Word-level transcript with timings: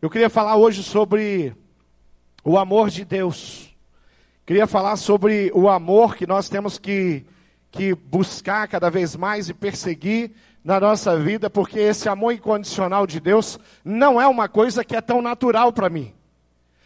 Eu 0.00 0.08
queria 0.08 0.30
falar 0.30 0.54
hoje 0.54 0.84
sobre 0.84 1.56
o 2.44 2.56
amor 2.56 2.88
de 2.88 3.04
Deus. 3.04 3.76
Queria 4.46 4.64
falar 4.64 4.94
sobre 4.94 5.50
o 5.52 5.68
amor 5.68 6.14
que 6.14 6.24
nós 6.24 6.48
temos 6.48 6.78
que, 6.78 7.26
que 7.72 7.96
buscar 7.96 8.68
cada 8.68 8.88
vez 8.88 9.16
mais 9.16 9.48
e 9.48 9.54
perseguir 9.54 10.30
na 10.62 10.78
nossa 10.78 11.18
vida, 11.18 11.50
porque 11.50 11.80
esse 11.80 12.08
amor 12.08 12.32
incondicional 12.32 13.08
de 13.08 13.18
Deus 13.18 13.58
não 13.84 14.20
é 14.20 14.28
uma 14.28 14.48
coisa 14.48 14.84
que 14.84 14.94
é 14.94 15.00
tão 15.00 15.20
natural 15.20 15.72
para 15.72 15.90
mim. 15.90 16.14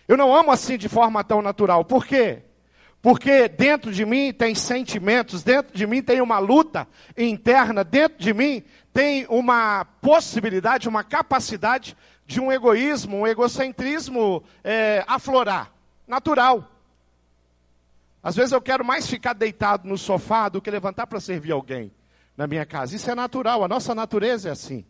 Eu 0.08 0.16
não 0.16 0.34
amo 0.34 0.50
assim 0.50 0.78
de 0.78 0.88
forma 0.88 1.22
tão 1.22 1.42
natural. 1.42 1.84
Por 1.84 2.06
quê? 2.06 2.44
Porque 3.02 3.46
dentro 3.46 3.92
de 3.92 4.06
mim 4.06 4.32
tem 4.32 4.54
sentimentos, 4.54 5.42
dentro 5.42 5.76
de 5.76 5.86
mim 5.86 6.00
tem 6.00 6.22
uma 6.22 6.38
luta 6.38 6.88
interna, 7.14 7.84
dentro 7.84 8.16
de 8.18 8.32
mim 8.32 8.62
tem 8.90 9.26
uma 9.28 9.84
possibilidade, 10.00 10.88
uma 10.88 11.04
capacidade 11.04 11.94
de 12.26 12.40
um 12.40 12.50
egoísmo, 12.50 13.18
um 13.18 13.26
egocentrismo 13.26 14.42
é, 14.62 15.04
aflorar. 15.06 15.72
Natural. 16.06 16.68
Às 18.22 18.36
vezes 18.36 18.52
eu 18.52 18.60
quero 18.60 18.84
mais 18.84 19.06
ficar 19.06 19.32
deitado 19.32 19.88
no 19.88 19.98
sofá 19.98 20.48
do 20.48 20.60
que 20.60 20.70
levantar 20.70 21.06
para 21.06 21.20
servir 21.20 21.52
alguém 21.52 21.92
na 22.36 22.46
minha 22.46 22.64
casa. 22.64 22.94
Isso 22.94 23.10
é 23.10 23.14
natural, 23.14 23.64
a 23.64 23.68
nossa 23.68 23.94
natureza 23.94 24.48
é 24.48 24.52
assim. 24.52 24.84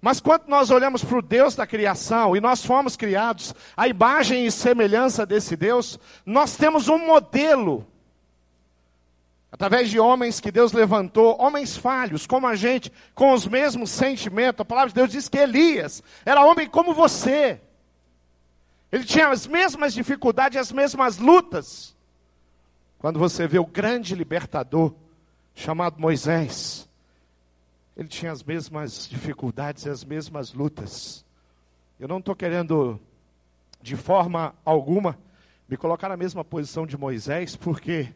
Mas 0.00 0.20
quando 0.20 0.46
nós 0.46 0.70
olhamos 0.70 1.02
para 1.02 1.18
o 1.18 1.22
Deus 1.22 1.54
da 1.54 1.66
criação 1.66 2.36
e 2.36 2.40
nós 2.40 2.64
fomos 2.64 2.96
criados 2.96 3.54
à 3.76 3.88
imagem 3.88 4.44
e 4.44 4.50
semelhança 4.50 5.24
desse 5.24 5.56
Deus, 5.56 5.98
nós 6.24 6.56
temos 6.56 6.88
um 6.88 6.98
modelo 6.98 7.86
através 9.56 9.88
de 9.88 9.98
homens 9.98 10.38
que 10.38 10.52
Deus 10.52 10.72
levantou, 10.72 11.34
homens 11.40 11.78
falhos, 11.78 12.26
como 12.26 12.46
a 12.46 12.54
gente, 12.54 12.92
com 13.14 13.32
os 13.32 13.46
mesmos 13.46 13.88
sentimentos. 13.88 14.60
A 14.60 14.66
palavra 14.66 14.90
de 14.90 14.94
Deus 14.94 15.10
diz 15.10 15.30
que 15.30 15.38
Elias 15.38 16.02
era 16.26 16.44
homem 16.44 16.68
como 16.68 16.92
você. 16.92 17.58
Ele 18.92 19.02
tinha 19.02 19.30
as 19.30 19.46
mesmas 19.46 19.94
dificuldades, 19.94 20.58
as 20.58 20.70
mesmas 20.70 21.16
lutas. 21.16 21.96
Quando 22.98 23.18
você 23.18 23.48
vê 23.48 23.58
o 23.58 23.64
grande 23.64 24.14
libertador 24.14 24.92
chamado 25.54 25.98
Moisés, 25.98 26.86
ele 27.96 28.08
tinha 28.08 28.32
as 28.32 28.42
mesmas 28.42 29.08
dificuldades 29.08 29.86
e 29.86 29.88
as 29.88 30.04
mesmas 30.04 30.52
lutas. 30.52 31.24
Eu 31.98 32.06
não 32.06 32.18
estou 32.18 32.36
querendo, 32.36 33.00
de 33.80 33.96
forma 33.96 34.54
alguma, 34.66 35.18
me 35.66 35.78
colocar 35.78 36.10
na 36.10 36.16
mesma 36.16 36.44
posição 36.44 36.86
de 36.86 36.98
Moisés, 36.98 37.56
porque 37.56 38.12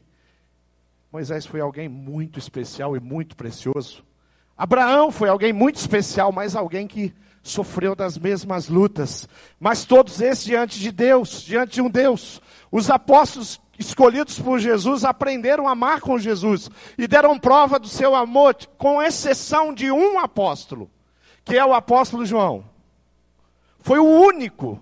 Moisés 1.13 1.45
foi 1.45 1.61
alguém 1.61 1.89
muito 1.89 2.39
especial 2.39 2.97
e 2.97 3.01
muito 3.01 3.37
precioso. 3.37 4.05
Abraão 4.57 5.11
foi 5.11 5.29
alguém 5.29 5.53
muito 5.53 5.77
especial, 5.77 6.31
mas 6.31 6.55
alguém 6.55 6.87
que 6.87 7.13
sofreu 7.43 7.97
das 7.97 8.17
mesmas 8.17 8.69
lutas. 8.69 9.29
Mas 9.59 9.85
todos 9.85 10.21
esses 10.21 10.45
diante 10.45 10.79
de 10.79 10.93
Deus, 10.93 11.43
diante 11.43 11.75
de 11.75 11.83
um 11.83 11.91
Deus. 11.91 12.41
Os 12.71 12.91
apóstolos 12.91 13.61
escolhidos 13.79 14.39
por 14.39 14.59
Jesus 14.59 15.05
aprenderam 15.05 15.67
a 15.67 15.73
amar 15.73 16.01
com 16.01 16.19
Jesus 16.19 16.71
e 16.99 17.09
deram 17.09 17.39
prova 17.39 17.79
do 17.79 17.89
seu 17.89 18.15
amor, 18.15 18.55
com 18.77 19.03
exceção 19.03 19.73
de 19.73 19.91
um 19.91 20.19
apóstolo, 20.19 20.91
que 21.45 21.57
é 21.57 21.65
o 21.65 21.73
apóstolo 21.73 22.27
João. 22.27 22.65
Foi 23.79 23.99
o 23.99 24.05
único 24.05 24.81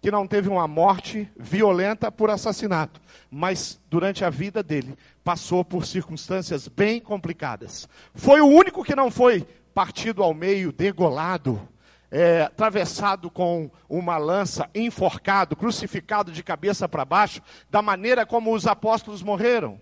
que 0.00 0.10
não 0.10 0.26
teve 0.26 0.48
uma 0.48 0.68
morte 0.68 1.30
violenta 1.36 2.10
por 2.10 2.30
assassinato, 2.30 3.00
mas 3.30 3.80
durante 3.90 4.24
a 4.24 4.30
vida 4.30 4.62
dele 4.62 4.96
passou 5.24 5.64
por 5.64 5.84
circunstâncias 5.84 6.68
bem 6.68 7.00
complicadas. 7.00 7.88
Foi 8.14 8.40
o 8.40 8.46
único 8.46 8.84
que 8.84 8.94
não 8.94 9.10
foi 9.10 9.46
partido 9.74 10.22
ao 10.22 10.32
meio, 10.32 10.72
degolado, 10.72 11.68
é, 12.10 12.42
atravessado 12.42 13.30
com 13.30 13.70
uma 13.88 14.16
lança, 14.16 14.70
enforcado, 14.74 15.56
crucificado 15.56 16.32
de 16.32 16.42
cabeça 16.42 16.88
para 16.88 17.04
baixo, 17.04 17.42
da 17.68 17.82
maneira 17.82 18.24
como 18.24 18.54
os 18.54 18.66
apóstolos 18.66 19.22
morreram. 19.22 19.80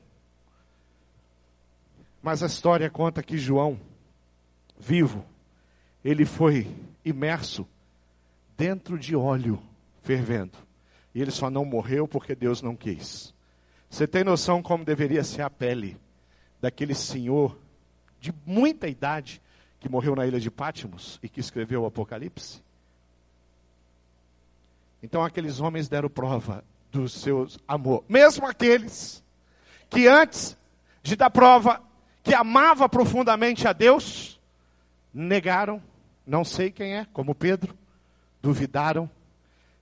Mas 2.22 2.43
a 2.43 2.47
história 2.47 2.91
conta 2.91 3.22
que 3.22 3.38
João, 3.38 3.78
vivo, 4.78 5.25
ele 6.04 6.25
foi 6.25 6.66
imerso 7.04 7.66
dentro 8.56 8.98
de 8.98 9.15
óleo 9.15 9.62
fervendo. 10.06 10.56
E 11.12 11.21
ele 11.21 11.33
só 11.33 11.50
não 11.50 11.65
morreu 11.65 12.06
porque 12.06 12.34
Deus 12.34 12.62
não 12.62 12.77
quis. 12.77 13.34
Você 13.91 14.06
tem 14.06 14.22
noção 14.22 14.62
como 14.62 14.84
deveria 14.84 15.25
ser 15.25 15.43
a 15.43 15.50
pele 15.50 15.99
daquele 16.61 16.94
senhor 16.94 17.59
de 18.21 18.33
muita 18.47 18.87
idade 18.87 19.43
que 19.81 19.89
morreu 19.89 20.15
na 20.15 20.27
ilha 20.27 20.39
de 20.39 20.50
Pátimos 20.50 21.19
e 21.22 21.28
que 21.28 21.41
escreveu 21.41 21.83
o 21.83 21.87
Apocalipse? 21.87 22.62
Então 25.03 25.25
aqueles 25.25 25.61
homens 25.61 25.89
deram 25.89 26.09
prova 26.09 26.65
do 26.93 27.09
seu 27.09 27.49
amor, 27.66 28.05
mesmo 28.09 28.47
aqueles 28.47 29.22
que 29.91 30.06
antes 30.06 30.56
de 31.03 31.16
dar 31.16 31.31
prova 31.31 31.83
que 32.22 32.34
amava 32.34 32.89
profundamente 32.89 33.69
a 33.69 33.72
Deus, 33.72 34.41
negaram, 35.12 35.83
não 36.27 36.45
sei 36.45 36.71
quem 36.71 36.97
é, 36.97 37.06
como 37.12 37.34
Pedro, 37.34 37.77
duvidaram 38.43 39.09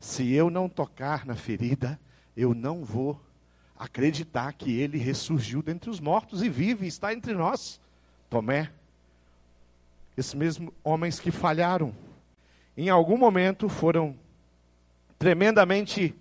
se 0.04 0.34
eu 0.34 0.50
não 0.50 0.68
tocar 0.68 1.24
na 1.24 1.34
ferida, 1.34 1.98
eu 2.36 2.52
não 2.54 2.84
vou 2.84 3.18
acreditar 3.74 4.52
que 4.52 4.70
ele 4.78 4.98
ressurgiu 4.98 5.62
dentre 5.62 5.88
os 5.88 5.98
mortos 5.98 6.42
e 6.42 6.48
vive, 6.50 6.86
está 6.86 7.14
entre 7.14 7.32
nós. 7.32 7.80
Tomé, 8.28 8.70
esses 10.14 10.34
mesmos 10.34 10.74
homens 10.84 11.18
que 11.18 11.30
falharam, 11.30 11.94
em 12.76 12.90
algum 12.90 13.16
momento 13.16 13.66
foram 13.66 14.14
tremendamente 15.18 16.14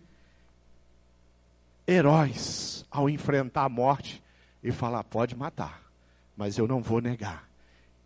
heróis 1.86 2.86
ao 2.90 3.10
enfrentar 3.10 3.66
a 3.66 3.70
morte 3.70 4.24
e 4.64 4.72
falar: 4.72 5.04
pode 5.04 5.36
matar, 5.36 5.84
mas 6.38 6.58
eu 6.58 6.70
não 6.70 6.82
vou 6.82 7.02
negar. 7.02 7.50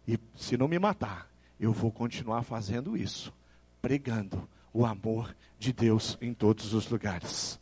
E 0.08 0.20
se 0.36 0.58
não 0.58 0.68
me 0.68 0.80
matar, 0.80 1.30
eu 1.60 1.72
vou 1.72 1.92
continuar 1.92 2.42
fazendo 2.42 2.98
isso, 2.98 3.32
pregando 3.80 4.50
o 4.74 4.84
amor 4.84 5.36
de 5.60 5.74
Deus 5.74 6.18
em 6.22 6.34
todos 6.34 6.74
os 6.74 6.90
lugares. 6.90 7.60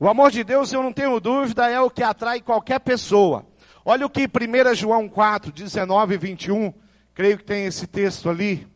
O 0.00 0.08
amor 0.08 0.30
de 0.30 0.44
Deus, 0.44 0.72
eu 0.72 0.82
não 0.82 0.92
tenho 0.92 1.18
dúvida, 1.18 1.68
é 1.68 1.80
o 1.80 1.90
que 1.90 2.02
atrai 2.02 2.40
qualquer 2.40 2.78
pessoa. 2.80 3.44
Olha 3.84 4.06
o 4.06 4.10
que 4.10 4.26
1 4.26 4.74
João 4.74 5.08
4, 5.08 5.50
19 5.50 6.14
e 6.14 6.18
21, 6.18 6.74
creio 7.14 7.38
que 7.38 7.44
tem 7.44 7.66
esse 7.66 7.86
texto 7.86 8.28
ali. 8.28 8.66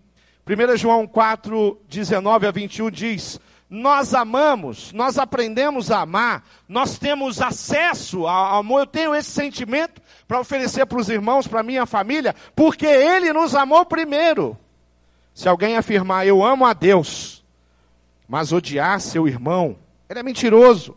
1 0.44 0.76
João 0.76 1.06
4, 1.06 1.80
19 1.88 2.46
a 2.46 2.50
21 2.50 2.90
diz: 2.90 3.40
Nós 3.70 4.14
amamos, 4.14 4.92
nós 4.92 5.18
aprendemos 5.18 5.92
a 5.92 6.00
amar, 6.00 6.44
nós 6.68 6.98
temos 6.98 7.40
acesso 7.40 8.26
ao 8.26 8.60
amor, 8.60 8.80
eu 8.80 8.86
tenho 8.86 9.14
esse 9.14 9.30
sentimento 9.30 10.02
para 10.26 10.40
oferecer 10.40 10.86
para 10.86 10.98
os 10.98 11.08
irmãos, 11.08 11.46
para 11.46 11.62
minha 11.62 11.86
família, 11.86 12.34
porque 12.56 12.86
Ele 12.86 13.32
nos 13.32 13.54
amou 13.54 13.84
primeiro. 13.86 14.58
Se 15.32 15.48
alguém 15.48 15.76
afirmar, 15.76 16.26
eu 16.26 16.44
amo 16.44 16.66
a 16.66 16.72
Deus, 16.72 17.41
mas 18.32 18.50
odiar 18.50 18.98
seu 18.98 19.28
irmão, 19.28 19.76
ele 20.08 20.20
é 20.20 20.22
mentiroso. 20.22 20.96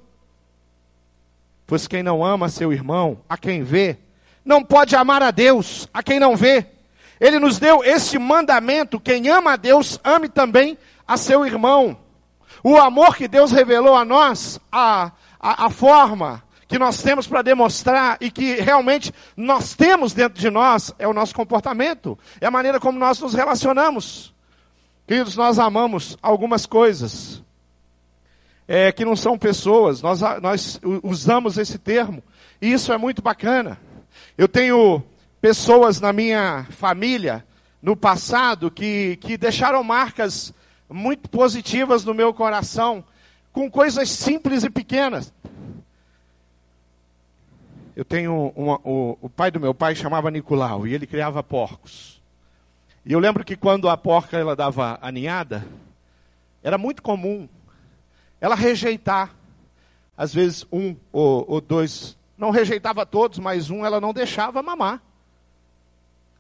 Pois 1.68 1.86
quem 1.86 2.02
não 2.02 2.24
ama 2.24 2.48
seu 2.48 2.72
irmão, 2.72 3.20
a 3.28 3.38
quem 3.38 3.62
vê, 3.62 3.98
não 4.46 4.64
pode 4.64 4.96
amar 4.96 5.22
a 5.22 5.32
Deus, 5.32 5.90
a 5.94 6.02
quem 6.02 6.18
não 6.18 6.38
vê. 6.38 6.66
Ele 7.20 7.38
nos 7.38 7.60
deu 7.60 7.84
esse 7.84 8.18
mandamento: 8.18 9.02
quem 9.02 9.28
ama 9.28 9.52
a 9.52 9.56
Deus, 9.58 10.00
ame 10.02 10.30
também 10.30 10.78
a 11.06 11.18
seu 11.18 11.46
irmão. 11.46 11.98
O 12.64 12.78
amor 12.78 13.18
que 13.18 13.28
Deus 13.28 13.52
revelou 13.52 13.98
a 13.98 14.06
nós, 14.06 14.58
a, 14.72 15.12
a, 15.38 15.66
a 15.66 15.70
forma 15.70 16.42
que 16.70 16.80
nós 16.80 17.02
temos 17.04 17.28
para 17.28 17.42
demonstrar 17.42 18.18
e 18.22 18.32
que 18.32 18.56
realmente 18.62 19.14
nós 19.36 19.76
temos 19.76 20.14
dentro 20.14 20.40
de 20.40 20.50
nós, 20.50 20.96
é 20.98 21.06
o 21.06 21.14
nosso 21.14 21.36
comportamento, 21.36 22.18
é 22.40 22.46
a 22.48 22.52
maneira 22.52 22.80
como 22.80 22.98
nós 22.98 23.20
nos 23.20 23.34
relacionamos. 23.34 24.34
Queridos, 25.08 25.36
nós 25.36 25.60
amamos 25.60 26.18
algumas 26.20 26.66
coisas 26.66 27.44
é, 28.68 28.92
que 28.92 29.06
não 29.06 29.16
são 29.16 29.38
pessoas, 29.38 30.02
nós, 30.02 30.20
nós 30.42 30.82
usamos 31.04 31.60
esse 31.60 31.78
termo, 31.78 32.24
e 32.60 32.72
isso 32.72 32.92
é 32.92 32.98
muito 32.98 33.22
bacana. 33.22 33.80
Eu 34.36 34.48
tenho 34.48 35.04
pessoas 35.40 36.02
na 36.02 36.12
minha 36.12 36.66
família, 36.72 37.46
no 37.82 37.96
passado, 37.96 38.72
que, 38.72 39.18
que 39.18 39.38
deixaram 39.38 39.84
marcas 39.84 40.52
muito 40.90 41.30
positivas 41.30 42.04
no 42.04 42.16
meu 42.16 42.34
coração, 42.34 43.04
com 43.54 43.70
coisas 43.70 44.10
simples 44.10 44.64
e 44.64 44.72
pequenas. 44.72 45.32
Eu 47.96 48.04
tenho 48.04 48.52
uma, 48.56 48.82
o, 48.84 49.18
o 49.22 49.30
pai 49.30 49.52
do 49.52 49.60
meu 49.60 49.74
pai 49.74 49.96
chamava 49.96 50.32
Nicolau, 50.32 50.88
e 50.88 50.96
ele 50.96 51.06
criava 51.06 51.44
porcos. 51.44 52.15
E 53.06 53.14
eu 53.14 53.20
lembro 53.20 53.46
que 53.46 53.56
quando 53.56 53.88
a 53.88 53.96
porca 53.96 54.36
ela 54.36 54.56
dava 54.56 54.98
a 55.00 55.12
ninhada, 55.12 55.64
era 56.64 56.78
muito 56.78 57.04
comum 57.04 57.48
ela 58.42 58.56
rejeitar, 58.56 59.34
às 60.18 60.34
vezes 60.34 60.66
um 60.72 60.96
ou, 61.12 61.46
ou 61.48 61.62
dois, 61.62 62.18
não 62.38 62.50
rejeitava 62.50 63.06
todos, 63.06 63.38
mas 63.40 63.70
um 63.70 63.86
ela 63.86 64.02
não 64.02 64.14
deixava 64.14 64.64
mamar. 64.64 65.02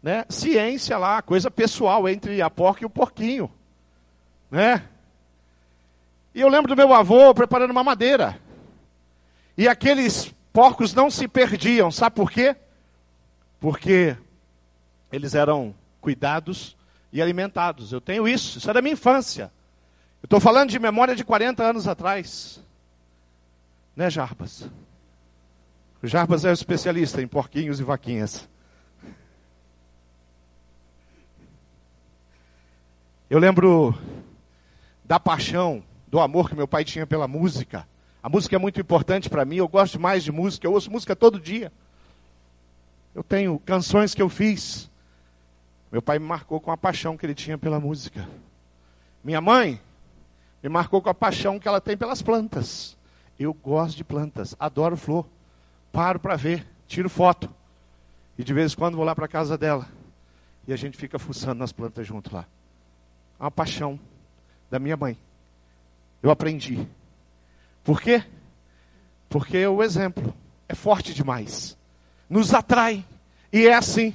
Né? 0.01 0.25
Ciência 0.29 0.97
lá, 0.97 1.21
coisa 1.21 1.51
pessoal 1.51 2.09
entre 2.09 2.41
a 2.41 2.49
porca 2.49 2.83
e 2.83 2.85
o 2.85 2.89
porquinho. 2.89 3.51
Né? 4.49 4.83
E 6.33 6.41
eu 6.41 6.49
lembro 6.49 6.67
do 6.67 6.77
meu 6.77 6.93
avô 6.93 7.33
preparando 7.33 7.71
uma 7.71 7.83
madeira. 7.83 8.39
E 9.57 9.67
aqueles 9.67 10.33
porcos 10.51 10.93
não 10.93 11.09
se 11.09 11.27
perdiam, 11.27 11.91
sabe 11.91 12.15
por 12.15 12.29
quê? 12.29 12.55
Porque 13.59 14.17
eles 15.11 15.33
eram 15.33 15.73
cuidados 16.05 16.77
e 17.11 17.19
alimentados. 17.19 17.91
Eu 17.91 17.99
tenho 17.99 18.27
isso, 18.27 18.59
isso 18.59 18.69
é 18.69 18.73
da 18.73 18.79
minha 18.79 18.93
infância. 18.93 19.51
Eu 20.21 20.27
estou 20.27 20.39
falando 20.39 20.69
de 20.69 20.77
memória 20.77 21.15
de 21.15 21.25
40 21.25 21.63
anos 21.63 21.87
atrás. 21.87 22.61
Né, 23.95 24.07
Jarbas? 24.07 24.69
O 26.03 26.05
Jarbas 26.05 26.45
é 26.45 26.51
o 26.51 26.53
especialista 26.53 27.23
em 27.23 27.27
porquinhos 27.27 27.79
e 27.79 27.83
vaquinhas. 27.83 28.47
Eu 33.27 33.39
lembro 33.39 33.97
da 35.03 35.19
paixão, 35.19 35.83
do 36.07 36.19
amor 36.19 36.49
que 36.49 36.55
meu 36.55 36.67
pai 36.67 36.85
tinha 36.85 37.07
pela 37.07 37.27
música. 37.27 37.87
A 38.21 38.29
música 38.29 38.55
é 38.55 38.59
muito 38.59 38.79
importante 38.79 39.27
para 39.27 39.43
mim, 39.43 39.55
eu 39.55 39.67
gosto 39.67 39.99
mais 39.99 40.23
de 40.23 40.31
música, 40.31 40.67
eu 40.67 40.73
ouço 40.73 40.91
música 40.91 41.15
todo 41.15 41.39
dia. 41.39 41.73
Eu 43.15 43.23
tenho 43.23 43.57
canções 43.57 44.13
que 44.13 44.21
eu 44.21 44.29
fiz. 44.29 44.93
Meu 45.91 46.01
pai 46.01 46.19
me 46.19 46.25
marcou 46.25 46.59
com 46.59 46.71
a 46.71 46.77
paixão 46.77 47.15
que 47.15 47.25
ele 47.25 47.35
tinha 47.35 47.57
pela 47.57 47.79
música. 47.79 48.27
Minha 49.23 49.41
mãe 49.41 49.79
me 50.61 50.69
marcou 50.69 51.01
com 51.01 51.09
a 51.09 51.13
paixão 51.13 51.59
que 51.59 51.67
ela 51.67 51.79
tem 51.79 51.95
pelas 51.95 52.21
plantas. 52.21 52.97
Eu 53.39 53.53
gosto 53.53 53.97
de 53.97 54.03
plantas, 54.03 54.55
adoro 54.59 54.97
flor. 54.97 55.27
Paro 55.91 56.19
para 56.19 56.35
ver, 56.35 56.67
tiro 56.87 57.09
foto. 57.09 57.49
E 58.37 58.43
de 58.43 58.53
vez 58.53 58.73
em 58.73 58.75
quando 58.75 58.95
vou 58.95 59.05
lá 59.05 59.15
para 59.15 59.27
casa 59.27 59.57
dela. 59.57 59.87
E 60.67 60.73
a 60.73 60.75
gente 60.75 60.97
fica 60.97 61.19
fuçando 61.19 61.59
nas 61.59 61.71
plantas 61.71 62.05
junto 62.05 62.33
lá. 62.33 62.45
É 63.39 63.43
uma 63.43 63.51
paixão 63.51 63.99
da 64.69 64.79
minha 64.79 64.97
mãe. 64.97 65.17
Eu 66.21 66.31
aprendi. 66.31 66.87
Por 67.83 68.01
quê? 68.01 68.23
Porque 69.29 69.65
o 69.67 69.83
exemplo 69.83 70.33
é 70.67 70.73
forte 70.73 71.13
demais. 71.13 71.77
Nos 72.29 72.53
atrai. 72.53 73.05
E 73.53 73.67
é 73.67 73.75
assim. 73.75 74.13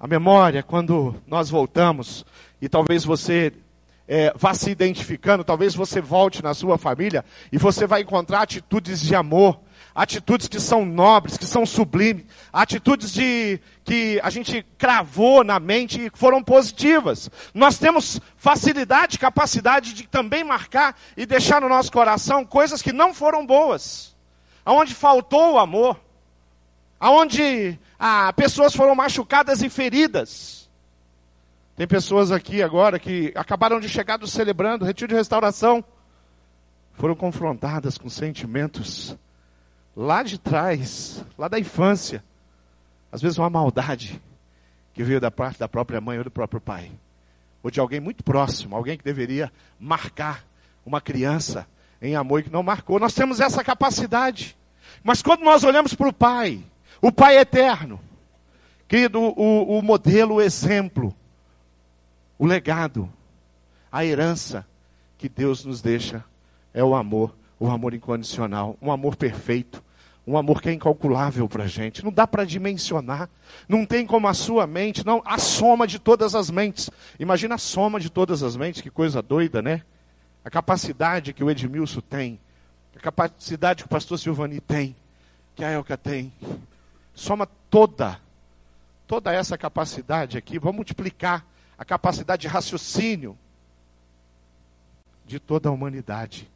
A 0.00 0.06
memória, 0.06 0.62
quando 0.62 1.16
nós 1.26 1.50
voltamos, 1.50 2.24
e 2.62 2.68
talvez 2.68 3.04
você 3.04 3.52
é, 4.06 4.32
vá 4.36 4.54
se 4.54 4.70
identificando, 4.70 5.42
talvez 5.42 5.74
você 5.74 6.00
volte 6.00 6.40
na 6.40 6.54
sua 6.54 6.78
família 6.78 7.24
e 7.50 7.58
você 7.58 7.84
vai 7.84 8.02
encontrar 8.02 8.42
atitudes 8.42 9.00
de 9.00 9.16
amor, 9.16 9.58
atitudes 9.92 10.46
que 10.46 10.60
são 10.60 10.86
nobres, 10.86 11.36
que 11.36 11.46
são 11.46 11.66
sublimes, 11.66 12.24
atitudes 12.52 13.12
de 13.12 13.60
que 13.82 14.20
a 14.22 14.30
gente 14.30 14.64
cravou 14.78 15.42
na 15.42 15.58
mente 15.58 16.06
e 16.06 16.10
foram 16.14 16.44
positivas. 16.44 17.28
Nós 17.52 17.76
temos 17.76 18.20
facilidade, 18.36 19.18
capacidade 19.18 19.92
de 19.94 20.06
também 20.06 20.44
marcar 20.44 20.96
e 21.16 21.26
deixar 21.26 21.60
no 21.60 21.68
nosso 21.68 21.90
coração 21.90 22.44
coisas 22.44 22.80
que 22.80 22.92
não 22.92 23.12
foram 23.12 23.44
boas, 23.44 24.16
aonde 24.64 24.94
faltou 24.94 25.54
o 25.54 25.58
amor, 25.58 26.00
aonde 27.00 27.76
ah, 27.98 28.32
pessoas 28.32 28.74
foram 28.74 28.94
machucadas 28.94 29.62
e 29.62 29.68
feridas. 29.68 30.68
Tem 31.76 31.86
pessoas 31.86 32.30
aqui 32.30 32.62
agora 32.62 32.98
que 32.98 33.32
acabaram 33.34 33.80
de 33.80 33.88
chegar 33.88 34.16
do 34.16 34.26
celebrando, 34.26 34.84
retiro 34.84 35.08
de 35.08 35.14
restauração, 35.14 35.84
foram 36.94 37.14
confrontadas 37.14 37.96
com 37.96 38.08
sentimentos 38.08 39.16
lá 39.96 40.22
de 40.22 40.38
trás, 40.38 41.24
lá 41.36 41.48
da 41.48 41.58
infância. 41.58 42.22
Às 43.10 43.22
vezes 43.22 43.38
uma 43.38 43.48
maldade 43.48 44.20
que 44.92 45.02
veio 45.02 45.20
da 45.20 45.30
parte 45.30 45.58
da 45.58 45.68
própria 45.68 46.00
mãe 46.00 46.18
ou 46.18 46.24
do 46.24 46.30
próprio 46.30 46.60
pai. 46.60 46.90
Ou 47.62 47.70
de 47.70 47.80
alguém 47.80 48.00
muito 48.00 48.22
próximo, 48.22 48.74
alguém 48.74 48.98
que 48.98 49.04
deveria 49.04 49.52
marcar 49.78 50.44
uma 50.84 51.00
criança 51.00 51.66
em 52.02 52.16
amor 52.16 52.40
e 52.40 52.42
que 52.44 52.50
não 52.50 52.62
marcou. 52.62 52.98
Nós 52.98 53.14
temos 53.14 53.40
essa 53.40 53.62
capacidade. 53.62 54.56
Mas 55.02 55.22
quando 55.22 55.42
nós 55.42 55.64
olhamos 55.64 55.94
para 55.94 56.08
o 56.08 56.12
pai, 56.12 56.62
o 57.00 57.12
pai 57.12 57.38
eterno, 57.38 58.00
querido, 58.86 59.20
o, 59.20 59.78
o 59.78 59.82
modelo, 59.82 60.36
o 60.36 60.40
exemplo, 60.40 61.14
o 62.38 62.46
legado, 62.46 63.10
a 63.90 64.04
herança 64.04 64.66
que 65.16 65.28
Deus 65.28 65.64
nos 65.64 65.80
deixa 65.82 66.24
é 66.72 66.82
o 66.82 66.94
amor, 66.94 67.34
o 67.58 67.68
amor 67.68 67.94
incondicional, 67.94 68.76
um 68.80 68.92
amor 68.92 69.16
perfeito, 69.16 69.82
um 70.28 70.36
amor 70.36 70.60
que 70.60 70.68
é 70.68 70.72
incalculável 70.72 71.48
para 71.48 71.64
a 71.64 71.66
gente. 71.66 72.04
Não 72.04 72.12
dá 72.12 72.26
para 72.26 72.44
dimensionar. 72.44 73.30
Não 73.66 73.86
tem 73.86 74.06
como 74.06 74.28
a 74.28 74.34
sua 74.34 74.66
mente, 74.66 75.04
não, 75.04 75.22
a 75.24 75.38
soma 75.38 75.86
de 75.86 75.98
todas 75.98 76.34
as 76.34 76.50
mentes. 76.50 76.90
Imagina 77.18 77.54
a 77.54 77.58
soma 77.58 77.98
de 77.98 78.10
todas 78.10 78.42
as 78.42 78.54
mentes, 78.54 78.82
que 78.82 78.90
coisa 78.90 79.22
doida, 79.22 79.62
né? 79.62 79.82
A 80.44 80.50
capacidade 80.50 81.32
que 81.32 81.42
o 81.42 81.50
Edmilson 81.50 82.00
tem, 82.00 82.38
a 82.94 83.00
capacidade 83.00 83.82
que 83.82 83.86
o 83.86 83.88
pastor 83.88 84.18
Silvani 84.18 84.60
tem, 84.60 84.94
que 85.56 85.64
a 85.64 85.70
Elka 85.70 85.96
tem. 85.96 86.30
Soma 87.18 87.46
toda, 87.68 88.20
toda 89.04 89.32
essa 89.32 89.58
capacidade 89.58 90.38
aqui, 90.38 90.56
vamos 90.56 90.76
multiplicar 90.76 91.44
a 91.76 91.84
capacidade 91.84 92.42
de 92.42 92.46
raciocínio 92.46 93.36
de 95.26 95.40
toda 95.40 95.68
a 95.68 95.72
humanidade 95.72 96.48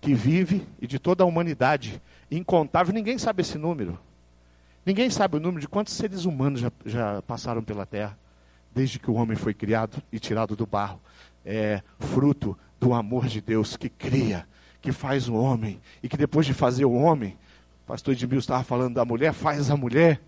que 0.00 0.14
vive 0.14 0.66
e 0.80 0.88
de 0.88 0.98
toda 0.98 1.22
a 1.22 1.26
humanidade 1.28 2.02
incontável. 2.28 2.92
Ninguém 2.92 3.16
sabe 3.16 3.42
esse 3.42 3.56
número. 3.56 3.96
Ninguém 4.84 5.08
sabe 5.08 5.36
o 5.36 5.40
número 5.40 5.60
de 5.60 5.68
quantos 5.68 5.92
seres 5.92 6.24
humanos 6.24 6.58
já, 6.58 6.72
já 6.84 7.22
passaram 7.22 7.62
pela 7.62 7.86
Terra 7.86 8.18
desde 8.74 8.98
que 8.98 9.08
o 9.08 9.14
homem 9.14 9.36
foi 9.36 9.54
criado 9.54 10.02
e 10.10 10.18
tirado 10.18 10.56
do 10.56 10.66
barro. 10.66 11.00
É 11.46 11.80
fruto 12.00 12.58
do 12.80 12.92
amor 12.92 13.28
de 13.28 13.40
Deus 13.40 13.76
que 13.76 13.88
cria, 13.88 14.44
que 14.82 14.90
faz 14.90 15.28
o 15.28 15.34
homem 15.34 15.80
e 16.02 16.08
que 16.08 16.16
depois 16.16 16.44
de 16.44 16.52
fazer 16.52 16.84
o 16.84 16.94
homem, 16.94 17.38
pastor 17.86 18.14
Edmil 18.14 18.38
estava 18.38 18.64
falando 18.64 18.94
da 18.94 19.04
mulher, 19.04 19.32
faz 19.32 19.70
a 19.70 19.76
mulher. 19.76 20.20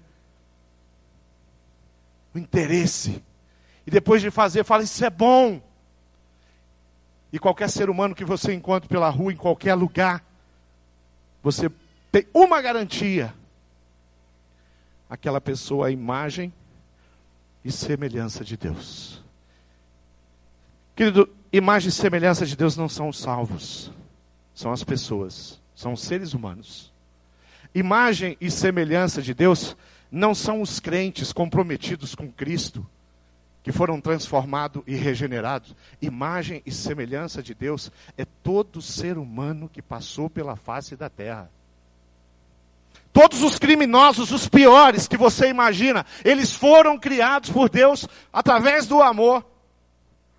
O 2.35 2.39
interesse 2.39 3.23
e 3.87 3.91
depois 3.91 4.21
de 4.21 4.31
fazer, 4.31 4.65
fala: 4.65 4.83
Isso 4.83 5.05
é 5.05 5.11
bom. 5.11 5.63
E 7.33 7.39
qualquer 7.39 7.71
ser 7.71 7.89
humano 7.89 8.15
que 8.15 8.25
você 8.25 8.53
encontre 8.53 8.89
pela 8.89 9.09
rua, 9.09 9.33
em 9.33 9.37
qualquer 9.37 9.75
lugar, 9.75 10.25
você 11.43 11.71
tem 12.11 12.27
uma 12.35 12.61
garantia: 12.61 13.33
aquela 15.09 15.41
pessoa 15.41 15.87
é 15.87 15.89
a 15.89 15.93
imagem 15.93 16.53
e 17.65 17.71
semelhança 17.71 18.45
de 18.45 18.57
Deus. 18.57 19.23
Querido, 20.97 21.29
imagem 21.53 21.91
e 21.91 21.93
semelhança 21.93 22.45
de 22.45 22.57
Deus 22.57 22.77
não 22.77 22.89
são 22.89 23.09
os 23.09 23.19
salvos, 23.19 23.93
são 24.55 24.73
as 24.73 24.83
pessoas, 24.83 25.61
são 25.75 25.93
os 25.93 26.01
seres 26.01 26.33
humanos. 26.33 26.93
Imagem 27.77 28.39
e 28.41 28.51
semelhança 28.51 29.21
de 29.21 29.35
Deus 29.35 29.77
não 30.11 30.35
são 30.35 30.63
os 30.63 30.81
crentes 30.81 31.31
comprometidos 31.31 32.15
com 32.15 32.33
Cristo 32.33 32.89
que 33.63 33.71
foram 33.71 34.01
transformados 34.01 34.83
e 34.87 34.95
regenerados. 34.95 35.77
Imagem 36.01 36.63
e 36.65 36.73
semelhança 36.73 37.43
de 37.43 37.53
Deus 37.53 37.93
é 38.17 38.25
todo 38.25 38.81
ser 38.81 39.19
humano 39.19 39.69
que 39.69 39.83
passou 39.83 40.31
pela 40.31 40.57
face 40.57 40.97
da 40.97 41.11
terra. 41.11 41.51
Todos 43.13 43.43
os 43.43 43.59
criminosos, 43.59 44.33
os 44.33 44.49
piores 44.49 45.07
que 45.07 45.19
você 45.19 45.51
imagina, 45.51 46.07
eles 46.25 46.55
foram 46.55 46.99
criados 46.99 47.51
por 47.51 47.69
Deus 47.69 48.09
através 48.33 48.87
do 48.87 49.03
amor. 49.03 49.45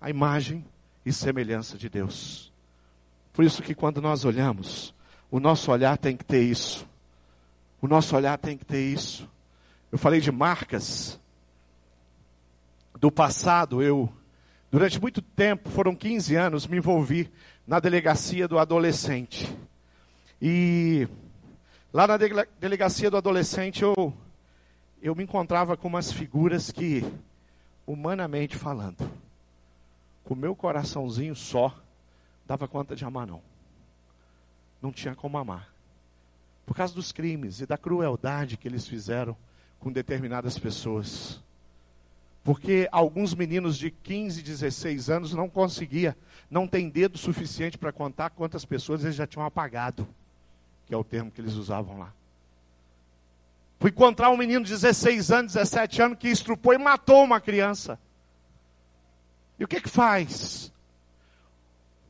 A 0.00 0.10
imagem 0.10 0.64
e 1.06 1.12
semelhança 1.12 1.78
de 1.78 1.88
Deus. 1.88 2.52
Por 3.32 3.44
isso 3.44 3.62
que 3.62 3.76
quando 3.76 4.02
nós 4.02 4.24
olhamos, 4.24 4.92
o 5.30 5.38
nosso 5.38 5.70
olhar 5.70 5.96
tem 5.96 6.16
que 6.16 6.24
ter 6.24 6.42
isso. 6.42 6.87
O 7.80 7.86
nosso 7.86 8.16
olhar 8.16 8.36
tem 8.38 8.56
que 8.56 8.64
ter 8.64 8.80
isso. 8.80 9.28
Eu 9.90 9.98
falei 9.98 10.20
de 10.20 10.32
marcas 10.32 11.18
do 12.98 13.10
passado, 13.10 13.82
eu, 13.82 14.12
durante 14.70 15.00
muito 15.00 15.22
tempo, 15.22 15.70
foram 15.70 15.94
15 15.94 16.34
anos, 16.34 16.66
me 16.66 16.78
envolvi 16.78 17.30
na 17.66 17.78
delegacia 17.78 18.48
do 18.48 18.58
adolescente. 18.58 19.56
E 20.42 21.08
lá 21.92 22.06
na 22.06 22.16
delegacia 22.16 23.10
do 23.10 23.16
adolescente 23.16 23.82
eu, 23.82 24.12
eu 25.00 25.14
me 25.14 25.22
encontrava 25.22 25.76
com 25.76 25.86
umas 25.86 26.10
figuras 26.10 26.72
que, 26.72 27.04
humanamente 27.86 28.56
falando, 28.56 29.08
com 30.24 30.34
o 30.34 30.36
meu 30.36 30.54
coraçãozinho 30.54 31.36
só, 31.36 31.74
dava 32.46 32.66
conta 32.66 32.96
de 32.96 33.04
amar 33.04 33.26
não. 33.26 33.40
Não 34.82 34.92
tinha 34.92 35.14
como 35.14 35.38
amar. 35.38 35.77
Por 36.68 36.76
causa 36.76 36.94
dos 36.94 37.12
crimes 37.12 37.62
e 37.62 37.66
da 37.66 37.78
crueldade 37.78 38.58
que 38.58 38.68
eles 38.68 38.86
fizeram 38.86 39.34
com 39.80 39.90
determinadas 39.90 40.58
pessoas. 40.58 41.42
Porque 42.44 42.86
alguns 42.92 43.34
meninos 43.34 43.78
de 43.78 43.90
15, 43.90 44.42
16 44.42 45.08
anos 45.08 45.32
não 45.32 45.48
conseguia, 45.48 46.14
não 46.50 46.68
tem 46.68 46.90
dedo 46.90 47.16
suficiente 47.16 47.78
para 47.78 47.90
contar 47.90 48.28
quantas 48.28 48.66
pessoas 48.66 49.02
eles 49.02 49.16
já 49.16 49.26
tinham 49.26 49.46
apagado, 49.46 50.06
que 50.84 50.92
é 50.92 50.96
o 50.96 51.02
termo 51.02 51.30
que 51.30 51.40
eles 51.40 51.54
usavam 51.54 52.00
lá. 52.00 52.12
Fui 53.80 53.88
encontrar 53.88 54.28
um 54.28 54.36
menino 54.36 54.62
de 54.62 54.70
16 54.70 55.30
anos, 55.30 55.54
17 55.54 56.02
anos 56.02 56.18
que 56.18 56.28
estrupou 56.28 56.74
e 56.74 56.78
matou 56.78 57.24
uma 57.24 57.40
criança. 57.40 57.98
E 59.58 59.64
o 59.64 59.68
que 59.68 59.80
que 59.80 59.88
faz? 59.88 60.70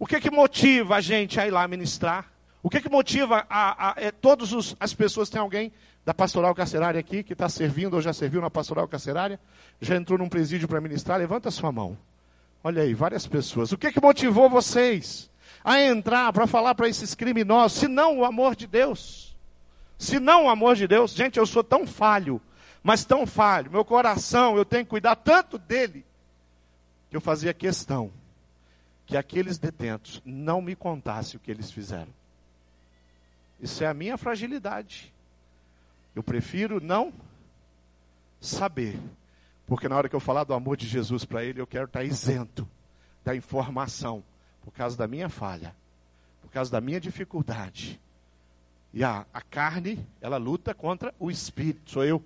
O 0.00 0.04
que 0.04 0.20
que 0.20 0.32
motiva 0.32 0.96
a 0.96 1.00
gente 1.00 1.38
a 1.38 1.46
ir 1.46 1.52
lá 1.52 1.68
ministrar? 1.68 2.37
O 2.68 2.70
que 2.70 2.82
que 2.82 2.90
motiva 2.90 3.46
a, 3.48 3.88
a, 3.88 3.92
a 3.92 3.94
é, 3.96 4.10
todas 4.10 4.76
as 4.78 4.92
pessoas? 4.92 5.30
Tem 5.30 5.40
alguém 5.40 5.72
da 6.04 6.12
pastoral 6.12 6.54
carcerária 6.54 7.00
aqui 7.00 7.22
que 7.22 7.32
está 7.32 7.48
servindo 7.48 7.94
ou 7.94 8.02
já 8.02 8.12
serviu 8.12 8.42
na 8.42 8.50
pastoral 8.50 8.86
carcerária? 8.86 9.40
Já 9.80 9.96
entrou 9.96 10.18
num 10.18 10.28
presídio 10.28 10.68
para 10.68 10.78
ministrar? 10.78 11.18
Levanta 11.18 11.48
a 11.48 11.50
sua 11.50 11.72
mão. 11.72 11.96
Olha 12.62 12.82
aí, 12.82 12.92
várias 12.92 13.26
pessoas. 13.26 13.72
O 13.72 13.78
que 13.78 13.90
que 13.90 14.02
motivou 14.02 14.50
vocês 14.50 15.30
a 15.64 15.80
entrar 15.80 16.30
para 16.30 16.46
falar 16.46 16.74
para 16.74 16.86
esses 16.86 17.14
criminosos, 17.14 17.78
se 17.78 17.88
não 17.88 18.18
o 18.18 18.24
amor 18.26 18.54
de 18.54 18.66
Deus? 18.66 19.34
Se 19.96 20.20
não 20.20 20.44
o 20.44 20.50
amor 20.50 20.76
de 20.76 20.86
Deus, 20.86 21.14
gente, 21.14 21.38
eu 21.38 21.46
sou 21.46 21.64
tão 21.64 21.86
falho, 21.86 22.38
mas 22.82 23.02
tão 23.02 23.26
falho. 23.26 23.70
Meu 23.70 23.82
coração, 23.82 24.58
eu 24.58 24.64
tenho 24.66 24.84
que 24.84 24.90
cuidar 24.90 25.16
tanto 25.16 25.56
dele 25.56 26.04
que 27.08 27.16
eu 27.16 27.20
fazia 27.22 27.54
questão 27.54 28.10
que 29.06 29.16
aqueles 29.16 29.56
detentos 29.56 30.20
não 30.22 30.60
me 30.60 30.76
contassem 30.76 31.38
o 31.38 31.40
que 31.40 31.50
eles 31.50 31.70
fizeram. 31.70 32.17
Isso 33.60 33.82
é 33.82 33.86
a 33.86 33.94
minha 33.94 34.16
fragilidade. 34.16 35.12
Eu 36.14 36.22
prefiro 36.22 36.80
não 36.80 37.12
saber. 38.40 38.98
Porque 39.66 39.88
na 39.88 39.96
hora 39.96 40.08
que 40.08 40.16
eu 40.16 40.20
falar 40.20 40.44
do 40.44 40.54
amor 40.54 40.76
de 40.76 40.86
Jesus 40.86 41.24
para 41.24 41.44
ele, 41.44 41.60
eu 41.60 41.66
quero 41.66 41.84
estar 41.84 42.04
isento 42.04 42.68
da 43.24 43.34
informação. 43.34 44.22
Por 44.62 44.72
causa 44.72 44.96
da 44.96 45.06
minha 45.06 45.28
falha. 45.28 45.74
Por 46.42 46.50
causa 46.50 46.70
da 46.70 46.80
minha 46.80 47.00
dificuldade. 47.00 48.00
E 48.92 49.04
a, 49.04 49.26
a 49.32 49.40
carne, 49.40 50.04
ela 50.20 50.38
luta 50.38 50.72
contra 50.74 51.14
o 51.18 51.30
espírito. 51.30 51.90
Sou 51.90 52.04
eu, 52.04 52.24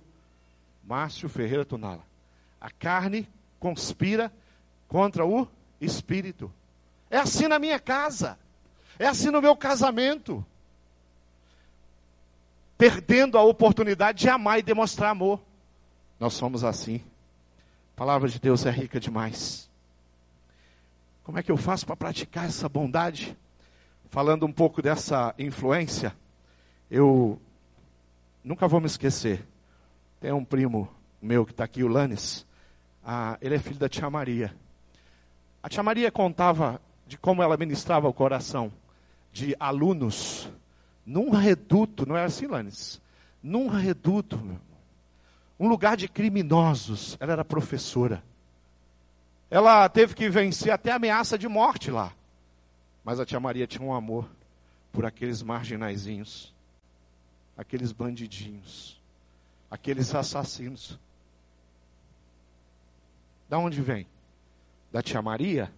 Márcio 0.83 1.27
Ferreira 1.27 1.65
Tunala. 1.65 2.03
A 2.59 2.69
carne 2.69 3.27
conspira 3.59 4.31
contra 4.87 5.25
o 5.25 5.47
espírito. 5.81 6.51
É 7.09 7.17
assim 7.17 7.47
na 7.47 7.59
minha 7.59 7.79
casa. 7.79 8.39
É 8.97 9.07
assim 9.07 9.29
no 9.29 9.41
meu 9.41 9.55
casamento. 9.55 10.45
Perdendo 12.83 13.37
a 13.37 13.43
oportunidade 13.43 14.19
de 14.19 14.27
amar 14.27 14.59
e 14.59 14.61
demonstrar 14.61 15.11
amor. 15.11 15.39
Nós 16.19 16.33
somos 16.33 16.65
assim. 16.65 17.01
A 17.95 17.95
palavra 17.95 18.27
de 18.27 18.37
Deus 18.41 18.65
é 18.65 18.71
rica 18.71 18.99
demais. 18.99 19.69
Como 21.23 21.39
é 21.39 21.43
que 21.43 21.49
eu 21.49 21.55
faço 21.55 21.85
para 21.85 21.95
praticar 21.95 22.45
essa 22.45 22.67
bondade? 22.67 23.37
Falando 24.09 24.45
um 24.45 24.51
pouco 24.51 24.81
dessa 24.81 25.33
influência, 25.39 26.13
eu 26.91 27.39
nunca 28.43 28.67
vou 28.67 28.81
me 28.81 28.87
esquecer. 28.87 29.47
Tem 30.19 30.33
um 30.33 30.43
primo 30.43 30.89
meu 31.21 31.45
que 31.45 31.51
está 31.51 31.63
aqui, 31.63 31.85
o 31.85 31.87
Lanes. 31.87 32.45
Ah, 33.01 33.37
ele 33.41 33.55
é 33.55 33.59
filho 33.59 33.79
da 33.79 33.87
tia 33.87 34.09
Maria. 34.09 34.53
A 35.63 35.69
tia 35.69 35.83
Maria 35.83 36.11
contava 36.11 36.81
de 37.07 37.17
como 37.17 37.41
ela 37.41 37.55
ministrava 37.55 38.09
o 38.09 38.13
coração 38.13 38.73
de 39.31 39.55
alunos 39.57 40.51
num 41.05 41.29
reduto, 41.29 42.05
não 42.05 42.15
é 42.17 42.23
assim, 42.23 42.47
Lanes? 42.47 43.01
Num 43.41 43.67
reduto, 43.67 44.37
meu 44.37 44.53
irmão. 44.53 44.61
Um 45.59 45.67
lugar 45.67 45.97
de 45.97 46.07
criminosos. 46.07 47.17
Ela 47.19 47.33
era 47.33 47.45
professora. 47.45 48.23
Ela 49.49 49.87
teve 49.89 50.15
que 50.15 50.29
vencer 50.29 50.71
até 50.71 50.91
ameaça 50.91 51.37
de 51.37 51.47
morte 51.47 51.91
lá. 51.91 52.13
Mas 53.03 53.19
a 53.19 53.25
tia 53.25 53.39
Maria 53.39 53.67
tinha 53.67 53.85
um 53.85 53.93
amor 53.93 54.29
por 54.91 55.05
aqueles 55.05 55.41
marginaizinhos, 55.43 56.53
aqueles 57.57 57.91
bandidinhos, 57.91 58.99
aqueles 59.69 60.13
assassinos. 60.15 60.97
Da 63.49 63.57
onde 63.57 63.81
vem? 63.81 64.07
da 64.93 65.01
tia 65.01 65.21
Maria? 65.23 65.73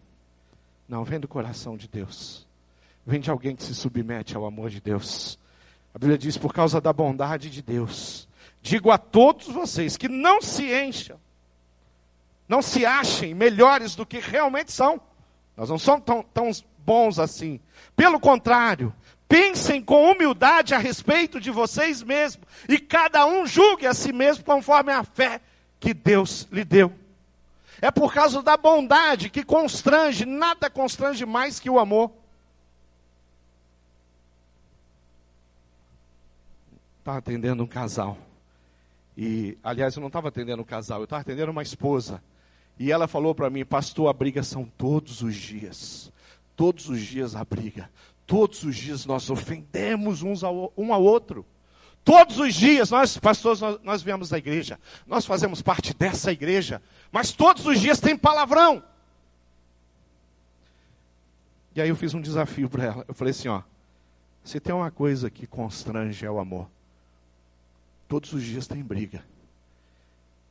Não, 0.90 1.06
vem 1.06 1.20
do 1.20 1.28
coração 1.28 1.78
de 1.78 1.88
Deus. 1.88 2.45
Vem 3.06 3.20
de 3.20 3.30
alguém 3.30 3.56
que 3.56 3.64
se 3.64 3.76
submete 3.76 4.36
ao 4.36 4.46
amor 4.46 4.70
de 4.70 4.82
Deus. 4.82 5.38
A 5.94 6.00
Bíblia 6.00 6.18
diz: 6.18 6.38
por 6.38 6.54
causa 6.54 6.82
da 6.82 6.92
bondade 6.92 7.50
de 7.50 7.62
Deus, 7.62 8.28
digo 8.62 8.90
a 8.90 8.98
todos 8.98 9.48
vocês 9.48 9.96
que 9.96 10.10
não 10.10 10.42
se 10.42 10.74
encham, 10.74 11.20
não 12.48 12.62
se 12.62 12.86
achem 12.86 13.34
melhores 13.34 13.96
do 13.96 14.06
que 14.06 14.20
realmente 14.20 14.72
são. 14.72 15.00
Nós 15.56 15.70
não 15.70 15.78
somos 15.78 16.04
tão, 16.04 16.24
tão 16.34 16.52
bons 16.80 17.20
assim. 17.20 17.60
Pelo 17.96 18.20
contrário, 18.20 18.94
pensem 19.28 19.82
com 19.82 20.12
humildade 20.12 20.74
a 20.74 20.78
respeito 20.78 21.40
de 21.40 21.52
vocês 21.52 22.04
mesmos 22.04 22.46
e 22.68 22.78
cada 22.80 23.26
um 23.26 23.46
julgue 23.46 23.88
a 23.88 23.94
si 23.94 24.12
mesmo 24.12 24.44
conforme 24.44 24.92
a 24.92 25.04
fé 25.04 25.40
que 25.80 25.94
Deus 25.94 26.48
lhe 26.52 26.66
deu. 26.66 26.92
É 27.82 27.92
por 27.92 28.14
causa 28.14 28.42
da 28.42 28.58
bondade 28.58 29.30
que 29.30 29.44
constrange, 29.44 30.26
nada 30.26 30.70
constrange 30.70 31.26
mais 31.26 31.60
que 31.60 31.70
o 31.70 31.80
amor. 31.80 32.12
Estava 37.06 37.20
atendendo 37.20 37.62
um 37.62 37.68
casal. 37.68 38.18
E, 39.16 39.60
aliás, 39.64 39.96
eu 39.96 40.02
não 40.02 40.08
estava 40.08 40.30
atendendo 40.30 40.64
um 40.64 40.66
casal, 40.66 41.02
eu 41.02 41.04
estava 41.04 41.22
atendendo 41.22 41.52
uma 41.52 41.62
esposa. 41.62 42.20
E 42.80 42.92
ela 42.92 43.08
falou 43.08 43.36
para 43.36 43.48
mim, 43.48 43.64
pastor, 43.64 44.10
a 44.10 44.14
briga 44.14 44.42
são 44.42 44.66
todos 44.66 45.22
os 45.22 45.36
dias. 45.36 46.12
Todos 46.56 46.90
os 46.90 47.00
dias 47.00 47.36
a 47.36 47.46
briga. 47.46 47.92
Todos 48.26 48.64
os 48.64 48.76
dias 48.76 49.06
nós 49.06 49.30
ofendemos 49.30 50.24
uns 50.24 50.44
ao, 50.44 50.74
um 50.76 50.92
ao 50.92 51.04
outro. 51.04 51.46
Todos 52.04 52.40
os 52.40 52.56
dias, 52.56 52.90
nós, 52.90 53.20
pastores, 53.20 53.62
nós, 53.62 53.80
nós 53.84 54.02
viemos 54.02 54.30
da 54.30 54.40
igreja. 54.40 54.80
Nós 55.06 55.28
fazemos 55.28 55.62
parte 55.62 55.94
dessa 55.94 56.32
igreja. 56.32 56.82
Mas 57.12 57.32
todos 57.32 57.68
os 57.68 57.80
dias 57.80 58.00
tem 58.00 58.18
palavrão. 58.18 58.84
E 61.76 61.82
aí 61.82 61.90
eu 61.90 61.96
fiz 61.96 62.16
um 62.16 62.22
desafio 62.22 62.68
para 62.68 62.84
ela. 62.84 63.06
Eu 63.08 63.14
falei 63.14 63.30
assim, 63.30 63.48
ó. 63.48 63.62
Se 64.44 64.60
tem 64.60 64.74
uma 64.74 64.90
coisa 64.90 65.30
que 65.30 65.46
constrange 65.46 66.26
é 66.26 66.32
o 66.32 66.40
amor. 66.40 66.74
Todos 68.08 68.34
os 68.34 68.44
dias 68.44 68.68
tem 68.68 68.84
briga. 68.84 69.24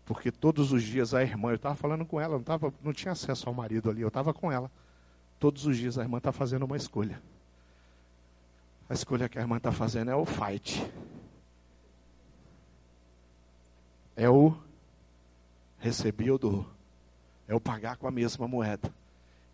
Porque 0.04 0.30
todos 0.30 0.73
os 0.73 0.82
dias 0.82 1.14
a 1.14 1.23
irmã, 1.23 1.50
eu 1.50 1.56
estava 1.56 1.75
falando 1.75 2.04
com 2.04 2.20
ela, 2.20 2.37
não, 2.37 2.42
tava, 2.42 2.73
não 2.82 2.92
tinha 2.92 3.12
acesso 3.12 3.49
ao 3.49 3.54
marido 3.54 3.88
ali, 3.88 4.02
eu 4.02 4.08
estava 4.08 4.34
com 4.34 4.52
ela. 4.52 4.70
Todos 5.38 5.66
os 5.66 5.76
dias 5.76 5.99
a 5.99 6.02
irmã 6.02 6.18
está 6.18 6.30
fazendo 6.32 6.64
uma 6.64 6.76
escolha. 6.76 7.20
A 8.88 8.92
escolha 8.92 9.28
que 9.28 9.38
a 9.38 9.40
irmã 9.40 9.56
está 9.56 9.73
fazendo 9.73 10.11
é 10.11 10.14
o 10.14 10.26
fight. 10.26 10.90
É 14.14 14.28
o 14.28 14.54
recebi, 15.78 16.26
eu 16.26 16.38
dou. 16.38 16.66
É 17.49 17.54
o 17.54 17.61
pagar 17.61 17.96
com 17.96 18.06
a 18.06 18.11
mesma 18.11 18.46
moeda. 18.46 18.92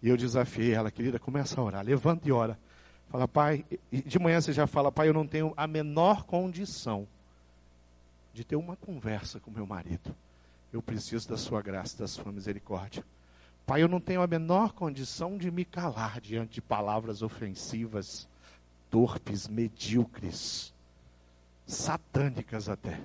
E 0.02 0.08
eu 0.08 0.16
desafiei 0.16 0.72
ela, 0.72 0.90
querida, 0.90 1.18
começa 1.18 1.60
a 1.60 1.64
orar. 1.64 1.84
Levanta 1.84 2.28
e 2.28 2.32
ora. 2.32 2.58
Fala, 3.08 3.28
pai, 3.28 3.64
de 3.90 4.18
manhã 4.18 4.40
você 4.40 4.52
já 4.52 4.66
fala, 4.66 4.90
pai, 4.90 5.08
eu 5.08 5.14
não 5.14 5.26
tenho 5.26 5.52
a 5.56 5.66
menor 5.66 6.24
condição 6.24 7.06
de 8.40 8.46
ter 8.46 8.56
uma 8.56 8.74
conversa 8.74 9.38
com 9.38 9.50
meu 9.50 9.66
marido. 9.66 10.16
Eu 10.72 10.80
preciso 10.80 11.28
da 11.28 11.36
sua 11.36 11.60
graça, 11.60 11.98
da 11.98 12.08
sua 12.08 12.32
misericórdia. 12.32 13.04
Pai, 13.66 13.82
eu 13.82 13.88
não 13.88 14.00
tenho 14.00 14.22
a 14.22 14.26
menor 14.26 14.72
condição 14.72 15.36
de 15.36 15.50
me 15.50 15.62
calar 15.62 16.22
diante 16.22 16.54
de 16.54 16.62
palavras 16.62 17.20
ofensivas, 17.20 18.26
torpes, 18.88 19.46
medíocres, 19.46 20.72
satânicas 21.66 22.70
até. 22.70 22.98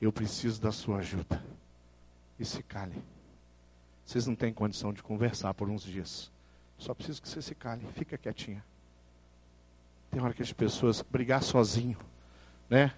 Eu 0.00 0.10
preciso 0.10 0.58
da 0.58 0.72
sua 0.72 1.00
ajuda 1.00 1.44
e 2.40 2.46
se 2.46 2.62
cale. 2.62 3.02
Vocês 4.06 4.26
não 4.26 4.34
têm 4.34 4.54
condição 4.54 4.90
de 4.90 5.02
conversar 5.02 5.52
por 5.52 5.68
uns 5.68 5.82
dias. 5.82 6.32
Só 6.78 6.94
preciso 6.94 7.20
que 7.20 7.28
você 7.28 7.42
se 7.42 7.54
cale, 7.54 7.86
fica 7.92 8.16
quietinha. 8.16 8.64
Tem 10.10 10.22
hora 10.22 10.32
que 10.32 10.42
as 10.42 10.52
pessoas 10.52 11.02
brigar 11.02 11.42
sozinho, 11.42 11.98
né? 12.70 12.94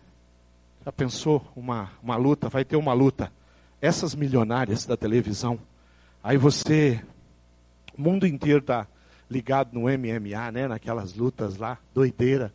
Já 0.85 0.91
pensou 0.91 1.47
uma, 1.55 1.91
uma 2.03 2.17
luta? 2.17 2.49
Vai 2.49 2.65
ter 2.65 2.77
uma 2.77 2.93
luta. 2.93 3.33
Essas 3.81 4.15
milionárias 4.15 4.87
da 4.87 4.97
televisão, 4.97 5.59
aí 6.23 6.37
você, 6.37 7.03
o 7.97 8.01
mundo 8.01 8.27
inteiro 8.27 8.61
está 8.61 8.87
ligado 9.31 9.73
no 9.73 9.83
MMA, 9.83 10.51
né? 10.53 10.69
Naquelas 10.69 11.15
lutas 11.15 11.57
lá, 11.57 11.79
doideira. 11.95 12.53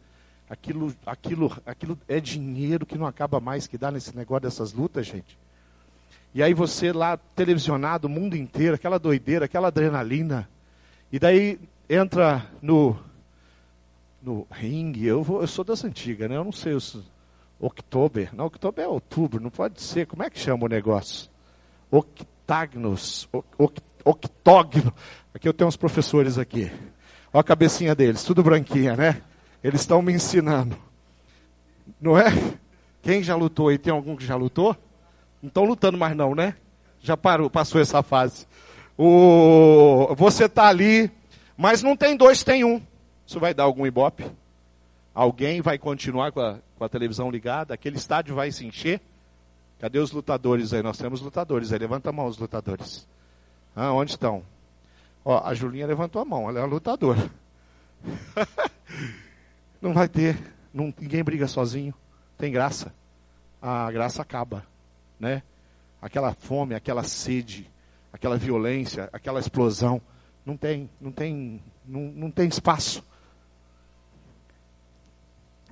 Aquilo, 0.50 0.94
aquilo, 1.06 1.58
aquilo 1.66 1.98
é 2.08 2.20
dinheiro 2.20 2.86
que 2.86 2.98
não 2.98 3.08
acaba 3.08 3.40
mais 3.40 3.66
que 3.66 3.78
dá 3.78 3.90
nesse 3.92 4.16
negócio 4.16 4.42
dessas 4.42 4.74
lutas, 4.74 5.08
gente. 5.08 5.38
E 6.34 6.44
aí 6.44 6.54
você 6.54 6.92
lá, 6.92 7.18
televisionado, 7.18 8.08
o 8.08 8.10
mundo 8.10 8.36
inteiro, 8.36 8.76
aquela 8.76 9.00
doideira, 9.00 9.46
aquela 9.46 9.70
adrenalina. 9.70 10.50
E 11.12 11.18
daí 11.18 11.60
entra 11.90 12.46
no, 12.62 13.00
no 14.22 14.46
ringue, 14.52 15.06
eu, 15.06 15.24
vou, 15.24 15.42
eu 15.42 15.48
sou 15.48 15.64
das 15.64 15.84
antigas, 15.86 16.30
né? 16.30 16.36
Eu 16.36 16.44
não 16.44 16.52
sei 16.52 16.74
os. 16.74 17.15
October. 17.60 18.34
Não, 18.34 18.46
October 18.46 18.86
é 18.86 18.88
outubro, 18.88 19.42
não 19.42 19.50
pode 19.50 19.82
ser. 19.82 20.06
Como 20.08 20.24
é 20.24 20.30
que 20.30 20.40
chama 20.40 20.66
o 20.66 20.70
negócio? 20.70 21.30
Octagnos. 21.90 23.28
Octógno. 24.04 24.94
Aqui 25.34 25.48
eu 25.48 25.54
tenho 25.54 25.68
uns 25.68 25.78
professores 25.78 26.38
aqui. 26.38 26.72
Olha 27.34 27.42
a 27.42 27.44
cabecinha 27.44 27.94
deles, 27.94 28.24
tudo 28.24 28.44
branquinha, 28.44 28.96
né? 28.96 29.22
Eles 29.64 29.82
estão 29.82 30.02
me 30.02 30.14
ensinando. 30.14 30.78
Não 32.00 32.18
é? 32.18 32.26
Quem 33.02 33.22
já 33.22 33.36
lutou 33.36 33.70
aí? 33.70 33.78
Tem 33.78 33.92
algum 33.92 34.16
que 34.16 34.26
já 34.26 34.36
lutou? 34.36 34.76
Não 35.42 35.48
estão 35.48 35.64
lutando 35.64 35.98
mais 35.98 36.16
não, 36.16 36.34
né? 36.34 36.56
Já 37.02 37.18
parou, 37.18 37.50
passou 37.50 37.80
essa 37.80 38.02
fase. 38.02 38.48
O, 38.98 40.16
você 40.16 40.46
está 40.46 40.68
ali, 40.68 41.12
mas 41.58 41.84
não 41.84 41.96
tem 41.96 42.16
dois, 42.16 42.44
tem 42.44 42.64
um. 42.64 42.82
Isso 43.28 43.40
vai 43.40 43.54
dar 43.54 43.64
algum 43.64 43.86
ibope? 43.86 44.26
Alguém 45.14 45.62
vai 45.62 45.78
continuar 45.78 46.32
com 46.32 46.40
a, 46.40 46.58
com 46.78 46.84
a 46.84 46.90
televisão 46.90 47.30
ligada? 47.30 47.74
Aquele 47.74 47.98
estádio 47.98 48.36
vai 48.36 48.52
se 48.52 48.66
encher? 48.66 49.02
Cadê 49.80 50.00
os 50.00 50.12
lutadores 50.12 50.74
aí? 50.74 50.82
Nós 50.82 50.98
temos 50.98 51.22
lutadores 51.22 51.72
aí. 51.72 51.80
Levanta 51.80 52.10
a 52.10 52.14
mão 52.14 52.28
os 52.28 52.38
lutadores. 52.38 53.08
Ah, 53.76 53.92
onde 53.92 54.12
estão? 54.12 54.44
Ó, 55.24 55.42
a 55.44 55.54
Julinha 55.54 55.88
levantou 55.88 56.22
a 56.22 56.26
mão, 56.26 56.48
ela 56.48 56.60
é 56.60 56.62
uma 56.62 56.68
lutadora. 56.68 57.32
não 59.82 59.92
vai 59.92 60.08
ter, 60.08 60.38
não, 60.74 60.94
ninguém 61.00 61.24
briga 61.24 61.48
sozinho. 61.48 61.94
Tem 62.38 62.52
graça. 62.52 62.94
A 63.62 63.92
graça 63.92 64.22
acaba, 64.22 64.64
né? 65.20 65.42
Aquela 66.02 66.34
fome, 66.34 66.76
aquela 66.76 67.04
sede, 67.04 67.70
aquela 68.14 68.38
violência, 68.38 69.10
aquela 69.12 69.40
explosão, 69.40 70.00
não 70.46 70.56
tem, 70.56 70.90
não 71.02 71.12
tem, 71.12 71.60
não, 71.84 72.02
não 72.02 72.32
tem 72.32 72.48
espaço. 72.48 73.04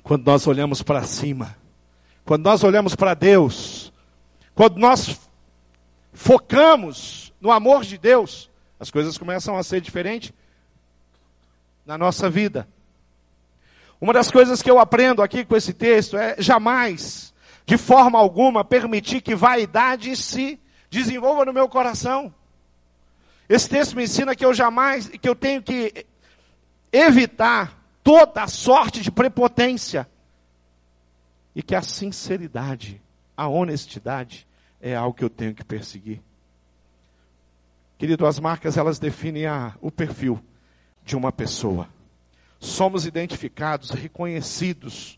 Quando 0.04 0.26
nós 0.26 0.46
olhamos 0.46 0.84
para 0.84 1.04
cima, 1.04 1.56
quando 2.26 2.44
nós 2.44 2.62
olhamos 2.64 2.94
para 2.94 3.14
Deus, 3.14 3.94
quando 4.54 4.78
nós 4.78 5.18
focamos 6.12 7.34
no 7.40 7.52
amor 7.52 7.84
de 7.84 7.98
Deus, 7.98 8.52
as 8.80 8.92
coisas 8.92 9.18
começam 9.18 9.58
a 9.58 9.64
ser 9.64 9.80
diferentes 9.80 10.34
na 11.86 11.98
nossa 11.98 12.30
vida. 12.30 12.68
Uma 14.00 14.12
das 14.12 14.30
coisas 14.30 14.62
que 14.62 14.70
eu 14.70 14.78
aprendo 14.78 15.22
aqui 15.22 15.46
com 15.46 15.56
esse 15.56 15.74
texto 15.74 16.18
é 16.18 16.36
jamais, 16.38 17.34
de 17.66 17.78
forma 17.78 18.20
alguma, 18.20 18.66
permitir 18.66 19.22
que 19.22 19.34
vaidade 19.34 20.16
se 20.18 20.60
desenvolva 20.90 21.46
no 21.46 21.54
meu 21.54 21.70
coração. 21.70 22.34
Esse 23.48 23.70
texto 23.70 23.96
me 23.96 24.04
ensina 24.04 24.36
que 24.36 24.44
eu 24.46 24.54
jamais, 24.54 25.08
que 25.08 25.30
eu 25.30 25.36
tenho 25.36 25.62
que 25.62 26.06
evitar 26.92 27.83
toda 28.04 28.48
sorte 28.48 29.02
de 29.02 29.10
prepotência 29.10 30.08
e 31.56 31.64
que 31.64 31.76
a 31.76 31.82
sinceridade, 31.82 33.02
a 33.36 33.48
honestidade 33.48 34.48
é 34.82 34.96
algo 34.96 35.16
que 35.16 35.24
eu 35.24 35.30
tenho 35.30 35.56
que 35.56 35.64
perseguir. 35.64 36.22
Querido, 37.98 38.26
as 38.26 38.40
marcas 38.40 38.76
elas 38.76 39.00
definem 39.00 39.46
a, 39.46 39.76
o 39.80 39.90
perfil 39.90 40.44
de 41.06 41.16
uma 41.16 41.32
pessoa. 41.32 41.88
Somos 42.60 43.06
identificados, 43.06 43.92
reconhecidos 43.92 45.18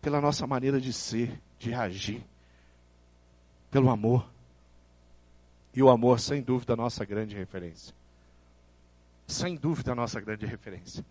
pela 0.00 0.20
nossa 0.20 0.46
maneira 0.46 0.80
de 0.80 0.92
ser, 0.92 1.40
de 1.58 1.74
agir, 1.74 2.24
pelo 3.70 3.90
amor. 3.90 4.28
E 5.74 5.82
o 5.82 5.88
amor, 5.88 6.20
sem 6.20 6.42
dúvida, 6.42 6.74
a 6.74 6.76
nossa 6.76 7.04
grande 7.04 7.34
referência. 7.34 7.94
Sem 9.26 9.56
dúvida, 9.56 9.92
a 9.92 9.94
nossa 9.94 10.20
grande 10.20 10.44
referência. 10.44 11.04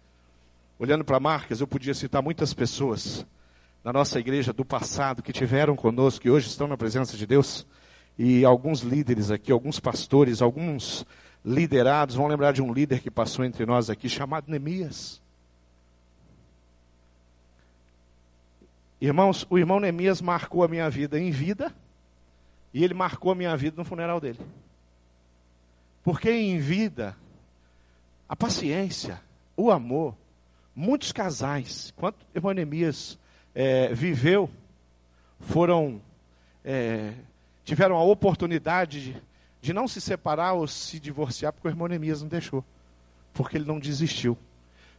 Olhando 0.82 1.06
para 1.06 1.20
marcas, 1.20 1.62
eu 1.62 1.68
podia 1.68 1.94
citar 1.94 2.24
muitas 2.24 2.56
pessoas 2.56 3.24
na 3.84 3.94
nossa 3.94 4.20
igreja 4.20 4.52
do 4.52 4.66
passado 4.66 5.22
que 5.22 5.32
tiveram 5.32 5.76
conosco, 5.76 6.22
que 6.22 6.30
hoje 6.32 6.48
estão 6.48 6.68
na 6.68 6.76
presença 6.76 7.16
de 7.16 7.28
Deus 7.28 7.68
e 8.18 8.44
alguns 8.44 8.80
líderes 8.80 9.30
aqui, 9.30 9.52
alguns 9.52 9.80
pastores, 9.80 10.42
alguns 10.42 11.06
liderados, 11.46 12.16
vão 12.16 12.26
lembrar 12.26 12.52
de 12.52 12.64
um 12.64 12.74
líder 12.74 13.00
que 13.00 13.12
passou 13.12 13.46
entre 13.46 13.64
nós 13.64 13.92
aqui, 13.92 14.10
chamado 14.10 14.50
Neemias. 14.50 15.22
Irmãos, 19.00 19.46
o 19.52 19.60
irmão 19.60 19.80
Neemias 19.80 20.20
marcou 20.20 20.64
a 20.64 20.68
minha 20.68 20.90
vida 20.90 21.20
em 21.20 21.30
vida, 21.30 21.72
e 22.74 22.84
ele 22.84 22.96
marcou 22.96 23.32
a 23.32 23.36
minha 23.36 23.56
vida 23.56 23.78
no 23.78 23.86
funeral 23.86 24.20
dele. 24.20 24.40
Porque 26.04 26.32
em 26.32 26.58
vida, 26.58 27.16
a 28.28 28.36
paciência, 28.36 29.22
o 29.56 29.70
amor, 29.70 30.16
muitos 30.75 31.12
casais, 31.12 31.93
quanto 31.95 32.17
irmão 32.34 32.53
Neemias 32.53 33.17
é, 33.53 33.93
viveu, 33.93 34.49
foram 35.39 36.01
é, 36.63 37.13
tiveram 37.63 37.95
a 37.95 38.03
oportunidade 38.03 39.01
de, 39.01 39.21
de 39.62 39.73
não 39.73 39.88
se 39.88 40.01
separar 40.01 40.53
ou 40.53 40.67
se 40.67 40.99
divorciar, 40.99 41.53
porque 41.53 41.67
o 41.67 41.71
irmão 41.71 41.88
Neemias 41.88 42.21
não 42.21 42.29
deixou. 42.29 42.63
Porque 43.34 43.57
ele 43.57 43.65
não 43.65 43.79
desistiu. 43.79 44.38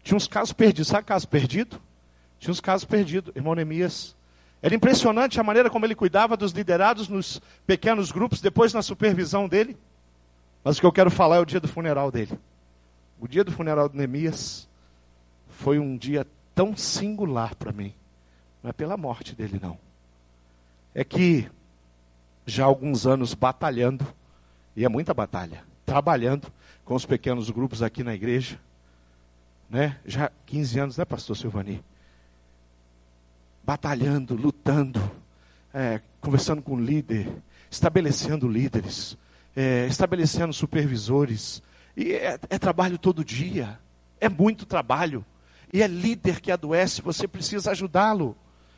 Tinha 0.03 0.17
uns 0.17 0.27
casos 0.27 0.53
perdidos. 0.53 0.89
Sabe 0.89 1.05
caso 1.05 1.29
perdido? 1.29 1.81
Tinha 2.39 2.51
uns 2.51 2.61
casos 2.61 2.85
perdidos. 2.85 3.35
Irmão 3.37 3.55
Neemias. 3.55 4.17
Era 4.63 4.75
impressionante 4.75 5.39
a 5.39 5.43
maneira 5.43 5.69
como 5.69 5.85
ele 5.85 5.95
cuidava 5.95 6.37
dos 6.37 6.53
liderados 6.53 7.09
nos 7.09 7.43
pequenos 7.67 8.11
grupos, 8.11 8.41
depois 8.41 8.73
na 8.73 8.81
supervisão 8.81 9.49
dele. 9.49 9.77
Mas 10.65 10.79
o 10.79 10.81
que 10.81 10.87
eu 10.87 10.93
quero 10.93 11.11
falar 11.11 11.37
é 11.37 11.41
o 11.41 11.45
dia 11.45 11.61
do 11.61 11.69
funeral 11.69 12.11
dele. 12.11 12.39
O 13.21 13.29
dia 13.29 13.45
do 13.45 13.53
funeral 13.53 13.89
de 13.89 13.97
Neemias 13.97 14.69
foi 15.63 15.79
um 15.79 15.97
dia 15.97 16.27
tão 16.57 16.77
singular 16.77 17.55
para 17.55 17.71
mim. 17.71 17.95
Não 18.61 18.71
é 18.71 18.73
pela 18.73 18.97
morte 18.97 19.33
dele, 19.33 19.61
não. 19.63 19.79
É 20.93 21.05
que 21.05 21.49
já 22.45 22.65
há 22.65 22.67
alguns 22.67 23.07
anos 23.07 23.33
batalhando, 23.33 24.05
e 24.75 24.85
é 24.85 24.89
muita 24.89 25.15
batalha, 25.15 25.63
trabalhando 25.87 26.53
com 26.85 26.97
os 26.97 27.07
pequenos 27.07 27.49
grupos 27.49 27.81
aqui 27.81 28.03
na 28.03 28.13
igreja. 28.13 28.59
Né? 29.71 29.97
Já 30.05 30.33
15 30.47 30.81
anos, 30.81 30.97
né, 30.99 31.05
pastor 31.05 31.37
Silvani? 31.37 31.83
Batalhando, 33.63 34.35
lutando, 34.35 35.01
é, 35.73 36.01
conversando 36.21 36.61
com 36.61 36.77
líder, 36.77 37.33
estabelecendo 37.71 38.49
líderes, 38.49 39.17
é, 39.55 39.87
estabelecendo 39.87 40.53
supervisores. 40.53 41.63
E 41.97 42.15
é, 42.15 42.37
é 42.51 42.59
trabalho 42.59 42.99
todo 42.99 43.25
dia, 43.25 43.79
é 44.21 44.29
muito 44.29 44.67
trabalho. 44.67 45.25
E 45.73 45.81
é 45.81 45.87
líder 45.87 46.41
que 46.41 46.53
adoece, 46.53 47.01
você 47.01 47.27
precisa 47.27 47.71
ajudá-lo. 47.71 48.37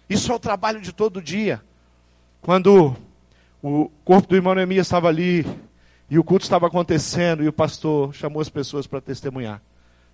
Isso 0.09 0.30
é 0.30 0.35
o 0.35 0.38
trabalho 0.38 0.80
de 0.80 0.92
todo 0.92 1.20
dia. 1.20 1.61
Quando 2.40 2.96
o 3.61 3.90
corpo 4.04 4.28
do 4.28 4.37
irmão 4.37 4.54
Neemias 4.54 4.87
estava 4.87 5.09
ali, 5.09 5.44
e 6.09 6.18
o 6.18 6.22
culto 6.22 6.44
estava 6.44 6.68
acontecendo, 6.68 7.42
e 7.42 7.48
o 7.48 7.52
pastor 7.52 8.14
chamou 8.14 8.40
as 8.40 8.48
pessoas 8.48 8.87
para 8.87 9.00
testemunhar. 9.00 9.61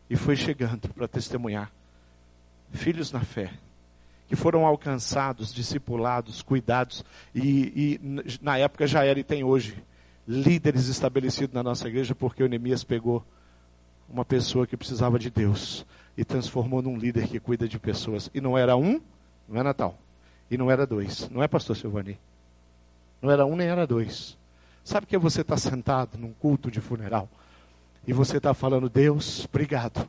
E 0.08 0.16
foi 0.16 0.36
chegando 0.36 0.88
para 0.88 1.06
testemunhar. 1.06 1.70
Filhos 2.72 3.12
na 3.12 3.20
fé, 3.20 3.50
que 4.26 4.34
foram 4.34 4.64
alcançados, 4.64 5.52
discipulados, 5.52 6.40
cuidados, 6.40 7.04
e, 7.34 7.98
e 8.02 8.38
na 8.40 8.56
época 8.56 8.86
já 8.86 9.04
era 9.04 9.20
e 9.20 9.24
tem 9.24 9.44
hoje, 9.44 9.76
líderes 10.26 10.86
estabelecidos 10.86 11.52
na 11.52 11.62
nossa 11.62 11.88
igreja, 11.88 12.14
porque 12.14 12.42
o 12.42 12.48
Neemias 12.48 12.84
pegou 12.84 13.22
uma 14.08 14.24
pessoa 14.24 14.66
que 14.66 14.76
precisava 14.78 15.18
de 15.18 15.30
Deus 15.30 15.84
e 16.16 16.25
transformou 16.25 16.83
num 16.83 16.96
líder 16.96 17.29
que 17.29 17.40
cuida 17.40 17.68
de 17.68 17.79
pessoas. 17.79 18.31
E 18.35 18.40
não 18.40 18.57
era 18.57 18.77
um, 18.77 19.01
não 19.49 19.61
é 19.61 19.62
Natal. 19.62 19.99
E 20.51 20.57
não 20.57 20.70
era 20.70 20.87
dois. 20.87 21.29
Não 21.31 21.42
é, 21.42 21.49
pastor 21.49 21.77
Silvani? 21.77 22.18
Não 23.23 23.31
era 23.31 23.44
um 23.46 23.57
nem 23.57 23.68
era 23.68 23.87
dois. 23.87 24.37
Sabe 24.85 25.07
que 25.07 25.16
você 25.18 25.42
está 25.42 25.57
sentado 25.57 26.18
num 26.18 26.33
culto 26.33 26.70
de 26.70 26.81
funeral 26.81 27.29
e 28.07 28.12
você 28.12 28.38
está 28.38 28.55
falando, 28.55 28.88
Deus, 28.88 29.46
obrigado. 29.49 30.09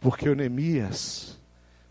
Porque 0.00 0.28
o 0.28 0.34
Neemias 0.34 1.38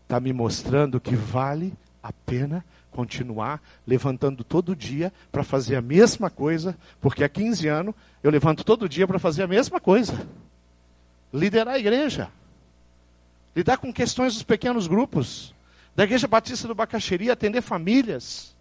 está 0.02 0.20
me 0.20 0.32
mostrando 0.32 1.00
que 1.00 1.16
vale 1.16 1.72
a 2.02 2.12
pena 2.12 2.64
continuar 2.90 3.62
levantando 3.86 4.42
todo 4.42 4.74
dia 4.74 5.12
para 5.30 5.44
fazer 5.44 5.76
a 5.76 5.82
mesma 5.82 6.28
coisa, 6.28 6.76
porque 7.00 7.22
há 7.22 7.28
15 7.28 7.68
anos 7.68 7.94
eu 8.22 8.30
levanto 8.30 8.64
todo 8.64 8.88
dia 8.88 9.06
para 9.06 9.18
fazer 9.18 9.44
a 9.44 9.46
mesma 9.46 9.80
coisa. 9.80 10.26
Liderar 11.32 11.74
a 11.74 11.78
igreja. 11.78 12.28
Lidar 13.54 13.78
com 13.78 13.92
questões 13.92 14.34
dos 14.34 14.42
pequenos 14.42 14.86
grupos. 14.86 15.54
Da 15.94 16.04
Igreja 16.04 16.28
Batista 16.28 16.68
do 16.68 16.74
Bacaxeri, 16.74 17.30
atender 17.30 17.60
famílias. 17.60 18.54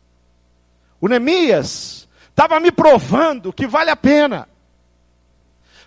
O 0.99 1.08
Neemias 1.08 2.08
estava 2.30 2.60
me 2.60 2.71
provando 2.71 3.54
que 3.54 3.67
vale 3.67 3.89
a 3.89 3.95
pena. 3.95 4.47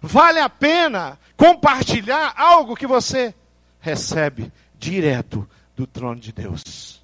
Vale 0.01 0.41
a 0.41 0.49
pena 0.49 1.19
compartilhar 1.37 2.35
algo 2.37 2.77
que 2.77 2.87
você 2.87 3.35
recebe 3.81 4.53
direto 4.79 5.49
do 5.77 5.87
trono 5.87 6.21
de 6.21 6.33
Deus. 6.33 7.03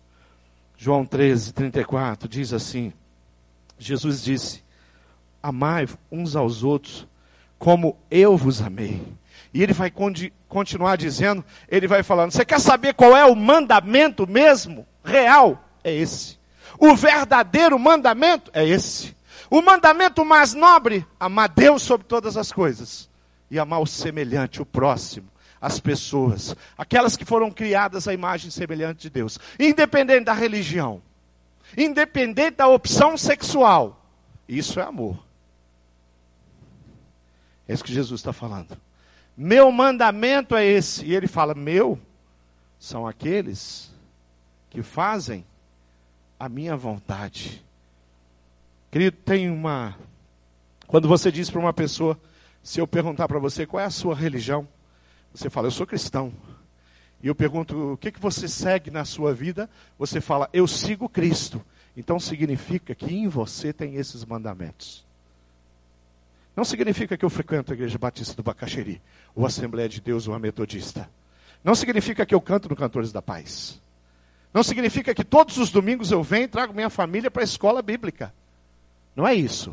João 0.77 1.05
13, 1.05 1.53
34 1.53 2.29
diz 2.29 2.53
assim: 2.53 2.93
Jesus 3.79 4.23
disse: 4.23 4.63
Amai 5.43 5.89
uns 6.11 6.37
aos 6.37 6.63
outros 6.63 7.07
como 7.59 7.97
eu 8.11 8.37
vos 8.37 8.63
amei. 8.63 9.03
E 9.53 9.63
ele 9.63 9.73
vai 9.73 9.93
continuar 10.49 10.97
dizendo, 10.97 11.45
ele 11.69 11.87
vai 11.87 12.03
falando: 12.03 12.33
Você 12.33 12.45
quer 12.45 12.61
saber 12.61 12.95
qual 12.95 13.17
é 13.17 13.25
o 13.25 13.35
mandamento 13.35 14.27
mesmo, 14.27 14.87
real? 15.05 15.65
É 15.83 15.93
esse. 15.93 16.39
O 16.79 16.95
verdadeiro 16.95 17.79
mandamento 17.79 18.51
é 18.53 18.67
esse. 18.67 19.17
O 19.51 19.63
mandamento 19.63 20.25
mais 20.25 20.53
nobre, 20.53 21.07
amar 21.19 21.49
Deus 21.49 21.83
sobre 21.83 22.07
todas 22.07 22.37
as 22.37 22.53
coisas 22.53 23.09
e 23.51 23.59
amar 23.59 23.81
o 23.81 23.87
semelhante, 23.87 24.61
o 24.61 24.67
próximo, 24.67 25.29
as 25.61 25.81
pessoas, 25.81 26.55
aquelas 26.77 27.17
que 27.17 27.25
foram 27.25 27.51
criadas 27.51 28.07
à 28.07 28.13
imagem 28.13 28.51
semelhante 28.51 29.01
de 29.01 29.11
Deus, 29.11 29.39
independente 29.59 30.25
da 30.25 30.35
religião, 30.35 31.03
independente 31.77 32.57
da 32.59 32.69
opção 32.69 33.17
sexual. 33.17 34.05
Isso 34.47 34.79
é 34.79 34.83
amor. 34.83 35.19
É 37.67 37.73
isso 37.73 37.85
que 37.85 37.93
Jesus 37.93 38.21
está 38.21 38.33
falando. 38.33 38.79
Meu 39.41 39.71
mandamento 39.71 40.57
é 40.57 40.67
esse. 40.67 41.07
E 41.07 41.15
ele 41.15 41.29
fala: 41.29 41.55
Meu 41.55 41.97
são 42.77 43.07
aqueles 43.07 43.95
que 44.69 44.83
fazem 44.83 45.47
a 46.41 46.49
minha 46.49 46.77
vontade. 46.77 47.65
Querido, 48.91 49.17
tem 49.25 49.49
uma. 49.49 49.97
Quando 50.89 51.07
você 51.07 51.31
diz 51.31 51.49
para 51.49 51.61
uma 51.61 51.73
pessoa, 51.73 52.19
se 52.65 52.81
eu 52.81 52.87
perguntar 52.87 53.29
para 53.29 53.39
você 53.39 53.65
qual 53.65 53.81
é 53.81 53.85
a 53.85 53.91
sua 53.91 54.15
religião, 54.15 54.67
você 55.33 55.49
fala, 55.49 55.69
eu 55.69 55.73
sou 55.73 55.87
cristão. 55.87 56.33
E 57.23 57.29
eu 57.29 57.35
pergunto, 57.35 57.93
o 57.93 57.97
que, 57.97 58.11
que 58.11 58.21
você 58.21 58.49
segue 58.49 58.91
na 58.91 59.05
sua 59.05 59.33
vida? 59.33 59.71
Você 59.99 60.21
fala, 60.21 60.49
eu 60.53 60.67
sigo 60.67 61.09
Cristo. 61.09 61.65
Então 61.97 62.19
significa 62.19 62.95
que 62.95 63.13
em 63.13 63.29
você 63.29 63.73
tem 63.73 63.95
esses 63.95 64.25
mandamentos. 64.25 65.08
Não 66.59 66.65
significa 66.65 67.17
que 67.17 67.25
eu 67.25 67.31
frequento 67.31 67.71
a 67.71 67.77
Igreja 67.77 67.97
Batista 67.97 68.35
do 68.35 68.43
Bacaxeri, 68.43 69.01
ou 69.33 69.47
Assembleia 69.47 69.89
de 69.89 70.01
Deus, 70.01 70.27
ou 70.27 70.35
a 70.35 70.41
Metodista. 70.41 71.09
Não 71.63 71.73
significa 71.73 72.27
que 72.27 72.35
eu 72.35 72.41
canto 72.41 72.69
no 72.69 72.75
Cantores 72.75 73.13
da 73.13 73.23
Paz. 73.23 73.81
Não 74.53 74.65
significa 74.65 75.15
que 75.15 75.23
todos 75.23 75.57
os 75.57 75.71
domingos 75.71 76.11
eu 76.11 76.21
venho 76.21 76.47
e 76.47 76.49
trago 76.49 76.75
minha 76.75 76.91
família 76.91 77.31
para 77.31 77.43
a 77.43 77.45
escola 77.45 77.81
bíblica. 77.81 78.35
Não 79.15 79.25
é 79.25 79.37
isso. 79.37 79.73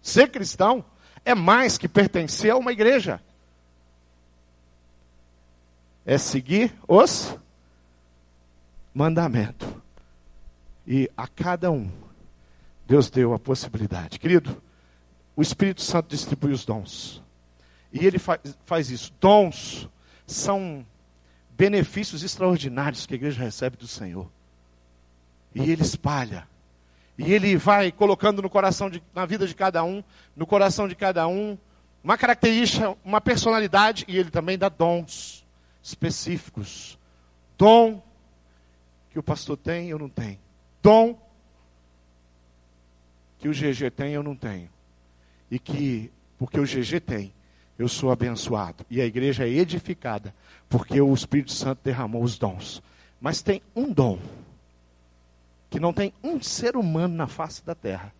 Ser 0.00 0.30
cristão 0.30 0.82
é 1.22 1.34
mais 1.34 1.76
que 1.76 1.86
pertencer 1.86 2.50
a 2.50 2.56
uma 2.56 2.72
igreja. 2.72 3.20
É 6.06 6.16
seguir 6.16 6.72
os 6.88 7.36
mandamentos. 8.94 9.68
E 10.86 11.10
a 11.14 11.28
cada 11.28 11.70
um, 11.70 11.90
Deus 12.86 13.10
deu 13.10 13.34
a 13.34 13.38
possibilidade. 13.38 14.18
Querido, 14.18 14.62
o 15.34 15.42
Espírito 15.42 15.82
Santo 15.82 16.08
distribui 16.08 16.52
os 16.52 16.64
dons. 16.64 17.22
E 17.92 18.06
ele 18.06 18.18
faz, 18.18 18.40
faz 18.64 18.90
isso. 18.90 19.12
Dons 19.20 19.88
são 20.26 20.86
benefícios 21.50 22.22
extraordinários 22.22 23.06
que 23.06 23.14
a 23.14 23.16
igreja 23.16 23.42
recebe 23.42 23.76
do 23.76 23.86
Senhor. 23.86 24.30
E 25.54 25.70
ele 25.70 25.82
espalha. 25.82 26.48
E 27.16 27.32
ele 27.32 27.56
vai 27.56 27.92
colocando 27.92 28.40
no 28.40 28.48
coração 28.48 28.88
de, 28.88 29.02
na 29.14 29.26
vida 29.26 29.46
de 29.46 29.54
cada 29.54 29.84
um, 29.84 30.02
no 30.34 30.46
coração 30.46 30.88
de 30.88 30.94
cada 30.94 31.26
um, 31.28 31.58
uma 32.02 32.16
característica, 32.16 32.96
uma 33.04 33.20
personalidade, 33.20 34.04
e 34.08 34.16
ele 34.16 34.30
também 34.30 34.58
dá 34.58 34.68
dons 34.68 35.46
específicos. 35.82 36.98
Dom 37.56 38.02
que 39.10 39.18
o 39.18 39.22
pastor 39.22 39.56
tem, 39.56 39.90
eu 39.90 39.98
não 39.98 40.08
tenho. 40.08 40.38
Dom 40.82 41.20
que 43.38 43.48
o 43.48 43.52
GG 43.52 43.90
tem, 43.90 44.14
eu 44.14 44.22
não 44.22 44.34
tenho. 44.34 44.71
E 45.52 45.58
que, 45.58 46.10
porque 46.38 46.58
o 46.58 46.64
GG 46.64 46.98
tem, 47.00 47.30
eu 47.78 47.86
sou 47.86 48.10
abençoado. 48.10 48.86
E 48.88 49.02
a 49.02 49.04
igreja 49.04 49.44
é 49.44 49.50
edificada, 49.50 50.34
porque 50.66 50.98
o 50.98 51.12
Espírito 51.12 51.52
Santo 51.52 51.80
derramou 51.84 52.22
os 52.22 52.38
dons. 52.38 52.82
Mas 53.20 53.42
tem 53.42 53.60
um 53.76 53.92
dom, 53.92 54.18
que 55.68 55.78
não 55.78 55.92
tem 55.92 56.10
um 56.24 56.40
ser 56.40 56.74
humano 56.74 57.14
na 57.14 57.26
face 57.26 57.62
da 57.66 57.74
terra, 57.74 58.14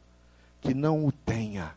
que 0.61 0.75
não 0.75 1.07
o 1.07 1.11
tenha 1.11 1.75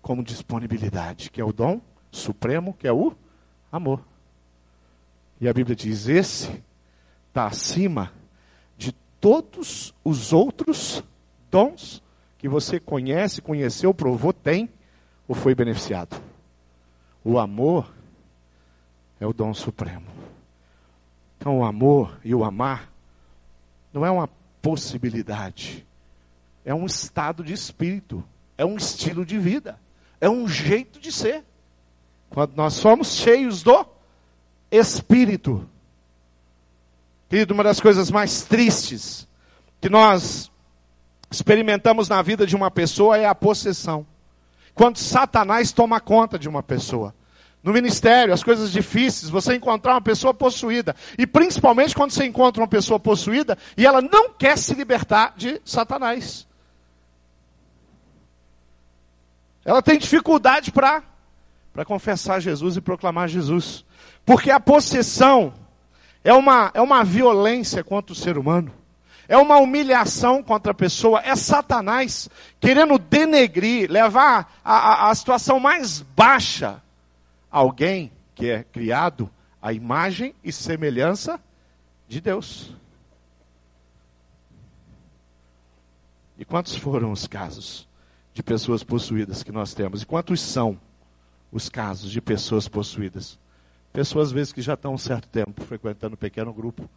como 0.00 0.24
disponibilidade, 0.24 1.30
que 1.30 1.38
é 1.38 1.44
o 1.44 1.52
dom 1.52 1.78
supremo, 2.10 2.72
que 2.72 2.88
é 2.88 2.92
o 2.92 3.12
amor. 3.70 4.02
E 5.38 5.46
a 5.50 5.52
Bíblia 5.52 5.76
diz: 5.76 6.08
esse 6.08 6.64
está 7.28 7.44
acima 7.44 8.10
de 8.78 8.92
todos 9.20 9.94
os 10.02 10.32
outros 10.32 11.04
dons 11.50 12.02
que 12.40 12.48
você 12.48 12.80
conhece, 12.80 13.42
conheceu, 13.42 13.92
provou, 13.92 14.32
tem 14.32 14.70
ou 15.28 15.34
foi 15.34 15.54
beneficiado. 15.54 16.20
O 17.22 17.38
amor 17.38 17.92
é 19.20 19.26
o 19.26 19.32
dom 19.32 19.52
supremo. 19.52 20.06
Então, 21.36 21.58
o 21.58 21.64
amor 21.64 22.18
e 22.24 22.34
o 22.34 22.42
amar 22.42 22.90
não 23.92 24.06
é 24.06 24.10
uma 24.10 24.28
possibilidade, 24.62 25.86
é 26.64 26.74
um 26.74 26.86
estado 26.86 27.44
de 27.44 27.52
espírito, 27.52 28.24
é 28.56 28.64
um 28.64 28.76
estilo 28.76 29.24
de 29.24 29.38
vida, 29.38 29.78
é 30.18 30.28
um 30.28 30.48
jeito 30.48 30.98
de 30.98 31.12
ser. 31.12 31.44
Quando 32.30 32.54
nós 32.54 32.72
somos 32.74 33.14
cheios 33.14 33.62
do 33.62 33.84
Espírito. 34.70 35.68
Querido, 37.28 37.52
uma 37.52 37.64
das 37.64 37.80
coisas 37.80 38.10
mais 38.10 38.42
tristes 38.42 39.28
que 39.80 39.88
nós 39.88 40.49
experimentamos 41.30 42.08
na 42.08 42.20
vida 42.20 42.46
de 42.46 42.56
uma 42.56 42.70
pessoa 42.70 43.16
é 43.16 43.24
a 43.24 43.34
possessão. 43.34 44.04
Quando 44.74 44.98
Satanás 44.98 45.72
toma 45.72 46.00
conta 46.00 46.38
de 46.38 46.48
uma 46.48 46.62
pessoa. 46.62 47.14
No 47.62 47.72
ministério, 47.72 48.32
as 48.32 48.42
coisas 48.42 48.72
difíceis, 48.72 49.30
você 49.30 49.54
encontrar 49.54 49.94
uma 49.94 50.00
pessoa 50.00 50.32
possuída. 50.32 50.96
E 51.18 51.26
principalmente 51.26 51.94
quando 51.94 52.10
você 52.10 52.24
encontra 52.24 52.62
uma 52.62 52.68
pessoa 52.68 52.98
possuída 52.98 53.56
e 53.76 53.86
ela 53.86 54.00
não 54.00 54.32
quer 54.32 54.56
se 54.56 54.74
libertar 54.74 55.34
de 55.36 55.60
Satanás. 55.64 56.48
Ela 59.64 59.82
tem 59.82 59.98
dificuldade 59.98 60.72
para 60.72 61.04
confessar 61.84 62.40
Jesus 62.40 62.76
e 62.76 62.80
proclamar 62.80 63.28
Jesus. 63.28 63.84
Porque 64.24 64.50
a 64.50 64.58
possessão 64.58 65.52
é 66.24 66.32
uma, 66.32 66.70
é 66.72 66.80
uma 66.80 67.04
violência 67.04 67.84
contra 67.84 68.12
o 68.12 68.16
ser 68.16 68.38
humano 68.38 68.79
é 69.30 69.38
uma 69.38 69.58
humilhação 69.58 70.42
contra 70.42 70.72
a 70.72 70.74
pessoa, 70.74 71.20
é 71.20 71.36
Satanás 71.36 72.28
querendo 72.58 72.98
denegrir, 72.98 73.88
levar 73.88 74.58
a, 74.64 74.74
a, 74.74 75.10
a 75.10 75.14
situação 75.14 75.60
mais 75.60 76.00
baixa 76.00 76.82
alguém 77.48 78.10
que 78.34 78.50
é 78.50 78.64
criado 78.64 79.30
à 79.62 79.72
imagem 79.72 80.34
e 80.42 80.50
semelhança 80.50 81.40
de 82.08 82.20
Deus. 82.20 82.74
E 86.36 86.44
quantos 86.44 86.74
foram 86.74 87.12
os 87.12 87.28
casos 87.28 87.86
de 88.34 88.42
pessoas 88.42 88.82
possuídas 88.82 89.44
que 89.44 89.52
nós 89.52 89.72
temos? 89.72 90.02
E 90.02 90.06
quantos 90.06 90.40
são 90.40 90.76
os 91.52 91.68
casos 91.68 92.10
de 92.10 92.20
pessoas 92.20 92.66
possuídas? 92.66 93.38
Pessoas, 93.92 94.28
às 94.28 94.32
vezes, 94.32 94.52
que 94.52 94.60
já 94.60 94.74
estão 94.74 94.92
um 94.92 94.98
certo 94.98 95.28
tempo 95.28 95.62
frequentando 95.64 96.14
um 96.14 96.18
pequeno 96.18 96.52
grupo, 96.52 96.90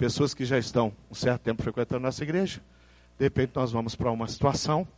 pessoas 0.00 0.32
que 0.32 0.46
já 0.46 0.58
estão 0.58 0.94
um 1.10 1.14
certo 1.14 1.42
tempo 1.42 1.62
frequentando 1.62 2.00
nossa 2.00 2.24
igreja. 2.24 2.62
De 3.18 3.26
repente 3.26 3.52
nós 3.54 3.70
vamos 3.70 3.94
para 3.94 4.10
uma 4.10 4.26
situação, 4.26 4.88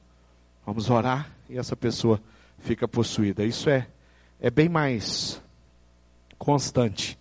vamos 0.64 0.88
orar 0.88 1.28
e 1.50 1.58
essa 1.58 1.74
pessoa 1.74 2.22
fica 2.60 2.86
possuída. 2.86 3.44
Isso 3.44 3.68
é, 3.68 3.88
é 4.40 4.48
bem 4.48 4.68
mais 4.68 5.42
constante 6.38 7.18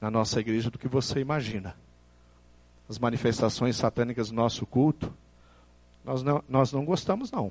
na 0.00 0.12
nossa 0.12 0.38
igreja 0.38 0.70
do 0.70 0.78
que 0.78 0.86
você 0.86 1.18
imagina. 1.18 1.74
As 2.88 3.00
manifestações 3.00 3.74
satânicas 3.74 4.28
do 4.28 4.36
nosso 4.36 4.64
culto, 4.64 5.12
nós 6.04 6.22
não, 6.22 6.44
nós 6.48 6.72
não 6.72 6.84
gostamos 6.84 7.32
não. 7.32 7.50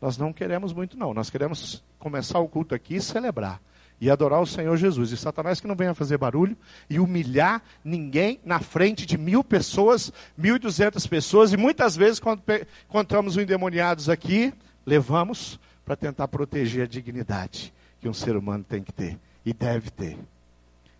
Nós 0.00 0.18
não 0.18 0.32
queremos 0.32 0.72
muito 0.72 0.98
não. 0.98 1.14
Nós 1.14 1.30
queremos 1.30 1.80
começar 1.96 2.40
o 2.40 2.48
culto 2.48 2.74
aqui 2.74 2.96
e 2.96 3.00
celebrar 3.00 3.62
e 4.02 4.10
adorar 4.10 4.42
o 4.42 4.46
Senhor 4.46 4.76
Jesus. 4.76 5.12
E 5.12 5.16
Satanás 5.16 5.60
que 5.60 5.68
não 5.68 5.76
venha 5.76 5.94
fazer 5.94 6.18
barulho 6.18 6.56
e 6.90 6.98
humilhar 6.98 7.62
ninguém 7.84 8.40
na 8.44 8.58
frente 8.58 9.06
de 9.06 9.16
mil 9.16 9.44
pessoas, 9.44 10.12
mil 10.36 10.56
e 10.56 10.58
duzentas 10.58 11.06
pessoas. 11.06 11.52
E 11.52 11.56
muitas 11.56 11.94
vezes, 11.94 12.18
quando 12.18 12.42
encontramos 12.88 13.36
os 13.36 13.42
endemoniados 13.42 14.08
aqui, 14.08 14.52
levamos 14.84 15.60
para 15.84 15.94
tentar 15.94 16.26
proteger 16.26 16.82
a 16.82 16.86
dignidade 16.88 17.72
que 18.00 18.08
um 18.08 18.12
ser 18.12 18.34
humano 18.34 18.64
tem 18.68 18.82
que 18.82 18.92
ter 18.92 19.16
e 19.46 19.52
deve 19.52 19.88
ter. 19.88 20.18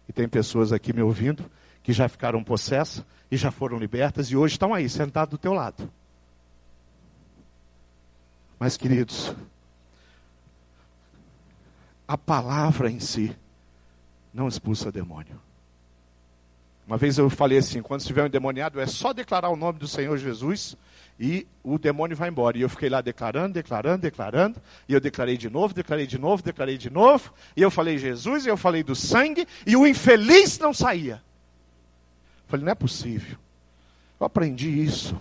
E 0.09 0.13
tem 0.13 0.29
pessoas 0.29 0.73
aqui 0.73 0.93
me 0.93 1.03
ouvindo 1.03 1.51
que 1.83 1.93
já 1.93 2.09
ficaram 2.09 2.45
possessas 2.45 3.05
e 3.29 3.37
já 3.37 3.51
foram 3.51 3.79
libertas 3.79 4.29
e 4.29 4.37
hoje 4.37 4.55
estão 4.55 4.73
aí, 4.73 4.89
sentados 4.89 5.33
do 5.33 5.39
teu 5.39 5.53
lado. 5.53 5.91
Mas, 8.61 8.77
queridos, 8.77 9.35
a 12.13 12.19
palavra 12.19 12.91
em 12.91 13.01
si 13.01 13.35
não 14.35 14.47
expulsa 14.47 14.93
demônio. 14.93 15.41
Uma 16.87 16.99
vez 16.99 17.17
eu 17.17 17.31
falei 17.31 17.57
assim: 17.57 17.81
quando 17.81 18.01
estiver 18.01 18.23
um 18.23 18.27
endemoniado, 18.27 18.79
é 18.79 18.87
só 18.87 19.15
declarar 19.15 19.49
o 19.49 19.57
nome 19.57 19.79
do 19.79 19.89
Senhor 19.89 20.19
Jesus 20.19 20.77
e 21.19 21.47
o 21.63 21.79
demônio 21.79 22.15
vai 22.15 22.29
embora. 22.29 22.59
E 22.59 22.61
eu 22.61 22.69
fiquei 22.69 22.91
lá 22.91 23.01
declarando, 23.01 23.55
declarando, 23.55 24.03
declarando. 24.03 24.61
E 24.87 24.93
eu 24.93 25.01
declarei 25.01 25.39
de 25.39 25.49
novo, 25.49 25.73
declarei 25.73 26.07
de 26.07 26.19
novo, 26.19 26.43
declarei 26.43 26.77
de 26.77 26.91
novo. 26.91 27.33
E 27.57 27.63
eu 27.63 27.71
falei 27.71 27.97
Jesus, 27.97 28.45
e 28.45 28.51
eu 28.51 28.59
falei 28.59 28.83
do 28.83 28.95
sangue, 28.95 29.49
e 29.67 29.75
o 29.75 29.87
infeliz 29.87 30.59
não 30.59 30.75
saía. 30.75 31.15
Eu 31.15 32.49
falei: 32.49 32.67
não 32.67 32.73
é 32.73 32.75
possível. 32.75 33.39
Eu 34.21 34.27
aprendi 34.27 34.69
isso. 34.69 35.19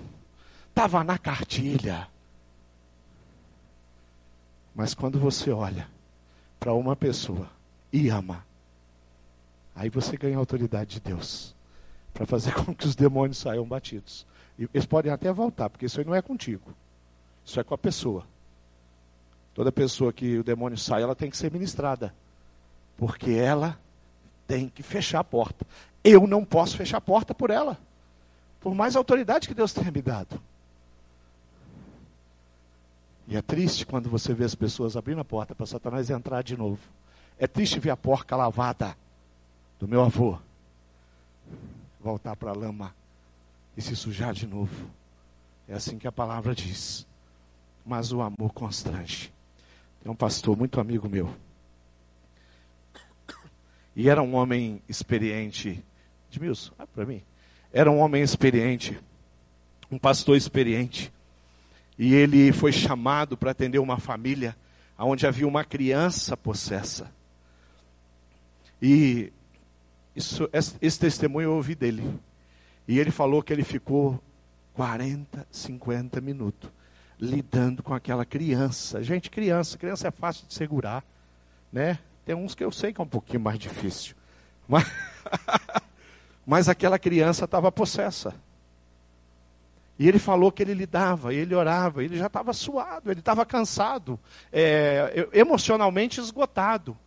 Estava 0.68 1.06
na 1.06 1.18
cartilha. 1.18 2.10
Mas 4.76 4.94
quando 4.94 5.18
você 5.18 5.52
olha 5.52 5.88
para 6.62 6.74
uma 6.76 6.96
pessoa 6.96 7.50
e 7.92 8.08
ama, 8.08 8.46
aí 9.76 9.90
você 9.90 10.16
ganha 10.16 10.36
a 10.36 10.40
autoridade 10.40 10.92
de 10.92 11.00
Deus 11.00 11.56
para 12.14 12.28
fazer 12.28 12.54
com 12.64 12.74
que 12.74 12.86
os 12.86 12.96
demônios 12.96 13.40
saiam 13.40 13.66
batidos. 13.66 14.28
E 14.60 14.70
eles 14.72 14.86
podem 14.86 15.12
até 15.12 15.34
voltar, 15.34 15.72
porque 15.72 15.88
isso 15.88 16.00
aí 16.00 16.06
não 16.06 16.14
é 16.14 16.22
contigo. 16.22 16.72
Isso 17.44 17.60
é 17.60 17.64
com 17.64 17.74
a 17.74 17.78
pessoa. 17.80 18.28
Toda 19.56 19.72
pessoa 19.72 20.14
que 20.14 20.38
o 20.38 20.44
demônio 20.44 20.78
sai, 20.78 21.02
ela 21.02 21.16
tem 21.16 21.32
que 21.32 21.38
ser 21.38 21.52
ministrada. 21.52 22.14
Porque 22.96 23.32
ela 23.32 23.80
tem 24.46 24.70
que 24.70 24.84
fechar 24.84 25.22
a 25.22 25.24
porta. 25.24 25.66
Eu 26.04 26.28
não 26.28 26.46
posso 26.46 26.78
fechar 26.78 26.98
a 26.98 27.02
porta 27.02 27.34
por 27.34 27.50
ela. 27.50 27.76
Por 28.60 28.76
mais 28.76 28.96
autoridade 28.96 29.48
que 29.48 29.56
Deus 29.56 29.74
tenha 29.74 29.90
me 29.90 30.02
dado. 30.02 30.40
E 33.28 33.38
é 33.38 33.42
triste 33.42 33.86
quando 33.86 34.10
você 34.10 34.34
vê 34.34 34.44
as 34.44 34.56
pessoas 34.56 34.98
abrindo 34.98 35.22
a 35.22 35.26
porta 35.26 35.56
para 35.56 35.66
Satanás 35.66 36.10
entrar 36.10 36.42
de 36.42 36.58
novo. 36.58 36.80
É 37.38 37.48
triste 37.48 37.80
ver 37.80 37.92
a 37.92 37.98
porca 37.98 38.36
lavada 38.36 38.96
do 39.80 39.88
meu 39.88 40.02
avô 40.02 40.38
voltar 42.00 42.36
para 42.36 42.52
a 42.52 42.56
lama 42.56 42.94
e 43.78 43.82
se 43.82 43.96
sujar 43.96 44.34
de 44.34 44.48
novo. 44.48 44.90
É 45.68 45.74
assim 45.74 45.98
que 45.98 46.08
a 46.08 46.12
palavra 46.12 46.54
diz. 46.54 47.08
Mas 47.86 48.12
o 48.12 48.22
amor 48.22 48.54
constrange. 48.54 49.32
Tem 50.04 50.12
um 50.12 50.16
pastor 50.16 50.58
muito 50.58 50.80
amigo 50.80 51.08
meu. 51.08 51.34
E 53.96 54.10
era 54.10 54.22
um 54.22 54.36
homem 54.36 54.82
experiente. 54.88 55.84
Edmilson, 56.30 56.74
olha 56.78 56.88
para 56.88 57.06
mim. 57.06 57.22
Era 57.72 57.90
um 57.92 58.00
homem 58.00 58.22
experiente. 58.22 59.00
Um 59.90 59.98
pastor 59.98 60.36
experiente. 60.36 61.12
E 62.02 62.16
ele 62.16 62.52
foi 62.52 62.72
chamado 62.72 63.38
para 63.38 63.52
atender 63.52 63.78
uma 63.78 64.00
família 64.00 64.58
onde 64.98 65.28
havia 65.28 65.48
uma 65.48 65.64
criança 65.64 66.36
possessa. 66.36 67.12
E 68.82 69.32
isso, 70.16 70.50
esse 70.82 71.00
testemunho 71.00 71.50
eu 71.50 71.54
ouvi 71.54 71.76
dele. 71.76 72.20
E 72.88 72.98
ele 72.98 73.12
falou 73.12 73.44
que 73.44 73.54
ele 73.54 73.64
ficou 73.64 74.20
40, 74.74 75.46
50 75.52 76.20
minutos 76.22 76.72
lidando 77.20 77.84
com 77.84 77.94
aquela 77.94 78.26
criança. 78.26 79.04
Gente, 79.04 79.30
criança, 79.30 79.78
criança 79.78 80.08
é 80.08 80.12
fácil 80.12 80.48
de 80.48 80.56
segurar, 80.56 81.04
né? 81.72 82.00
Tem 82.26 82.34
uns 82.34 82.56
que 82.56 82.64
eu 82.64 82.72
sei 82.72 82.92
que 82.92 83.00
é 83.00 83.04
um 83.04 83.08
pouquinho 83.08 83.42
mais 83.42 83.60
difícil. 83.60 84.16
Mas, 84.68 84.90
mas 86.46 86.68
aquela 86.68 86.98
criança 86.98 87.46
estava 87.46 87.72
possessa. 87.72 88.34
E 90.02 90.08
ele 90.08 90.18
falou 90.18 90.52
que 90.52 90.64
ele 90.64 90.74
lidava, 90.74 91.32
ele 91.32 91.54
orava, 91.54 92.04
ele 92.04 92.18
já 92.18 92.26
estava 92.26 92.54
suado, 92.54 93.12
ele 93.12 93.20
estava 93.20 93.46
cansado, 93.46 94.20
é, 94.52 95.30
emocionalmente 95.32 96.20
esgotado. 96.20 96.98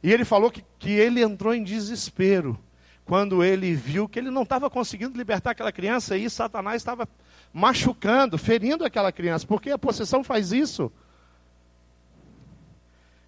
E 0.00 0.12
ele 0.12 0.24
falou 0.24 0.52
que, 0.52 0.64
que 0.78 0.92
ele 0.92 1.20
entrou 1.20 1.52
em 1.52 1.64
desespero 1.64 2.56
quando 3.04 3.42
ele 3.42 3.74
viu 3.74 4.08
que 4.08 4.20
ele 4.20 4.30
não 4.30 4.44
estava 4.44 4.70
conseguindo 4.70 5.18
libertar 5.18 5.50
aquela 5.50 5.72
criança 5.72 6.16
e 6.16 6.30
Satanás 6.30 6.76
estava 6.76 7.08
machucando, 7.52 8.38
ferindo 8.38 8.84
aquela 8.84 9.10
criança, 9.10 9.44
porque 9.44 9.70
a 9.70 9.76
possessão 9.76 10.22
faz 10.22 10.52
isso. 10.52 10.92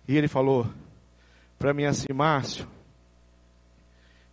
E 0.07 0.17
ele 0.17 0.29
falou 0.29 0.69
para 1.59 1.75
mim 1.75 1.85
assim, 1.85 2.13
Márcio, 2.15 2.69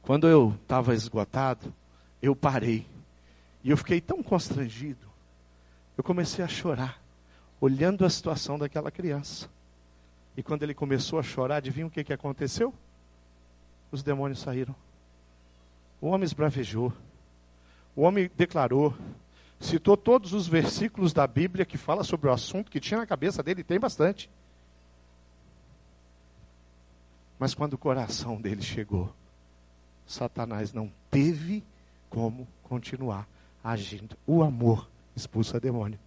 quando 0.04 0.28
eu 0.28 0.56
estava 0.62 0.94
esgotado, 0.94 1.74
eu 2.22 2.36
parei 2.36 2.86
e 3.64 3.70
eu 3.70 3.78
fiquei 3.78 4.02
tão 4.02 4.22
constrangido. 4.22 5.08
Eu 5.98 6.04
comecei 6.04 6.44
a 6.44 6.48
chorar, 6.48 7.02
olhando 7.62 8.06
a 8.06 8.10
situação 8.10 8.60
daquela 8.60 8.92
criança. 8.92 9.50
E 10.36 10.44
quando 10.44 10.64
ele 10.64 10.74
começou 10.74 11.18
a 11.18 11.24
chorar, 11.24 11.58
adivinha 11.58 11.88
o 11.88 11.92
que, 11.92 12.04
que 12.04 12.12
aconteceu? 12.12 12.74
Os 13.92 14.04
demônios 14.04 14.40
saíram. 14.40 14.76
O 16.02 16.08
homem 16.08 16.26
esbravejou. 16.26 16.92
O 17.96 18.02
homem 18.02 18.30
declarou. 18.36 18.94
Citou 19.60 19.96
todos 19.96 20.34
os 20.34 20.48
versículos 20.48 21.14
da 21.14 21.26
Bíblia 21.26 21.64
que 21.64 21.78
fala 21.78 22.04
sobre 22.04 22.28
o 22.28 22.34
assunto 22.34 22.70
que 22.70 22.80
tinha 22.80 23.00
na 23.00 23.08
cabeça 23.08 23.42
dele, 23.42 23.64
tem 23.64 23.80
bastante. 23.80 24.30
Mas 27.40 27.54
quando 27.54 27.74
o 27.74 27.78
coração 27.78 28.42
dele 28.42 28.62
chegou, 28.62 29.14
Satanás 30.06 30.74
não 30.74 30.92
teve 31.10 31.64
como 32.10 32.48
continuar 32.64 33.28
agindo. 33.64 34.18
O 34.28 34.44
amor 34.44 34.90
expulsa 35.16 35.60
demônio. 35.60 36.00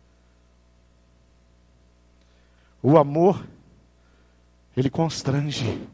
O 2.83 2.99
amor, 2.99 3.45
ele 4.77 4.91
constrange. 4.91 5.89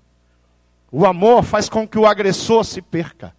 O 0.90 1.07
amor 1.07 1.42
faz 1.42 1.68
com 1.68 1.87
que 1.87 1.98
o 1.98 2.07
agressor 2.07 2.64
se 2.64 2.83
perca. 2.83 3.35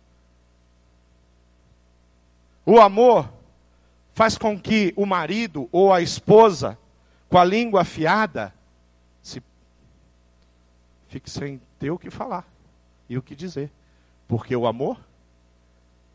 O 2.65 2.79
amor 2.79 3.31
faz 4.13 4.37
com 4.37 4.59
que 4.59 4.93
o 4.95 5.05
marido 5.05 5.67
ou 5.71 5.93
a 5.93 6.01
esposa, 6.01 6.77
com 7.29 7.37
a 7.37 7.43
língua 7.43 7.81
afiada, 7.81 8.53
se 9.21 9.43
fique 11.07 11.29
sem 11.29 11.61
ter 11.77 11.91
o 11.91 11.99
que 11.99 12.09
falar 12.09 12.47
e 13.09 13.17
o 13.17 13.21
que 13.21 13.35
dizer. 13.35 13.71
Porque 14.27 14.55
o 14.55 14.65
amor 14.65 14.99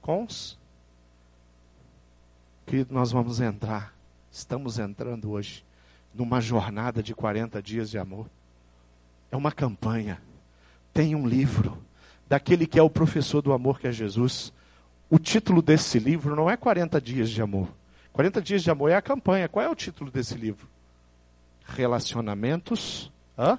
cons 0.00 0.57
Querido, 2.68 2.92
nós 2.92 3.10
vamos 3.10 3.40
entrar, 3.40 3.94
estamos 4.30 4.78
entrando 4.78 5.30
hoje, 5.30 5.64
numa 6.12 6.38
jornada 6.38 7.02
de 7.02 7.14
40 7.14 7.62
dias 7.62 7.88
de 7.88 7.96
amor. 7.96 8.28
É 9.32 9.36
uma 9.38 9.50
campanha. 9.50 10.20
Tem 10.92 11.14
um 11.14 11.26
livro, 11.26 11.82
daquele 12.28 12.66
que 12.66 12.78
é 12.78 12.82
o 12.82 12.90
professor 12.90 13.40
do 13.40 13.54
amor, 13.54 13.80
que 13.80 13.86
é 13.86 13.90
Jesus. 13.90 14.52
O 15.08 15.18
título 15.18 15.62
desse 15.62 15.98
livro 15.98 16.36
não 16.36 16.50
é 16.50 16.58
40 16.58 17.00
dias 17.00 17.30
de 17.30 17.40
amor. 17.40 17.70
40 18.12 18.42
dias 18.42 18.62
de 18.62 18.70
amor 18.70 18.90
é 18.90 18.96
a 18.96 19.00
campanha. 19.00 19.48
Qual 19.48 19.64
é 19.64 19.68
o 19.70 19.74
título 19.74 20.10
desse 20.10 20.34
livro? 20.34 20.68
Relacionamentos 21.64 23.10
hã? 23.38 23.58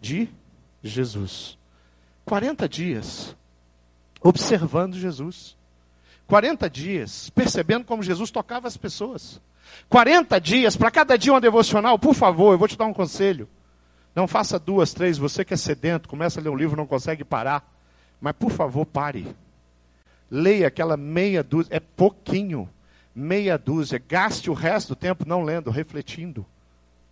de 0.00 0.28
Jesus. 0.82 1.56
40 2.24 2.68
dias 2.68 3.36
observando 4.20 4.96
Jesus. 4.96 5.56
40 6.32 6.70
dias, 6.70 7.28
percebendo 7.28 7.84
como 7.84 8.02
Jesus 8.02 8.30
tocava 8.30 8.66
as 8.66 8.74
pessoas. 8.74 9.38
40 9.90 10.40
dias, 10.40 10.74
para 10.74 10.90
cada 10.90 11.18
dia 11.18 11.30
uma 11.30 11.42
devocional, 11.42 11.98
por 11.98 12.14
favor, 12.14 12.52
eu 12.52 12.58
vou 12.58 12.66
te 12.66 12.74
dar 12.74 12.86
um 12.86 12.94
conselho. 12.94 13.46
Não 14.14 14.26
faça 14.26 14.58
duas, 14.58 14.94
três, 14.94 15.18
você 15.18 15.44
que 15.44 15.52
é 15.52 15.58
sedento, 15.58 16.08
começa 16.08 16.40
a 16.40 16.42
ler 16.42 16.48
um 16.48 16.56
livro, 16.56 16.74
não 16.74 16.86
consegue 16.86 17.22
parar. 17.22 17.70
Mas 18.18 18.32
por 18.34 18.50
favor, 18.50 18.86
pare. 18.86 19.36
Leia 20.30 20.68
aquela 20.68 20.96
meia 20.96 21.42
dúzia, 21.42 21.76
é 21.76 21.80
pouquinho, 21.80 22.66
meia 23.14 23.58
dúzia. 23.58 24.02
Gaste 24.08 24.48
o 24.48 24.54
resto 24.54 24.94
do 24.94 24.96
tempo 24.96 25.28
não 25.28 25.42
lendo, 25.42 25.70
refletindo, 25.70 26.46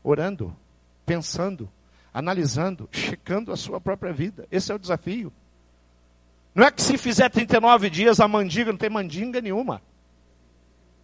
orando, 0.02 0.56
pensando, 1.04 1.68
analisando, 2.10 2.88
checando 2.90 3.52
a 3.52 3.56
sua 3.58 3.82
própria 3.82 4.14
vida. 4.14 4.48
Esse 4.50 4.72
é 4.72 4.74
o 4.74 4.78
desafio. 4.78 5.30
Não 6.54 6.66
é 6.66 6.70
que 6.70 6.82
se 6.82 6.98
fizer 6.98 7.28
39 7.28 7.88
dias 7.88 8.20
a 8.20 8.26
mandinga, 8.26 8.72
não 8.72 8.78
tem 8.78 8.90
mandinga 8.90 9.40
nenhuma. 9.40 9.80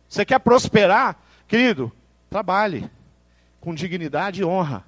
Você 0.09 0.24
quer 0.24 0.38
prosperar? 0.40 1.16
Querido, 1.46 1.92
trabalhe 2.28 2.90
com 3.61 3.74
dignidade 3.74 4.40
e 4.40 4.44
honra. 4.44 4.85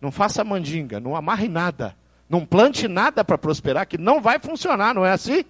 Não 0.00 0.12
faça 0.12 0.44
mandinga, 0.44 1.00
não 1.00 1.16
amarre 1.16 1.48
nada. 1.48 1.96
Não 2.28 2.44
plante 2.44 2.86
nada 2.86 3.24
para 3.24 3.38
prosperar, 3.38 3.86
que 3.86 3.96
não 3.96 4.20
vai 4.20 4.38
funcionar, 4.38 4.94
não 4.94 5.04
é 5.04 5.12
assim? 5.12 5.44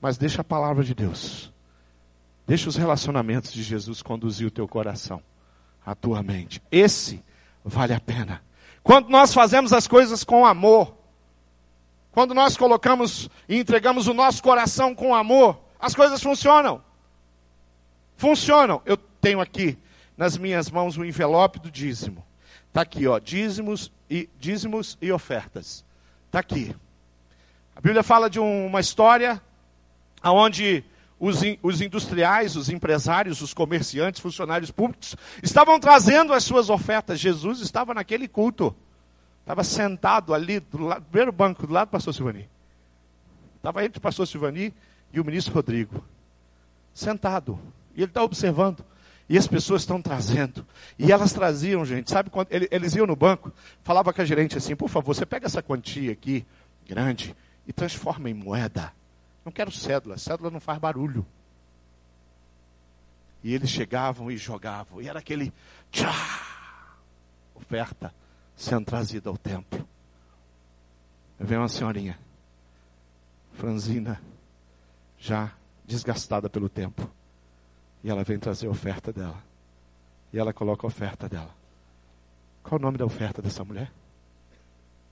Mas 0.00 0.16
deixa 0.16 0.40
a 0.40 0.44
palavra 0.44 0.82
de 0.82 0.94
Deus. 0.94 1.52
Deixa 2.46 2.68
os 2.68 2.76
relacionamentos 2.76 3.52
de 3.52 3.62
Jesus 3.62 4.02
conduzir 4.02 4.46
o 4.46 4.50
teu 4.50 4.66
coração, 4.66 5.22
a 5.84 5.94
tua 5.94 6.22
mente. 6.22 6.60
Esse 6.70 7.22
vale 7.64 7.92
a 7.92 8.00
pena. 8.00 8.42
Quando 8.82 9.10
nós 9.10 9.32
fazemos 9.32 9.72
as 9.72 9.86
coisas 9.86 10.24
com 10.24 10.44
amor, 10.44 10.96
quando 12.12 12.34
nós 12.34 12.56
colocamos 12.56 13.28
e 13.48 13.58
entregamos 13.58 14.06
o 14.06 14.14
nosso 14.14 14.42
coração 14.42 14.94
com 14.94 15.14
amor, 15.14 15.58
as 15.80 15.94
coisas 15.94 16.22
funcionam. 16.22 16.84
Funcionam. 18.16 18.82
Eu 18.84 18.96
tenho 18.96 19.40
aqui 19.40 19.78
nas 20.16 20.36
minhas 20.36 20.70
mãos 20.70 20.96
o 20.96 21.04
envelope 21.04 21.58
do 21.58 21.70
dízimo. 21.70 22.24
Está 22.68 22.82
aqui, 22.82 23.06
ó, 23.06 23.18
dízimos 23.18 23.90
e, 24.08 24.28
dízimos 24.38 24.96
e 25.00 25.10
ofertas. 25.10 25.84
Está 26.26 26.38
aqui. 26.38 26.76
A 27.74 27.80
Bíblia 27.80 28.02
fala 28.02 28.28
de 28.28 28.38
uma 28.38 28.80
história 28.80 29.40
onde 30.22 30.84
os, 31.18 31.40
os 31.62 31.80
industriais, 31.80 32.56
os 32.56 32.68
empresários, 32.68 33.40
os 33.40 33.54
comerciantes, 33.54 34.20
funcionários 34.20 34.70
públicos 34.70 35.16
estavam 35.42 35.80
trazendo 35.80 36.34
as 36.34 36.44
suas 36.44 36.68
ofertas. 36.68 37.18
Jesus 37.18 37.60
estava 37.60 37.94
naquele 37.94 38.28
culto. 38.28 38.74
Estava 39.42 39.64
sentado 39.64 40.32
ali, 40.32 40.60
do, 40.60 40.84
lado, 40.84 41.00
do 41.00 41.06
primeiro 41.06 41.32
banco, 41.32 41.66
do 41.66 41.72
lado 41.72 41.88
do 41.88 41.90
pastor 41.90 42.14
Silvani. 42.14 42.48
Estava 43.56 43.84
entre 43.84 43.98
o 43.98 44.00
pastor 44.00 44.26
Silvani 44.26 44.72
e 45.12 45.20
o 45.20 45.24
ministro 45.24 45.52
Rodrigo. 45.52 46.02
Sentado. 46.94 47.58
E 47.94 48.02
ele 48.02 48.10
está 48.10 48.22
observando. 48.22 48.84
E 49.28 49.36
as 49.36 49.46
pessoas 49.46 49.82
estão 49.82 50.00
trazendo. 50.00 50.64
E 50.96 51.10
elas 51.10 51.32
traziam, 51.32 51.84
gente. 51.84 52.10
Sabe 52.10 52.30
quando 52.30 52.48
eles 52.50 52.94
iam 52.94 53.06
no 53.06 53.16
banco, 53.16 53.52
falava 53.82 54.12
com 54.12 54.22
a 54.22 54.24
gerente 54.24 54.56
assim: 54.56 54.76
por 54.76 54.88
favor, 54.88 55.14
você 55.14 55.26
pega 55.26 55.46
essa 55.46 55.62
quantia 55.62 56.12
aqui, 56.12 56.46
grande, 56.86 57.34
e 57.66 57.72
transforma 57.72 58.30
em 58.30 58.34
moeda. 58.34 58.92
Não 59.44 59.50
quero 59.50 59.72
cédula, 59.72 60.18
cédula 60.18 60.50
não 60.50 60.60
faz 60.60 60.78
barulho. 60.78 61.26
E 63.42 63.54
eles 63.54 63.70
chegavam 63.70 64.30
e 64.30 64.36
jogavam. 64.36 65.02
E 65.02 65.08
era 65.08 65.18
aquele 65.18 65.52
tchá, 65.90 66.14
oferta 67.54 68.14
sendo 68.62 68.84
trazida 68.84 69.28
ao 69.28 69.36
templo. 69.36 69.86
Vem 71.38 71.58
uma 71.58 71.68
senhorinha, 71.68 72.16
franzina, 73.54 74.22
já 75.18 75.52
desgastada 75.84 76.48
pelo 76.48 76.68
tempo. 76.68 77.10
E 78.04 78.10
ela 78.10 78.22
vem 78.22 78.38
trazer 78.38 78.68
a 78.68 78.70
oferta 78.70 79.12
dela. 79.12 79.42
E 80.32 80.38
ela 80.38 80.52
coloca 80.52 80.86
a 80.86 80.88
oferta 80.88 81.28
dela. 81.28 81.50
Qual 82.62 82.78
o 82.78 82.82
nome 82.82 82.96
da 82.96 83.04
oferta 83.04 83.42
dessa 83.42 83.64
mulher? 83.64 83.90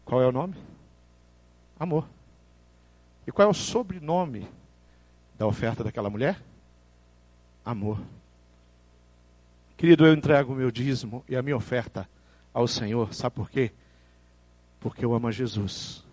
Qual 0.04 0.22
é 0.22 0.26
o 0.26 0.32
nome? 0.32 0.54
Amor. 1.78 2.06
E 3.26 3.32
qual 3.32 3.48
é 3.48 3.50
o 3.50 3.54
sobrenome 3.54 4.48
da 5.36 5.46
oferta 5.46 5.82
daquela 5.82 6.08
mulher? 6.08 6.40
Amor. 7.64 8.00
Querido, 9.76 10.06
eu 10.06 10.14
entrego 10.14 10.52
o 10.52 10.56
meu 10.56 10.70
dízimo 10.70 11.24
e 11.28 11.34
a 11.34 11.42
minha 11.42 11.56
oferta 11.56 12.08
ao 12.52 12.66
Senhor, 12.66 13.14
sabe 13.14 13.36
por 13.36 13.50
quê? 13.50 13.72
Porque 14.80 15.04
eu 15.04 15.14
amo 15.14 15.28
a 15.28 15.32
Jesus. 15.32 16.04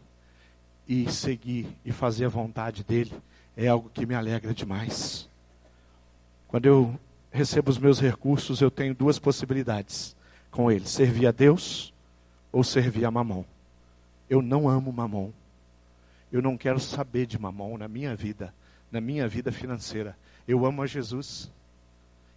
E 0.88 1.12
seguir 1.12 1.68
e 1.84 1.92
fazer 1.92 2.26
a 2.26 2.30
vontade 2.30 2.84
dEle 2.84 3.14
é 3.56 3.68
algo 3.68 3.90
que 3.90 4.06
me 4.06 4.16
alegra 4.16 4.54
demais. 4.54 5.28
Quando 6.48 6.66
eu 6.66 7.00
recebo 7.32 7.70
os 7.70 7.78
meus 7.78 8.00
recursos, 8.00 8.62
eu 8.62 8.72
tenho 8.72 8.96
duas 8.96 9.20
possibilidades 9.20 10.16
com 10.50 10.72
ele: 10.72 10.86
servir 10.86 11.28
a 11.28 11.32
Deus 11.32 11.94
ou 12.52 12.64
servir 12.64 13.06
a 13.06 13.12
mamão. 13.12 13.46
Eu 14.30 14.42
não 14.42 14.70
amo 14.70 14.92
mamão. 14.92 15.34
Eu 16.32 16.42
não 16.42 16.58
quero 16.58 16.80
saber 16.80 17.26
de 17.26 17.40
mamão 17.40 17.78
na 17.78 17.88
minha 17.88 18.16
vida, 18.16 18.54
na 18.92 19.00
minha 19.00 19.28
vida 19.28 19.52
financeira. 19.52 20.18
Eu 20.48 20.66
amo 20.66 20.82
a 20.82 20.86
Jesus. 20.86 21.52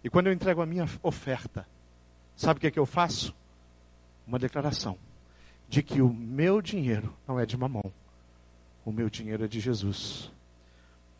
E 0.03 0.09
quando 0.09 0.27
eu 0.27 0.33
entrego 0.33 0.61
a 0.61 0.65
minha 0.65 0.87
oferta, 1.03 1.67
sabe 2.35 2.57
o 2.57 2.61
que, 2.61 2.67
é 2.67 2.71
que 2.71 2.79
eu 2.79 2.85
faço? 2.85 3.35
Uma 4.31 4.39
declaração 4.39 4.97
de 5.67 5.83
que 5.83 6.01
o 6.01 6.07
meu 6.07 6.61
dinheiro 6.61 7.13
não 7.27 7.37
é 7.37 7.45
de 7.45 7.57
mamão, 7.57 7.83
o 8.85 8.89
meu 8.89 9.09
dinheiro 9.09 9.43
é 9.43 9.47
de 9.47 9.59
Jesus. 9.59 10.31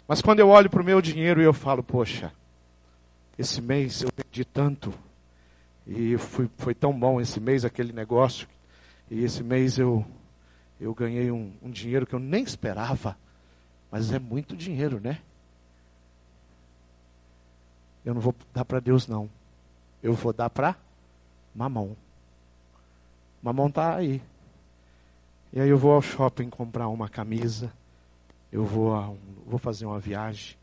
Mas 0.08 0.22
quando 0.22 0.40
eu 0.40 0.48
olho 0.48 0.70
para 0.70 0.82
o 0.82 0.86
meu 0.86 1.02
dinheiro 1.02 1.42
e 1.42 1.44
eu 1.44 1.52
falo, 1.52 1.84
poxa, 1.84 2.32
esse 3.38 3.62
mês 3.62 4.02
eu 4.02 4.10
perdi 4.14 4.46
tanto, 4.46 4.94
e 5.86 6.18
fui, 6.18 6.50
foi 6.58 6.74
tão 6.74 6.98
bom 6.98 7.20
esse 7.20 7.38
mês 7.42 7.66
aquele 7.66 7.92
negócio, 7.92 8.48
e 9.10 9.26
esse 9.26 9.44
mês 9.44 9.78
eu, 9.78 10.06
eu 10.80 10.94
ganhei 10.94 11.30
um, 11.32 11.52
um 11.62 11.70
dinheiro 11.70 12.08
que 12.08 12.16
eu 12.16 12.20
nem 12.20 12.46
esperava, 12.46 13.18
mas 13.92 14.14
é 14.14 14.20
muito 14.20 14.56
dinheiro, 14.56 15.02
né? 15.02 15.20
Eu 18.06 18.14
não 18.14 18.22
vou 18.22 18.34
dar 18.54 18.64
para 18.64 18.80
Deus, 18.80 19.06
não. 19.06 19.30
Eu 20.02 20.14
vou 20.14 20.32
dar 20.32 20.50
para 20.50 20.78
mamão. 21.54 21.98
Mamão 23.42 23.68
está 23.68 23.96
aí. 23.96 24.22
E 25.52 25.60
aí 25.60 25.70
eu 25.70 25.78
vou 25.78 25.92
ao 25.92 26.02
shopping 26.02 26.50
comprar 26.50 26.88
uma 26.88 27.10
camisa. 27.10 27.72
Eu 28.52 28.66
vou, 28.66 28.96
a, 28.96 29.12
vou 29.46 29.58
fazer 29.58 29.86
uma 29.86 30.00
viagem. 30.00 30.56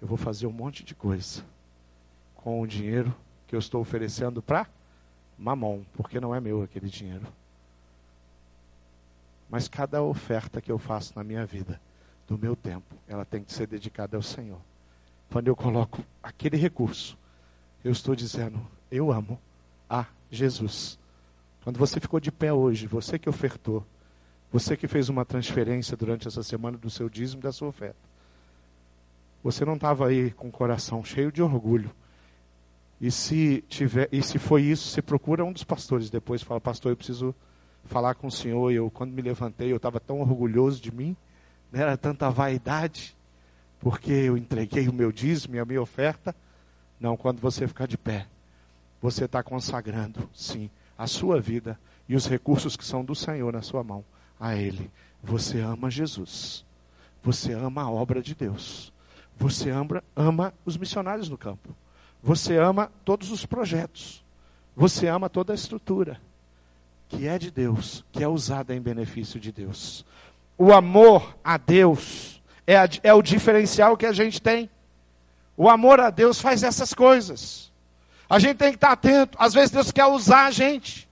Eu 0.00 0.06
vou 0.06 0.16
fazer 0.16 0.46
um 0.46 0.52
monte 0.52 0.84
de 0.84 0.94
coisa. 0.94 1.42
Com 2.34 2.60
o 2.60 2.66
dinheiro 2.66 3.14
que 3.46 3.54
eu 3.54 3.58
estou 3.58 3.80
oferecendo 3.80 4.42
para 4.42 4.66
mamão. 5.38 5.84
Porque 5.94 6.20
não 6.20 6.34
é 6.34 6.40
meu 6.40 6.62
aquele 6.62 6.88
dinheiro. 6.88 7.26
Mas 9.48 9.68
cada 9.68 10.02
oferta 10.02 10.60
que 10.60 10.70
eu 10.70 10.78
faço 10.78 11.12
na 11.16 11.24
minha 11.24 11.46
vida, 11.46 11.80
do 12.26 12.36
meu 12.36 12.56
tempo, 12.56 12.94
ela 13.06 13.24
tem 13.24 13.42
que 13.42 13.52
ser 13.52 13.66
dedicada 13.66 14.16
ao 14.16 14.22
Senhor. 14.22 14.58
Quando 15.30 15.48
eu 15.48 15.56
coloco 15.56 16.04
aquele 16.22 16.56
recurso, 16.56 17.16
eu 17.84 17.92
estou 17.92 18.14
dizendo, 18.16 18.60
eu 18.90 19.12
amo 19.12 19.40
a 19.88 20.06
Jesus. 20.30 20.98
Quando 21.66 21.78
você 21.78 21.98
ficou 21.98 22.20
de 22.20 22.30
pé 22.30 22.52
hoje, 22.52 22.86
você 22.86 23.18
que 23.18 23.28
ofertou, 23.28 23.84
você 24.52 24.76
que 24.76 24.86
fez 24.86 25.08
uma 25.08 25.24
transferência 25.24 25.96
durante 25.96 26.28
essa 26.28 26.40
semana 26.40 26.78
do 26.78 26.88
seu 26.88 27.08
dízimo 27.08 27.42
da 27.42 27.50
sua 27.50 27.66
oferta, 27.66 27.98
você 29.42 29.64
não 29.64 29.74
estava 29.74 30.06
aí 30.06 30.30
com 30.30 30.46
o 30.46 30.52
coração 30.52 31.04
cheio 31.04 31.32
de 31.32 31.42
orgulho. 31.42 31.90
E 33.00 33.10
se 33.10 33.64
tiver, 33.68 34.08
e 34.12 34.22
se 34.22 34.38
foi 34.38 34.62
isso, 34.62 34.86
você 34.86 35.02
procura 35.02 35.44
um 35.44 35.52
dos 35.52 35.64
pastores 35.64 36.08
depois, 36.08 36.40
fala, 36.40 36.60
pastor, 36.60 36.92
eu 36.92 36.96
preciso 36.96 37.34
falar 37.84 38.14
com 38.14 38.28
o 38.28 38.30
senhor. 38.30 38.70
Eu 38.70 38.88
quando 38.88 39.10
me 39.10 39.20
levantei, 39.20 39.72
eu 39.72 39.78
estava 39.78 39.98
tão 39.98 40.20
orgulhoso 40.20 40.80
de 40.80 40.94
mim, 40.94 41.16
né? 41.72 41.80
era 41.80 41.96
tanta 41.96 42.30
vaidade 42.30 43.16
porque 43.80 44.12
eu 44.12 44.36
entreguei 44.36 44.88
o 44.88 44.92
meu 44.92 45.10
dízimo 45.10 45.56
e 45.56 45.58
a 45.58 45.64
minha 45.64 45.82
oferta. 45.82 46.32
Não, 47.00 47.16
quando 47.16 47.40
você 47.40 47.66
ficar 47.66 47.88
de 47.88 47.98
pé, 47.98 48.28
você 49.02 49.24
está 49.24 49.42
consagrando, 49.42 50.30
sim, 50.32 50.70
a 50.96 51.06
sua 51.06 51.40
vida 51.40 51.78
e 52.08 52.14
os 52.14 52.26
recursos 52.26 52.76
que 52.76 52.84
são 52.84 53.04
do 53.04 53.14
Senhor 53.14 53.52
na 53.52 53.62
sua 53.62 53.82
mão 53.82 54.04
a 54.38 54.54
Ele. 54.54 54.90
Você 55.22 55.60
ama 55.60 55.90
Jesus. 55.90 56.64
Você 57.22 57.52
ama 57.52 57.82
a 57.82 57.90
obra 57.90 58.22
de 58.22 58.34
Deus. 58.34 58.92
Você 59.36 59.70
ama, 59.70 60.02
ama 60.14 60.54
os 60.64 60.76
missionários 60.76 61.28
no 61.28 61.36
campo. 61.36 61.74
Você 62.22 62.56
ama 62.56 62.90
todos 63.04 63.30
os 63.30 63.44
projetos. 63.44 64.24
Você 64.74 65.08
ama 65.08 65.28
toda 65.28 65.52
a 65.52 65.56
estrutura 65.56 66.20
que 67.08 67.26
é 67.26 67.38
de 67.38 67.50
Deus, 67.50 68.04
que 68.10 68.22
é 68.22 68.28
usada 68.28 68.74
em 68.74 68.80
benefício 68.80 69.38
de 69.38 69.52
Deus. 69.52 70.04
O 70.58 70.72
amor 70.72 71.36
a 71.44 71.56
Deus 71.56 72.42
é, 72.66 72.76
a, 72.76 72.88
é 73.02 73.14
o 73.14 73.22
diferencial 73.22 73.96
que 73.96 74.06
a 74.06 74.12
gente 74.12 74.40
tem. 74.42 74.68
O 75.56 75.68
amor 75.68 76.00
a 76.00 76.10
Deus 76.10 76.40
faz 76.40 76.62
essas 76.62 76.92
coisas. 76.92 77.72
A 78.28 78.38
gente 78.38 78.56
tem 78.56 78.70
que 78.70 78.76
estar 78.76 78.92
atento. 78.92 79.36
Às 79.40 79.54
vezes 79.54 79.70
Deus 79.70 79.92
quer 79.92 80.06
usar 80.06 80.46
a 80.46 80.50
gente. 80.50 81.08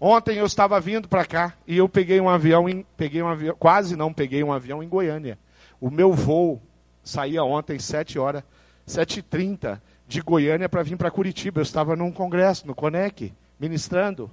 Ontem 0.00 0.38
eu 0.38 0.46
estava 0.46 0.80
vindo 0.80 1.08
para 1.08 1.24
cá 1.24 1.54
e 1.66 1.76
eu 1.76 1.88
peguei 1.88 2.20
um 2.20 2.28
avião, 2.28 2.68
em, 2.68 2.86
peguei 2.96 3.20
um 3.20 3.28
avião, 3.28 3.56
quase 3.58 3.96
não 3.96 4.12
peguei 4.12 4.44
um 4.44 4.52
avião 4.52 4.82
em 4.82 4.88
Goiânia. 4.88 5.38
O 5.80 5.90
meu 5.90 6.12
voo 6.12 6.62
saía 7.02 7.42
ontem 7.42 7.78
7 7.78 8.18
horas, 8.18 8.44
7h30 8.86 9.80
de 10.06 10.20
Goiânia 10.20 10.68
para 10.68 10.82
vir 10.82 10.96
para 10.96 11.10
Curitiba. 11.10 11.60
Eu 11.60 11.64
estava 11.64 11.96
num 11.96 12.12
congresso, 12.12 12.66
no 12.66 12.74
Conec, 12.74 13.32
ministrando. 13.58 14.30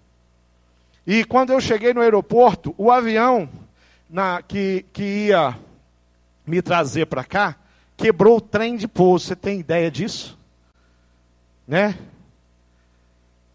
E 1.06 1.24
quando 1.24 1.52
eu 1.52 1.60
cheguei 1.60 1.94
no 1.94 2.02
aeroporto, 2.02 2.74
o 2.78 2.92
avião 2.92 3.50
na, 4.10 4.42
que, 4.42 4.86
que 4.94 5.28
ia 5.28 5.58
me 6.46 6.62
trazer 6.62 7.08
para 7.08 7.24
cá, 7.24 7.56
quebrou 7.98 8.38
o 8.38 8.42
trem 8.42 8.76
de 8.78 8.88
pouso. 8.88 9.26
Você 9.26 9.36
tem 9.36 9.60
ideia 9.60 9.90
disso? 9.90 10.35
Né? 11.68 11.98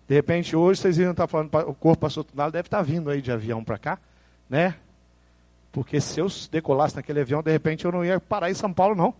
De 0.08 0.14
repente, 0.14 0.56
hoje, 0.56 0.80
vocês 0.80 0.98
iam 0.98 1.12
estar 1.12 1.26
falando, 1.26 1.54
o 1.66 1.74
corpo 1.74 2.00
passou 2.00 2.24
tudo 2.24 2.50
deve 2.50 2.66
estar 2.66 2.82
vindo 2.82 3.10
aí 3.10 3.22
de 3.22 3.30
avião 3.30 3.62
para 3.62 3.78
cá, 3.78 3.98
né? 4.48 4.74
Porque 5.72 6.00
se 6.00 6.18
eu 6.18 6.26
decolasse 6.50 6.96
naquele 6.96 7.20
avião, 7.20 7.42
de 7.42 7.52
repente 7.52 7.84
eu 7.84 7.92
não 7.92 8.04
ia 8.04 8.18
parar 8.18 8.50
em 8.50 8.54
São 8.54 8.72
Paulo, 8.72 8.94
não. 8.94 9.14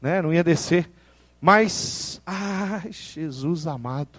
Né? 0.00 0.20
Não 0.20 0.34
ia 0.34 0.42
descer. 0.42 0.90
Mas, 1.40 2.20
ai, 2.26 2.90
Jesus 2.90 3.66
amado, 3.66 4.18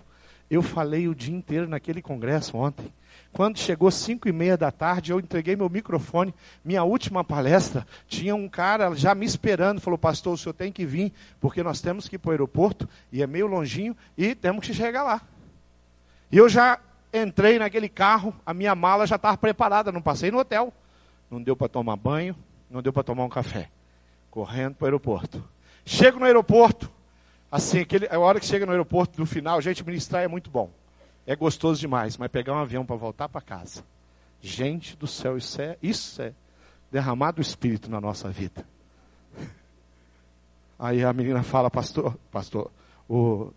eu 0.49 0.62
falei 0.62 1.08
o 1.08 1.15
dia 1.15 1.36
inteiro 1.36 1.67
naquele 1.67 2.01
congresso 2.01 2.58
ontem. 2.58 2.91
Quando 3.32 3.58
chegou 3.58 3.89
cinco 3.89 4.29
e 4.29 4.32
meia 4.32 4.56
da 4.56 4.71
tarde, 4.71 5.12
eu 5.12 5.19
entreguei 5.19 5.56
meu 5.56 5.67
microfone. 5.67 6.34
Minha 6.63 6.84
última 6.84 7.23
palestra, 7.23 7.86
tinha 8.08 8.36
um 8.36 8.47
cara 8.47 8.93
já 8.93 9.15
me 9.15 9.25
esperando. 9.25 9.82
Falou, 9.82 9.97
pastor, 9.97 10.34
o 10.34 10.38
senhor 10.38 10.53
tem 10.53 10.71
que 10.71 10.86
vir, 10.86 11.12
porque 11.41 11.63
nós 11.63 11.82
temos 11.82 12.08
que 12.08 12.15
ir 12.15 12.19
para 12.19 12.29
o 12.29 12.32
aeroporto, 12.32 12.88
e 13.12 13.23
é 13.23 13.27
meio 13.27 13.47
longinho, 13.47 13.97
e 14.15 14.36
temos 14.36 14.65
que 14.65 14.73
chegar 14.73 15.01
lá. 15.01 15.21
E 16.32 16.38
eu 16.38 16.47
já 16.47 16.79
entrei 17.12 17.58
naquele 17.58 17.89
carro, 17.89 18.36
a 18.45 18.53
minha 18.53 18.75
mala 18.75 19.08
já 19.08 19.15
estava 19.15 19.38
preparada, 19.38 19.91
não 19.91 20.01
passei 20.01 20.29
no 20.29 20.39
hotel. 20.39 20.71
Não 21.29 21.41
deu 21.41 21.56
para 21.56 21.67
tomar 21.67 21.95
banho, 21.95 22.36
não 22.69 22.82
deu 22.82 22.93
para 22.93 23.03
tomar 23.03 23.23
um 23.23 23.29
café. 23.29 23.69
Correndo 24.29 24.75
para 24.75 24.86
o 24.86 24.88
aeroporto. 24.88 25.43
Chego 25.86 26.19
no 26.19 26.25
aeroporto, 26.25 26.91
assim, 27.53 27.81
aquele, 27.81 28.08
a 28.08 28.17
hora 28.17 28.39
que 28.39 28.47
chega 28.47 28.65
no 28.65 28.71
aeroporto, 28.71 29.19
no 29.19 29.27
final, 29.27 29.62
gente, 29.62 29.85
ministrar 29.85 30.23
é 30.23 30.27
muito 30.27 30.49
bom. 30.49 30.71
É 31.25 31.35
gostoso 31.35 31.79
demais, 31.79 32.17
mas 32.17 32.31
pegar 32.31 32.54
um 32.54 32.58
avião 32.58 32.83
para 32.83 32.95
voltar 32.95 33.29
para 33.29 33.41
casa. 33.41 33.83
Gente 34.41 34.97
do 34.97 35.06
céu, 35.06 35.37
isso 35.37 35.62
é, 35.62 35.77
isso 35.81 36.19
é 36.19 36.33
derramar 36.91 37.31
do 37.31 37.41
Espírito 37.41 37.91
na 37.91 38.01
nossa 38.01 38.27
vida. 38.29 38.65
Aí 40.79 41.04
a 41.04 41.13
menina 41.13 41.43
fala, 41.43 41.69
pastor, 41.69 42.17
pastor, 42.31 42.71
o 43.08 43.54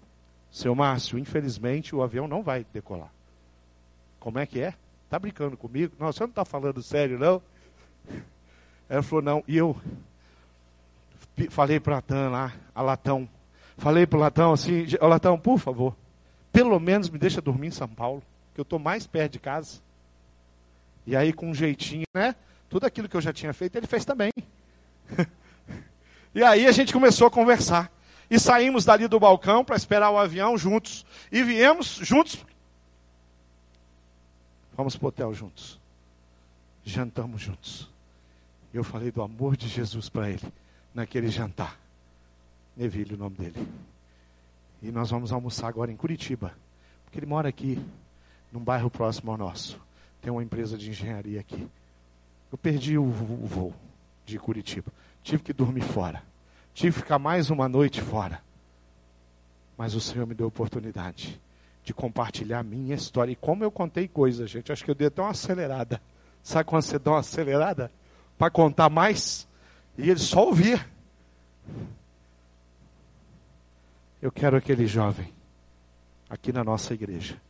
seu 0.50 0.74
Márcio, 0.74 1.18
infelizmente 1.18 1.96
o 1.96 2.02
avião 2.02 2.28
não 2.28 2.42
vai 2.42 2.66
decolar. 2.74 3.10
Como 4.20 4.38
é 4.38 4.44
que 4.44 4.60
é? 4.60 4.74
Está 5.06 5.18
brincando 5.18 5.56
comigo? 5.56 5.94
Não, 5.98 6.12
você 6.12 6.22
não 6.22 6.28
está 6.28 6.44
falando 6.44 6.82
sério, 6.82 7.18
não? 7.18 7.40
Ela 8.90 9.02
falou, 9.02 9.24
não. 9.24 9.44
E 9.48 9.56
eu 9.56 9.74
falei 11.48 11.80
para 11.80 11.96
a 11.96 12.02
Tan 12.02 12.28
lá, 12.28 12.52
a 12.74 12.82
Latão. 12.82 13.26
Falei 13.76 14.06
para 14.06 14.16
o 14.16 14.20
Latão 14.20 14.52
assim, 14.52 14.86
Latão, 15.00 15.38
por 15.38 15.58
favor, 15.58 15.94
pelo 16.52 16.80
menos 16.80 17.10
me 17.10 17.18
deixa 17.18 17.40
dormir 17.40 17.68
em 17.68 17.72
São 17.72 17.88
Paulo, 17.88 18.22
que 18.54 18.60
eu 18.60 18.62
estou 18.62 18.78
mais 18.78 19.06
perto 19.06 19.32
de 19.32 19.38
casa. 19.38 19.80
E 21.06 21.14
aí, 21.14 21.32
com 21.32 21.50
um 21.50 21.54
jeitinho, 21.54 22.06
né? 22.14 22.34
Tudo 22.68 22.86
aquilo 22.86 23.08
que 23.08 23.16
eu 23.16 23.20
já 23.20 23.32
tinha 23.32 23.52
feito, 23.52 23.76
ele 23.76 23.86
fez 23.86 24.04
também. 24.04 24.32
e 26.34 26.42
aí 26.42 26.66
a 26.66 26.72
gente 26.72 26.92
começou 26.92 27.26
a 27.26 27.30
conversar. 27.30 27.92
E 28.28 28.40
saímos 28.40 28.84
dali 28.84 29.06
do 29.06 29.20
balcão 29.20 29.64
para 29.64 29.76
esperar 29.76 30.10
o 30.10 30.18
avião 30.18 30.58
juntos. 30.58 31.06
E 31.30 31.44
viemos 31.44 32.00
juntos. 32.02 32.44
Vamos 34.76 34.96
para 34.96 35.04
o 35.04 35.08
hotel 35.08 35.32
juntos. 35.32 35.78
Jantamos 36.84 37.40
juntos. 37.40 37.88
Eu 38.74 38.82
falei 38.82 39.12
do 39.12 39.22
amor 39.22 39.56
de 39.56 39.68
Jesus 39.68 40.08
para 40.08 40.28
ele 40.28 40.52
naquele 40.92 41.28
jantar. 41.28 41.78
Neville, 42.76 43.14
o 43.14 43.18
nome 43.18 43.36
dele. 43.36 43.66
E 44.82 44.92
nós 44.92 45.10
vamos 45.10 45.32
almoçar 45.32 45.68
agora 45.68 45.90
em 45.90 45.96
Curitiba. 45.96 46.52
Porque 47.04 47.18
ele 47.18 47.26
mora 47.26 47.48
aqui, 47.48 47.82
num 48.52 48.60
bairro 48.60 48.90
próximo 48.90 49.30
ao 49.30 49.38
nosso. 49.38 49.80
Tem 50.20 50.30
uma 50.30 50.42
empresa 50.42 50.76
de 50.76 50.90
engenharia 50.90 51.40
aqui. 51.40 51.66
Eu 52.52 52.58
perdi 52.58 52.98
o, 52.98 53.04
o 53.04 53.46
voo 53.46 53.74
de 54.24 54.38
Curitiba. 54.38 54.92
Tive 55.22 55.42
que 55.42 55.52
dormir 55.52 55.82
fora. 55.82 56.22
Tive 56.74 56.94
que 56.94 57.00
ficar 57.00 57.18
mais 57.18 57.48
uma 57.48 57.68
noite 57.68 58.02
fora. 58.02 58.42
Mas 59.78 59.94
o 59.94 60.00
Senhor 60.00 60.26
me 60.26 60.34
deu 60.34 60.46
a 60.46 60.48
oportunidade 60.48 61.40
de 61.82 61.94
compartilhar 61.94 62.58
a 62.58 62.62
minha 62.62 62.94
história. 62.94 63.32
E 63.32 63.36
como 63.36 63.64
eu 63.64 63.70
contei 63.70 64.08
coisas, 64.08 64.50
gente, 64.50 64.72
acho 64.72 64.84
que 64.84 64.90
eu 64.90 64.94
dei 64.94 65.06
até 65.06 65.22
uma 65.22 65.30
acelerada. 65.30 66.02
Sabe 66.42 66.68
quando 66.68 66.82
você 66.82 66.98
dá 66.98 67.12
uma 67.12 67.20
acelerada? 67.20 67.90
Para 68.36 68.50
contar 68.50 68.90
mais? 68.90 69.48
E 69.96 70.10
ele 70.10 70.18
só 70.18 70.46
ouvia. 70.46 70.84
Eu 74.26 74.32
quero 74.32 74.56
aquele 74.56 74.88
jovem 74.88 75.32
aqui 76.28 76.52
na 76.52 76.64
nossa 76.64 76.92
igreja, 76.92 77.40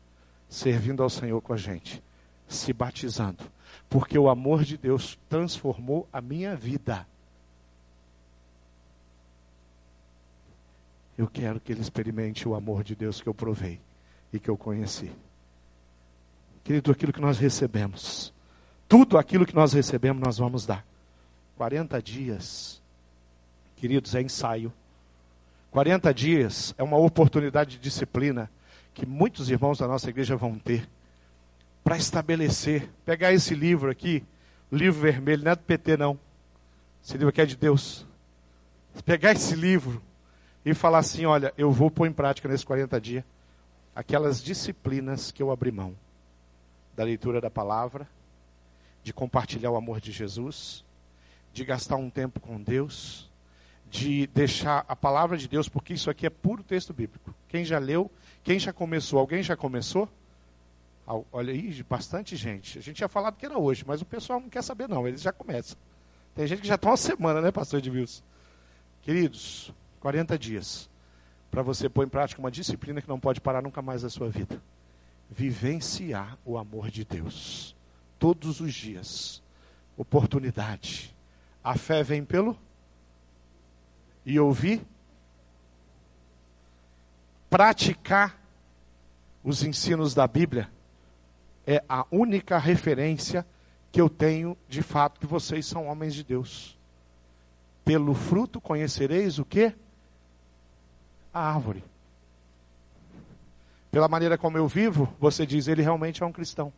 servindo 0.46 1.02
ao 1.02 1.08
Senhor 1.08 1.40
com 1.40 1.54
a 1.54 1.56
gente, 1.56 2.02
se 2.46 2.70
batizando, 2.70 3.42
porque 3.88 4.18
o 4.18 4.28
amor 4.28 4.62
de 4.62 4.76
Deus 4.76 5.18
transformou 5.26 6.06
a 6.12 6.20
minha 6.20 6.54
vida. 6.54 7.06
Eu 11.16 11.26
quero 11.26 11.58
que 11.60 11.72
ele 11.72 11.80
experimente 11.80 12.46
o 12.46 12.54
amor 12.54 12.84
de 12.84 12.94
Deus 12.94 13.22
que 13.22 13.26
eu 13.26 13.32
provei 13.32 13.80
e 14.30 14.38
que 14.38 14.50
eu 14.50 14.56
conheci. 14.58 15.10
Querido, 16.62 16.92
aquilo 16.92 17.10
que 17.10 17.22
nós 17.22 17.38
recebemos, 17.38 18.34
tudo 18.86 19.16
aquilo 19.16 19.46
que 19.46 19.54
nós 19.54 19.72
recebemos, 19.72 20.22
nós 20.22 20.36
vamos 20.36 20.66
dar. 20.66 20.84
40 21.56 22.02
dias, 22.02 22.82
queridos, 23.76 24.14
é 24.14 24.20
ensaio. 24.20 24.70
40 25.70 26.12
dias 26.14 26.74
é 26.78 26.82
uma 26.82 26.96
oportunidade 26.96 27.72
de 27.72 27.78
disciplina 27.78 28.50
que 28.94 29.04
muitos 29.04 29.50
irmãos 29.50 29.78
da 29.78 29.86
nossa 29.86 30.08
igreja 30.08 30.36
vão 30.36 30.58
ter 30.58 30.88
para 31.84 31.96
estabelecer. 31.96 32.90
Pegar 33.04 33.32
esse 33.32 33.54
livro 33.54 33.90
aqui, 33.90 34.24
livro 34.72 35.00
vermelho, 35.00 35.44
não 35.44 35.52
é 35.52 35.56
do 35.56 35.62
PT, 35.62 35.96
não. 35.96 36.18
Esse 37.04 37.12
livro 37.12 37.28
aqui 37.28 37.40
é 37.40 37.46
de 37.46 37.56
Deus. 37.56 38.06
Pegar 39.04 39.32
esse 39.32 39.54
livro 39.54 40.02
e 40.64 40.74
falar 40.74 40.98
assim: 40.98 41.26
olha, 41.26 41.52
eu 41.56 41.70
vou 41.70 41.90
pôr 41.90 42.06
em 42.06 42.12
prática 42.12 42.48
nesses 42.48 42.64
40 42.64 43.00
dias 43.00 43.24
aquelas 43.94 44.42
disciplinas 44.42 45.30
que 45.30 45.42
eu 45.42 45.50
abri 45.50 45.72
mão 45.72 45.96
da 46.94 47.04
leitura 47.04 47.40
da 47.40 47.50
palavra, 47.50 48.08
de 49.02 49.12
compartilhar 49.12 49.70
o 49.70 49.76
amor 49.76 50.00
de 50.00 50.10
Jesus, 50.12 50.84
de 51.52 51.64
gastar 51.64 51.96
um 51.96 52.10
tempo 52.10 52.40
com 52.40 52.60
Deus, 52.60 53.30
de 53.90 54.26
deixar 54.28 54.84
a 54.88 54.96
palavra 54.96 55.36
de 55.36 55.48
Deus, 55.48 55.68
porque 55.68 55.94
isso 55.94 56.10
aqui 56.10 56.26
é 56.26 56.30
puro 56.30 56.62
texto 56.62 56.92
bíblico. 56.92 57.34
Quem 57.48 57.64
já 57.64 57.78
leu, 57.78 58.10
quem 58.42 58.58
já 58.58 58.72
começou, 58.72 59.18
alguém 59.18 59.42
já 59.42 59.56
começou? 59.56 60.08
Olha 61.32 61.52
aí, 61.52 61.82
bastante 61.88 62.34
gente. 62.34 62.78
A 62.78 62.82
gente 62.82 62.96
tinha 62.96 63.08
falado 63.08 63.36
que 63.36 63.46
era 63.46 63.56
hoje, 63.56 63.84
mas 63.86 64.02
o 64.02 64.04
pessoal 64.04 64.40
não 64.40 64.48
quer 64.48 64.62
saber, 64.62 64.88
não. 64.88 65.06
Eles 65.06 65.22
já 65.22 65.32
começam. 65.32 65.78
Tem 66.34 66.46
gente 66.46 66.62
que 66.62 66.68
já 66.68 66.74
está 66.74 66.90
uma 66.90 66.96
semana, 66.96 67.40
né, 67.40 67.52
pastor 67.52 67.78
Edmilson? 67.78 68.22
Queridos, 69.02 69.72
40 70.00 70.36
dias 70.36 70.90
para 71.50 71.62
você 71.62 71.88
pôr 71.88 72.04
em 72.04 72.08
prática 72.08 72.40
uma 72.40 72.50
disciplina 72.50 73.00
que 73.00 73.08
não 73.08 73.18
pode 73.18 73.40
parar 73.40 73.62
nunca 73.62 73.80
mais 73.80 74.02
na 74.02 74.10
sua 74.10 74.28
vida. 74.28 74.60
Vivenciar 75.30 76.36
o 76.44 76.58
amor 76.58 76.90
de 76.90 77.04
Deus. 77.04 77.74
Todos 78.18 78.60
os 78.60 78.74
dias. 78.74 79.42
Oportunidade. 79.96 81.16
A 81.64 81.74
fé 81.74 82.02
vem 82.02 82.24
pelo 82.24 82.58
e 84.26 84.38
ouvir. 84.38 84.84
Praticar 87.48 88.38
os 89.42 89.62
ensinos 89.62 90.12
da 90.12 90.26
Bíblia 90.26 90.68
é 91.66 91.82
a 91.88 92.04
única 92.10 92.58
referência 92.58 93.46
que 93.90 94.00
eu 94.00 94.10
tenho 94.10 94.58
de 94.68 94.82
fato 94.82 95.18
que 95.18 95.26
vocês 95.26 95.64
são 95.64 95.86
homens 95.86 96.12
de 96.12 96.22
Deus. 96.22 96.76
Pelo 97.84 98.12
fruto 98.12 98.60
conhecereis 98.60 99.38
o 99.38 99.44
que? 99.44 99.72
a 101.36 101.52
árvore. 101.52 101.84
Pela 103.90 104.08
maneira 104.08 104.38
como 104.38 104.56
eu 104.56 104.66
vivo, 104.66 105.14
você 105.20 105.44
diz, 105.44 105.68
ele 105.68 105.82
realmente 105.82 106.22
é 106.22 106.26
um 106.26 106.32
cristão. 106.32 106.72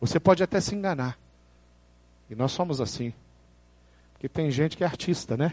Você 0.00 0.18
pode 0.18 0.42
até 0.42 0.60
se 0.60 0.74
enganar. 0.74 1.16
E 2.28 2.34
nós 2.34 2.50
somos 2.50 2.80
assim. 2.80 3.14
Porque 4.16 4.30
tem 4.30 4.50
gente 4.50 4.78
que 4.78 4.82
é 4.82 4.86
artista, 4.86 5.36
né? 5.36 5.52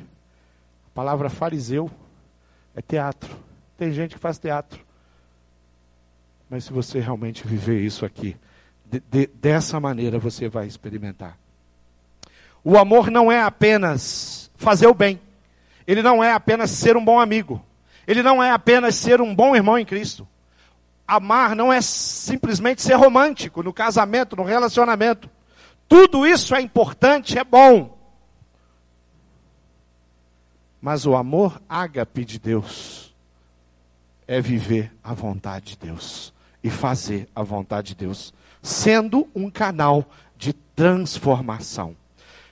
A 0.87 0.89
palavra 0.95 1.29
fariseu 1.29 1.91
é 2.73 2.81
teatro. 2.81 3.35
Tem 3.77 3.91
gente 3.91 4.15
que 4.15 4.21
faz 4.21 4.39
teatro. 4.39 4.79
Mas 6.49 6.63
se 6.63 6.71
você 6.71 7.01
realmente 7.01 7.45
viver 7.45 7.81
isso 7.81 8.05
aqui, 8.05 8.37
de, 8.85 9.01
de, 9.01 9.27
dessa 9.27 9.81
maneira 9.81 10.17
você 10.17 10.47
vai 10.47 10.65
experimentar. 10.65 11.37
O 12.63 12.77
amor 12.77 13.11
não 13.11 13.29
é 13.29 13.41
apenas 13.41 14.49
fazer 14.55 14.87
o 14.87 14.93
bem. 14.93 15.19
Ele 15.85 16.01
não 16.01 16.23
é 16.23 16.31
apenas 16.31 16.71
ser 16.71 16.95
um 16.95 17.03
bom 17.03 17.19
amigo. 17.19 17.61
Ele 18.07 18.23
não 18.23 18.41
é 18.41 18.51
apenas 18.51 18.95
ser 18.95 19.19
um 19.19 19.35
bom 19.35 19.53
irmão 19.53 19.77
em 19.77 19.85
Cristo. 19.85 20.25
Amar 21.05 21.53
não 21.53 21.73
é 21.73 21.81
simplesmente 21.81 22.81
ser 22.81 22.93
romântico 22.93 23.61
no 23.61 23.73
casamento, 23.73 24.37
no 24.37 24.43
relacionamento. 24.43 25.29
Tudo 25.89 26.25
isso 26.25 26.55
é 26.55 26.61
importante, 26.61 27.37
é 27.37 27.43
bom. 27.43 28.02
Mas 30.83 31.05
o 31.05 31.15
amor 31.15 31.61
ágape 31.69 32.25
de 32.25 32.37
Deus 32.37 33.15
é 34.27 34.41
viver 34.41 34.91
a 35.01 35.13
vontade 35.13 35.77
de 35.77 35.87
Deus 35.87 36.33
e 36.61 36.69
fazer 36.69 37.29
a 37.33 37.41
vontade 37.41 37.95
de 37.95 37.95
Deus, 37.95 38.33
sendo 38.61 39.25
um 39.33 39.49
canal 39.49 40.05
de 40.37 40.51
transformação. 40.51 41.95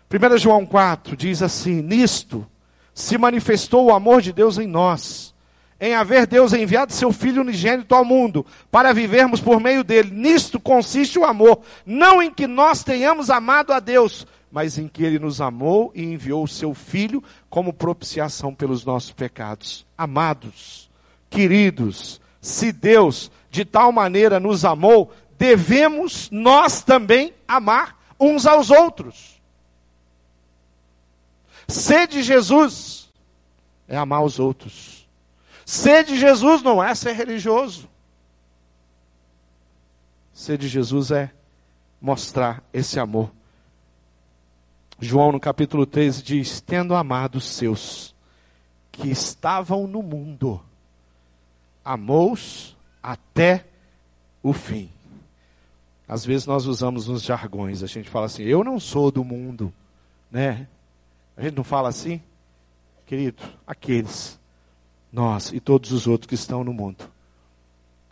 1 0.09 0.37
João 0.37 0.65
4 0.65 1.17
diz 1.17 1.43
assim: 1.43 1.81
Nisto 1.81 2.47
se 2.93 3.17
manifestou 3.17 3.87
o 3.87 3.93
amor 3.93 4.21
de 4.21 4.31
Deus 4.31 4.57
em 4.57 4.65
nós, 4.65 5.35
em 5.77 5.93
haver 5.93 6.25
Deus 6.25 6.53
enviado 6.53 6.93
seu 6.93 7.11
Filho 7.11 7.41
unigênito 7.41 7.93
ao 7.93 8.05
mundo, 8.05 8.45
para 8.71 8.93
vivermos 8.93 9.41
por 9.41 9.59
meio 9.59 9.83
dele. 9.83 10.09
Nisto 10.09 10.57
consiste 10.57 11.19
o 11.19 11.25
amor, 11.25 11.63
não 11.85 12.23
em 12.23 12.31
que 12.31 12.47
nós 12.47 12.81
tenhamos 12.81 13.29
amado 13.29 13.73
a 13.73 13.81
Deus, 13.81 14.25
mas 14.51 14.77
em 14.77 14.87
que 14.87 15.03
ele 15.03 15.17
nos 15.17 15.39
amou 15.39 15.91
e 15.95 16.03
enviou 16.03 16.43
o 16.43 16.47
seu 16.47 16.73
Filho 16.73 17.23
como 17.49 17.73
propiciação 17.73 18.53
pelos 18.53 18.83
nossos 18.83 19.11
pecados. 19.11 19.85
Amados, 19.97 20.89
queridos, 21.29 22.19
se 22.41 22.71
Deus 22.71 23.31
de 23.49 23.63
tal 23.63 23.91
maneira 23.91 24.39
nos 24.39 24.65
amou, 24.65 25.13
devemos 25.37 26.29
nós 26.31 26.81
também 26.81 27.33
amar 27.47 27.97
uns 28.19 28.45
aos 28.45 28.69
outros. 28.69 29.41
Ser 31.67 32.07
de 32.07 32.21
Jesus 32.21 33.09
é 33.87 33.97
amar 33.97 34.23
os 34.23 34.39
outros. 34.39 35.07
Ser 35.65 36.03
de 36.03 36.17
Jesus 36.17 36.61
não 36.61 36.83
é 36.83 36.93
ser 36.93 37.13
religioso. 37.13 37.89
Ser 40.33 40.57
de 40.57 40.67
Jesus 40.67 41.11
é 41.11 41.31
mostrar 42.01 42.63
esse 42.73 42.99
amor. 42.99 43.31
João 45.03 45.31
no 45.31 45.39
capítulo 45.39 45.87
13 45.87 46.21
diz: 46.21 46.61
Tendo 46.61 46.93
amado 46.93 47.39
os 47.39 47.45
seus 47.45 48.13
que 48.91 49.09
estavam 49.09 49.87
no 49.87 50.03
mundo, 50.03 50.61
amou-os 51.83 52.77
até 53.01 53.65
o 54.43 54.53
fim. 54.53 54.91
Às 56.07 56.23
vezes 56.23 56.45
nós 56.45 56.67
usamos 56.67 57.07
nos 57.07 57.23
jargões, 57.23 57.81
a 57.81 57.87
gente 57.87 58.11
fala 58.11 58.27
assim: 58.27 58.43
Eu 58.43 58.63
não 58.63 58.79
sou 58.79 59.11
do 59.11 59.23
mundo, 59.23 59.73
né? 60.29 60.67
A 61.35 61.41
gente 61.41 61.57
não 61.57 61.63
fala 61.63 61.89
assim? 61.89 62.21
Querido, 63.07 63.41
aqueles, 63.65 64.39
nós 65.11 65.51
e 65.51 65.59
todos 65.59 65.91
os 65.91 66.05
outros 66.05 66.27
que 66.27 66.35
estão 66.35 66.63
no 66.63 66.73
mundo. 66.73 67.09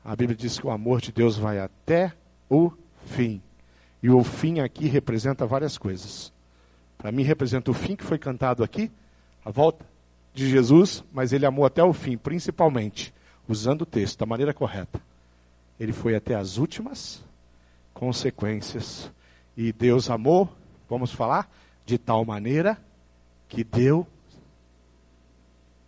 A 0.03 0.15
Bíblia 0.15 0.35
diz 0.35 0.57
que 0.57 0.65
o 0.65 0.71
amor 0.71 1.01
de 1.01 1.11
Deus 1.11 1.37
vai 1.37 1.59
até 1.59 2.11
o 2.49 2.71
fim. 3.05 3.39
E 4.01 4.09
o 4.09 4.23
fim 4.23 4.59
aqui 4.59 4.87
representa 4.87 5.45
várias 5.45 5.77
coisas. 5.77 6.33
Para 6.99 7.13
mim, 7.13 7.23
representa 7.23 7.71
o 7.71 7.73
fim 7.73 7.95
que 7.95 8.03
foi 8.03 8.19
cantado 8.19 8.61
aqui, 8.61 8.91
a 9.43 9.49
volta 9.49 9.85
de 10.33 10.49
Jesus, 10.49 11.01
mas 11.13 11.31
ele 11.31 11.45
amou 11.45 11.65
até 11.65 11.81
o 11.81 11.93
fim, 11.93 12.17
principalmente, 12.17 13.13
usando 13.47 13.83
o 13.83 13.85
texto 13.85 14.19
da 14.19 14.25
maneira 14.25 14.53
correta. 14.53 15.01
Ele 15.79 15.93
foi 15.93 16.13
até 16.13 16.35
as 16.35 16.57
últimas 16.57 17.23
consequências. 17.93 19.09
E 19.55 19.71
Deus 19.71 20.09
amou, 20.09 20.53
vamos 20.89 21.13
falar, 21.13 21.49
de 21.85 21.97
tal 21.97 22.25
maneira 22.25 22.77
que 23.47 23.63
deu 23.63 24.05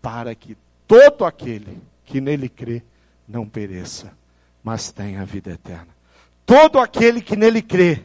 para 0.02 0.34
que 0.34 0.58
todo 0.88 1.26
aquele 1.26 1.78
que 2.06 2.22
nele 2.22 2.48
crê 2.48 2.84
não 3.28 3.48
pereça, 3.48 4.14
mas 4.64 4.94
tem 4.94 5.18
a 5.18 5.26
vida 5.26 5.52
eterna. 5.52 5.90
Todo 6.46 6.80
aquele 6.80 7.22
que 7.22 7.36
nele 7.36 7.62
crê 7.62 8.02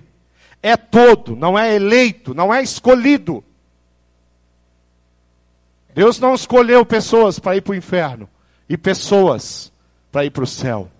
é 0.63 0.77
todo, 0.77 1.37
não 1.37 1.59
é 1.59 1.75
eleito, 1.75 2.35
não 2.35 2.53
é 2.53 2.63
escolhido. 2.63 3.45
Deus 5.95 6.19
não 6.19 6.35
escolheu 6.35 6.85
pessoas 6.85 7.39
para 7.39 7.57
ir 7.57 7.63
para 7.63 7.73
o 7.73 7.77
inferno 7.77 8.29
e 8.69 8.77
pessoas 8.77 9.73
para 10.13 10.25
ir 10.25 10.31
para 10.31 10.45
o 10.45 10.47
céu. 10.47 10.91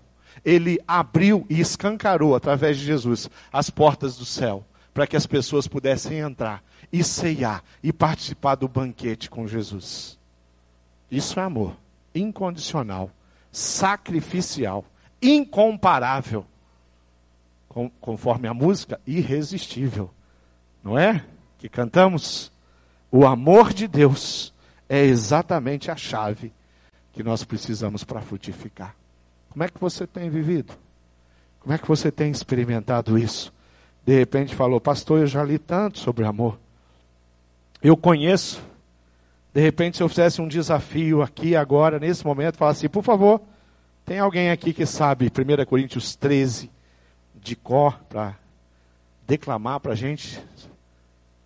Ele 0.43 0.79
abriu 0.87 1.45
e 1.49 1.59
escancarou, 1.59 2.35
através 2.35 2.77
de 2.77 2.85
Jesus, 2.85 3.29
as 3.51 3.69
portas 3.69 4.17
do 4.17 4.25
céu, 4.25 4.65
para 4.93 5.05
que 5.05 5.17
as 5.17 5.27
pessoas 5.27 5.67
pudessem 5.67 6.19
entrar 6.19 6.63
e 6.91 7.03
ceiar 7.03 7.63
e 7.83 7.91
participar 7.91 8.55
do 8.55 8.67
banquete 8.67 9.29
com 9.29 9.47
Jesus. 9.47 10.17
Isso 11.11 11.39
é 11.39 11.43
amor 11.43 11.75
incondicional, 12.15 13.11
sacrificial, 13.51 14.85
incomparável 15.21 16.45
conforme 18.01 18.47
a 18.47 18.53
música, 18.53 18.99
irresistível. 19.05 20.09
Não 20.83 20.97
é? 20.97 21.23
Que 21.57 21.67
cantamos. 21.67 22.51
O 23.11 23.25
amor 23.25 23.73
de 23.73 23.87
Deus 23.87 24.53
é 24.89 25.03
exatamente 25.03 25.89
a 25.91 25.95
chave 25.95 26.53
que 27.13 27.23
nós 27.23 27.43
precisamos 27.43 28.03
para 28.03 28.21
frutificar. 28.21 28.95
Como 29.49 29.63
é 29.63 29.69
que 29.69 29.79
você 29.79 30.05
tem 30.05 30.29
vivido? 30.29 30.73
Como 31.59 31.73
é 31.73 31.77
que 31.77 31.87
você 31.87 32.11
tem 32.11 32.31
experimentado 32.31 33.17
isso? 33.17 33.51
De 34.05 34.17
repente 34.17 34.55
falou, 34.55 34.79
pastor, 34.79 35.19
eu 35.19 35.27
já 35.27 35.43
li 35.43 35.57
tanto 35.57 35.99
sobre 35.99 36.25
amor. 36.25 36.57
Eu 37.81 37.97
conheço. 37.97 38.61
De 39.53 39.61
repente, 39.61 39.97
se 39.97 40.03
eu 40.03 40.07
fizesse 40.07 40.41
um 40.41 40.47
desafio 40.47 41.21
aqui, 41.21 41.55
agora, 41.55 41.99
nesse 41.99 42.25
momento, 42.25 42.57
falar 42.57 42.71
assim, 42.71 42.87
por 42.87 43.03
favor, 43.03 43.41
tem 44.05 44.19
alguém 44.19 44.51
aqui 44.51 44.71
que 44.71 44.85
sabe 44.85 45.25
1 45.25 45.65
Coríntios 45.65 46.15
13, 46.15 46.69
de 47.41 47.55
cor 47.55 47.99
para 48.09 48.37
declamar 49.27 49.79
para 49.81 49.91
a 49.91 49.95
gente, 49.95 50.41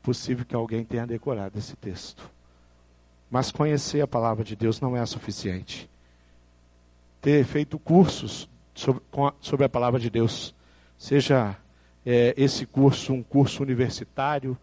possível 0.03 0.45
que 0.45 0.55
alguém 0.55 0.83
tenha 0.83 1.07
decorado 1.07 1.57
esse 1.57 1.75
texto. 1.75 2.29
Mas 3.29 3.51
conhecer 3.51 4.01
a 4.01 4.07
palavra 4.07 4.43
de 4.43 4.55
Deus 4.55 4.79
não 4.79 4.95
é 4.95 5.05
suficiente. 5.05 5.89
Ter 7.21 7.43
feito 7.45 7.79
cursos 7.79 8.47
sobre, 9.41 9.65
a, 9.65 9.69
palavra 9.69 9.99
de 9.99 10.09
Deus, 10.09 10.53
seja 10.97 11.57
é, 12.05 12.33
esse 12.37 12.65
curso 12.65 13.13
um 13.13 13.23
curso 13.23 13.63
universitário, 13.63 14.57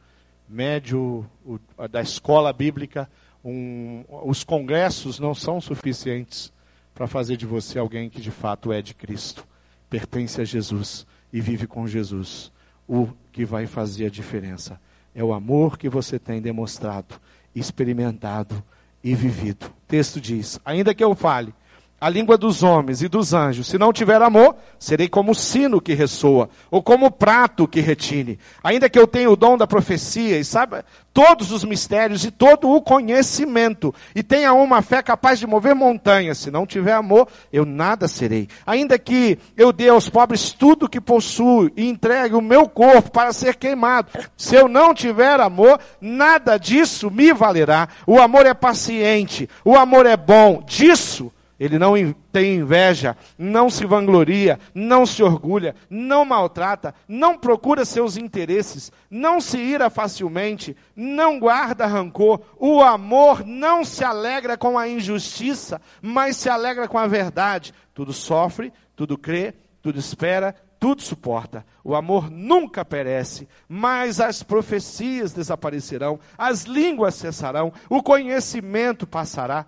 médio, 0.48 1.28
o, 1.44 1.58
da 1.88 2.00
escola 2.00 2.52
bíblica, 2.52 3.08
um, 3.44 4.04
os 4.08 4.44
congressos 4.44 5.18
não 5.18 5.34
são 5.34 5.60
suficientes 5.60 6.52
para 6.94 7.06
fazer 7.06 7.36
de 7.36 7.46
você 7.46 7.78
alguém 7.78 8.10
que 8.10 8.20
de 8.20 8.30
fato 8.30 8.72
é 8.72 8.82
de 8.82 8.94
Cristo, 8.94 9.46
pertence 9.88 10.40
a 10.40 10.44
Jesus 10.44 11.06
e 11.32 11.40
vive 11.40 11.66
com 11.66 11.86
Jesus. 11.86 12.52
O 12.86 13.08
que 13.32 13.44
vai 13.44 13.66
fazer 13.66 14.06
a 14.06 14.10
diferença 14.10 14.80
é 15.14 15.22
o 15.22 15.32
amor 15.32 15.78
que 15.78 15.88
você 15.88 16.18
tem 16.18 16.40
demonstrado, 16.40 17.20
experimentado 17.54 18.62
e 19.02 19.14
vivido. 19.14 19.66
O 19.66 19.86
texto 19.86 20.20
diz: 20.20 20.60
ainda 20.64 20.94
que 20.94 21.04
eu 21.04 21.14
fale 21.14 21.52
a 22.00 22.08
língua 22.08 22.38
dos 22.38 22.62
homens 22.62 23.02
e 23.02 23.08
dos 23.08 23.34
anjos. 23.34 23.66
Se 23.66 23.78
não 23.78 23.92
tiver 23.92 24.22
amor, 24.22 24.54
serei 24.78 25.08
como 25.08 25.32
o 25.32 25.34
sino 25.34 25.80
que 25.80 25.94
ressoa, 25.94 26.48
ou 26.70 26.82
como 26.82 27.06
o 27.06 27.10
prato 27.10 27.66
que 27.66 27.80
retine. 27.80 28.38
Ainda 28.62 28.88
que 28.88 28.98
eu 28.98 29.06
tenha 29.06 29.30
o 29.30 29.36
dom 29.36 29.56
da 29.56 29.66
profecia 29.66 30.38
e 30.38 30.44
saiba 30.44 30.84
todos 31.12 31.50
os 31.50 31.64
mistérios 31.64 32.24
e 32.24 32.30
todo 32.30 32.70
o 32.70 32.80
conhecimento, 32.80 33.92
e 34.14 34.22
tenha 34.22 34.52
uma 34.52 34.80
fé 34.80 35.02
capaz 35.02 35.40
de 35.40 35.48
mover 35.48 35.74
montanhas, 35.74 36.38
se 36.38 36.48
não 36.48 36.64
tiver 36.64 36.92
amor, 36.92 37.26
eu 37.52 37.64
nada 37.64 38.06
serei. 38.06 38.46
Ainda 38.64 38.96
que 38.96 39.36
eu 39.56 39.72
dê 39.72 39.88
aos 39.88 40.08
pobres 40.08 40.52
tudo 40.52 40.86
o 40.86 40.88
que 40.88 41.00
possuo 41.00 41.68
e 41.76 41.88
entregue 41.88 42.36
o 42.36 42.40
meu 42.40 42.68
corpo 42.68 43.10
para 43.10 43.32
ser 43.32 43.56
queimado, 43.56 44.12
se 44.36 44.54
eu 44.54 44.68
não 44.68 44.94
tiver 44.94 45.40
amor, 45.40 45.80
nada 46.00 46.56
disso 46.56 47.10
me 47.10 47.32
valerá. 47.32 47.88
O 48.06 48.20
amor 48.20 48.46
é 48.46 48.54
paciente, 48.54 49.50
o 49.64 49.74
amor 49.74 50.06
é 50.06 50.16
bom, 50.16 50.62
disso 50.64 51.32
ele 51.58 51.78
não 51.78 51.94
tem 52.32 52.56
inveja, 52.56 53.16
não 53.36 53.68
se 53.68 53.84
vangloria, 53.84 54.60
não 54.72 55.04
se 55.04 55.22
orgulha, 55.22 55.74
não 55.90 56.24
maltrata, 56.24 56.94
não 57.08 57.36
procura 57.36 57.84
seus 57.84 58.16
interesses, 58.16 58.92
não 59.10 59.40
se 59.40 59.58
ira 59.58 59.90
facilmente, 59.90 60.76
não 60.94 61.40
guarda 61.40 61.86
rancor. 61.86 62.40
O 62.56 62.80
amor 62.80 63.44
não 63.44 63.84
se 63.84 64.04
alegra 64.04 64.56
com 64.56 64.78
a 64.78 64.88
injustiça, 64.88 65.80
mas 66.00 66.36
se 66.36 66.48
alegra 66.48 66.86
com 66.86 66.98
a 66.98 67.08
verdade. 67.08 67.74
Tudo 67.92 68.12
sofre, 68.12 68.72
tudo 68.94 69.18
crê, 69.18 69.52
tudo 69.82 69.98
espera, 69.98 70.54
tudo 70.78 71.02
suporta. 71.02 71.66
O 71.82 71.96
amor 71.96 72.30
nunca 72.30 72.84
perece, 72.84 73.48
mas 73.68 74.20
as 74.20 74.44
profecias 74.44 75.32
desaparecerão, 75.32 76.20
as 76.36 76.64
línguas 76.64 77.16
cessarão, 77.16 77.72
o 77.88 78.00
conhecimento 78.00 79.08
passará 79.08 79.66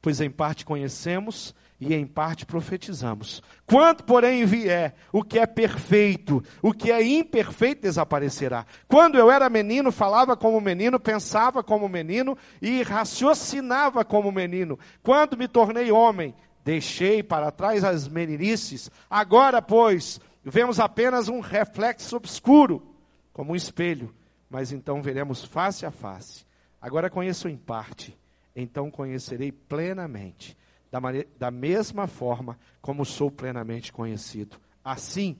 pois 0.00 0.20
em 0.20 0.30
parte 0.30 0.64
conhecemos 0.64 1.54
e 1.80 1.94
em 1.94 2.06
parte 2.06 2.44
profetizamos. 2.44 3.42
Quando, 3.66 4.04
porém, 4.04 4.44
vier 4.44 4.94
o 5.10 5.24
que 5.24 5.38
é 5.38 5.46
perfeito, 5.46 6.44
o 6.60 6.72
que 6.72 6.92
é 6.92 7.02
imperfeito 7.02 7.82
desaparecerá. 7.82 8.66
Quando 8.86 9.16
eu 9.16 9.30
era 9.30 9.48
menino, 9.48 9.90
falava 9.90 10.36
como 10.36 10.60
menino, 10.60 11.00
pensava 11.00 11.62
como 11.62 11.88
menino 11.88 12.36
e 12.60 12.82
raciocinava 12.82 14.04
como 14.04 14.30
menino. 14.30 14.78
Quando 15.02 15.38
me 15.38 15.48
tornei 15.48 15.90
homem, 15.90 16.34
deixei 16.62 17.22
para 17.22 17.50
trás 17.50 17.82
as 17.82 18.06
meninices. 18.06 18.90
Agora, 19.08 19.62
pois, 19.62 20.20
vemos 20.44 20.78
apenas 20.78 21.28
um 21.28 21.40
reflexo 21.40 22.16
obscuro, 22.16 22.94
como 23.32 23.52
um 23.52 23.56
espelho, 23.56 24.14
mas 24.50 24.70
então 24.70 25.00
veremos 25.00 25.44
face 25.44 25.86
a 25.86 25.90
face. 25.90 26.44
Agora 26.78 27.08
conheço 27.08 27.48
em 27.48 27.56
parte 27.56 28.19
então 28.54 28.90
conhecerei 28.90 29.52
plenamente, 29.52 30.56
da, 30.90 30.98
da 31.38 31.50
mesma 31.50 32.06
forma 32.06 32.58
como 32.80 33.04
sou 33.04 33.30
plenamente 33.30 33.92
conhecido. 33.92 34.58
Assim, 34.84 35.38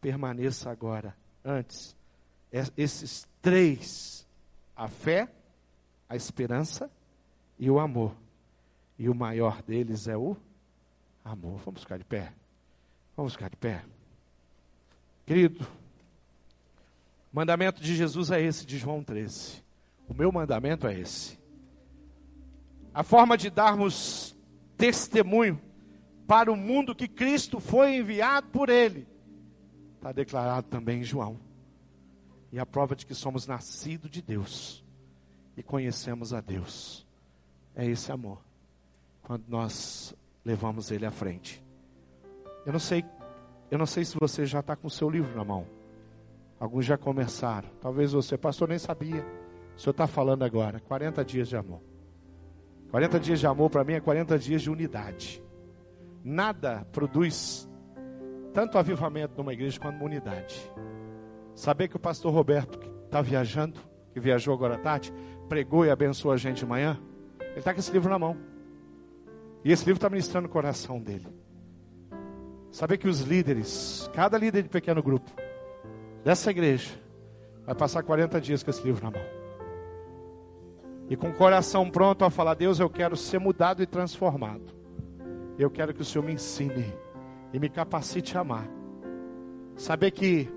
permaneça 0.00 0.70
agora, 0.70 1.16
antes, 1.44 1.96
esses 2.76 3.28
três: 3.40 4.26
a 4.74 4.88
fé, 4.88 5.28
a 6.08 6.16
esperança 6.16 6.90
e 7.58 7.70
o 7.70 7.78
amor. 7.78 8.14
E 8.98 9.08
o 9.08 9.14
maior 9.14 9.62
deles 9.62 10.08
é 10.08 10.16
o 10.16 10.36
amor. 11.24 11.60
Vamos 11.64 11.82
ficar 11.82 11.98
de 11.98 12.04
pé. 12.04 12.32
Vamos 13.16 13.34
ficar 13.34 13.48
de 13.48 13.56
pé. 13.56 13.84
Querido, 15.24 15.64
o 17.32 17.36
mandamento 17.36 17.80
de 17.80 17.94
Jesus 17.94 18.30
é 18.32 18.40
esse, 18.40 18.66
de 18.66 18.78
João 18.78 19.04
13. 19.04 19.62
O 20.08 20.14
meu 20.14 20.32
mandamento 20.32 20.86
é 20.86 20.98
esse 20.98 21.37
a 22.92 23.02
forma 23.02 23.36
de 23.36 23.50
darmos 23.50 24.36
testemunho 24.76 25.60
para 26.26 26.52
o 26.52 26.56
mundo 26.56 26.94
que 26.94 27.08
Cristo 27.08 27.58
foi 27.58 27.96
enviado 27.96 28.48
por 28.48 28.68
Ele, 28.68 29.06
está 29.96 30.12
declarado 30.12 30.66
também 30.68 31.00
em 31.00 31.04
João. 31.04 31.38
E 32.52 32.58
a 32.58 32.66
prova 32.66 32.96
de 32.96 33.04
que 33.04 33.14
somos 33.14 33.46
nascidos 33.46 34.10
de 34.10 34.22
Deus 34.22 34.84
e 35.56 35.62
conhecemos 35.62 36.32
a 36.32 36.40
Deus 36.40 37.06
é 37.74 37.86
esse 37.86 38.10
amor, 38.10 38.42
quando 39.22 39.44
nós 39.48 40.14
levamos 40.44 40.90
Ele 40.90 41.04
à 41.04 41.10
frente. 41.10 41.62
Eu 42.64 42.72
não 42.72 42.80
sei, 42.80 43.04
eu 43.70 43.78
não 43.78 43.86
sei 43.86 44.04
se 44.04 44.16
você 44.18 44.44
já 44.44 44.60
está 44.60 44.76
com 44.76 44.86
o 44.86 44.90
seu 44.90 45.08
livro 45.08 45.34
na 45.36 45.44
mão. 45.44 45.66
Alguns 46.60 46.84
já 46.84 46.98
começaram. 46.98 47.68
Talvez 47.80 48.12
você, 48.12 48.36
pastor, 48.36 48.68
nem 48.68 48.78
sabia. 48.78 49.24
O 49.76 49.80
senhor 49.80 49.92
está 49.92 50.06
falando 50.06 50.42
agora. 50.42 50.80
40 50.80 51.24
dias 51.24 51.48
de 51.48 51.56
amor. 51.56 51.80
40 52.90 53.20
dias 53.20 53.40
de 53.40 53.46
amor 53.46 53.68
para 53.68 53.84
mim 53.84 53.92
é 53.94 54.00
40 54.00 54.38
dias 54.38 54.62
de 54.62 54.70
unidade. 54.70 55.42
Nada 56.24 56.86
produz 56.90 57.68
tanto 58.52 58.78
avivamento 58.78 59.34
numa 59.36 59.52
igreja 59.52 59.78
quanto 59.78 59.96
uma 59.96 60.04
unidade. 60.04 60.58
Saber 61.54 61.88
que 61.88 61.96
o 61.96 62.00
pastor 62.00 62.32
Roberto, 62.32 62.78
está 63.04 63.20
viajando, 63.20 63.78
que 64.12 64.20
viajou 64.20 64.54
agora 64.54 64.76
à 64.76 64.78
tarde, 64.78 65.12
pregou 65.48 65.84
e 65.84 65.90
abençoou 65.90 66.32
a 66.32 66.36
gente 66.36 66.58
de 66.58 66.66
manhã, 66.66 66.98
ele 67.40 67.58
está 67.58 67.72
com 67.72 67.80
esse 67.80 67.92
livro 67.92 68.08
na 68.08 68.18
mão. 68.18 68.36
E 69.64 69.72
esse 69.72 69.84
livro 69.84 69.98
está 69.98 70.08
ministrando 70.08 70.46
o 70.46 70.50
coração 70.50 71.00
dele. 71.00 71.26
Saber 72.70 72.96
que 72.96 73.08
os 73.08 73.20
líderes, 73.20 74.08
cada 74.14 74.38
líder 74.38 74.62
de 74.62 74.68
pequeno 74.68 75.02
grupo 75.02 75.30
dessa 76.24 76.50
igreja, 76.50 76.90
vai 77.66 77.74
passar 77.74 78.02
40 78.02 78.40
dias 78.40 78.62
com 78.62 78.70
esse 78.70 78.82
livro 78.82 79.02
na 79.02 79.10
mão 79.10 79.37
e 81.10 81.16
com 81.16 81.30
o 81.30 81.34
coração 81.34 81.90
pronto 81.90 82.24
a 82.24 82.30
falar: 82.30 82.54
Deus, 82.54 82.78
eu 82.78 82.90
quero 82.90 83.16
ser 83.16 83.38
mudado 83.38 83.82
e 83.82 83.86
transformado. 83.86 84.76
Eu 85.58 85.70
quero 85.70 85.92
que 85.92 86.02
o 86.02 86.04
Senhor 86.04 86.24
me 86.24 86.32
ensine 86.34 86.94
e 87.52 87.58
me 87.58 87.68
capacite 87.68 88.36
a 88.36 88.42
amar. 88.42 88.68
Saber 89.76 90.10
que 90.10 90.48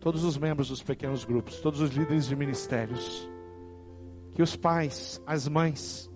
todos 0.00 0.24
os 0.24 0.38
membros 0.38 0.68
dos 0.68 0.82
pequenos 0.82 1.24
grupos, 1.24 1.60
todos 1.60 1.80
os 1.80 1.90
líderes 1.90 2.26
de 2.26 2.36
ministérios, 2.36 3.28
que 4.34 4.42
os 4.42 4.54
pais, 4.54 5.20
as 5.26 5.48
mães, 5.48 6.10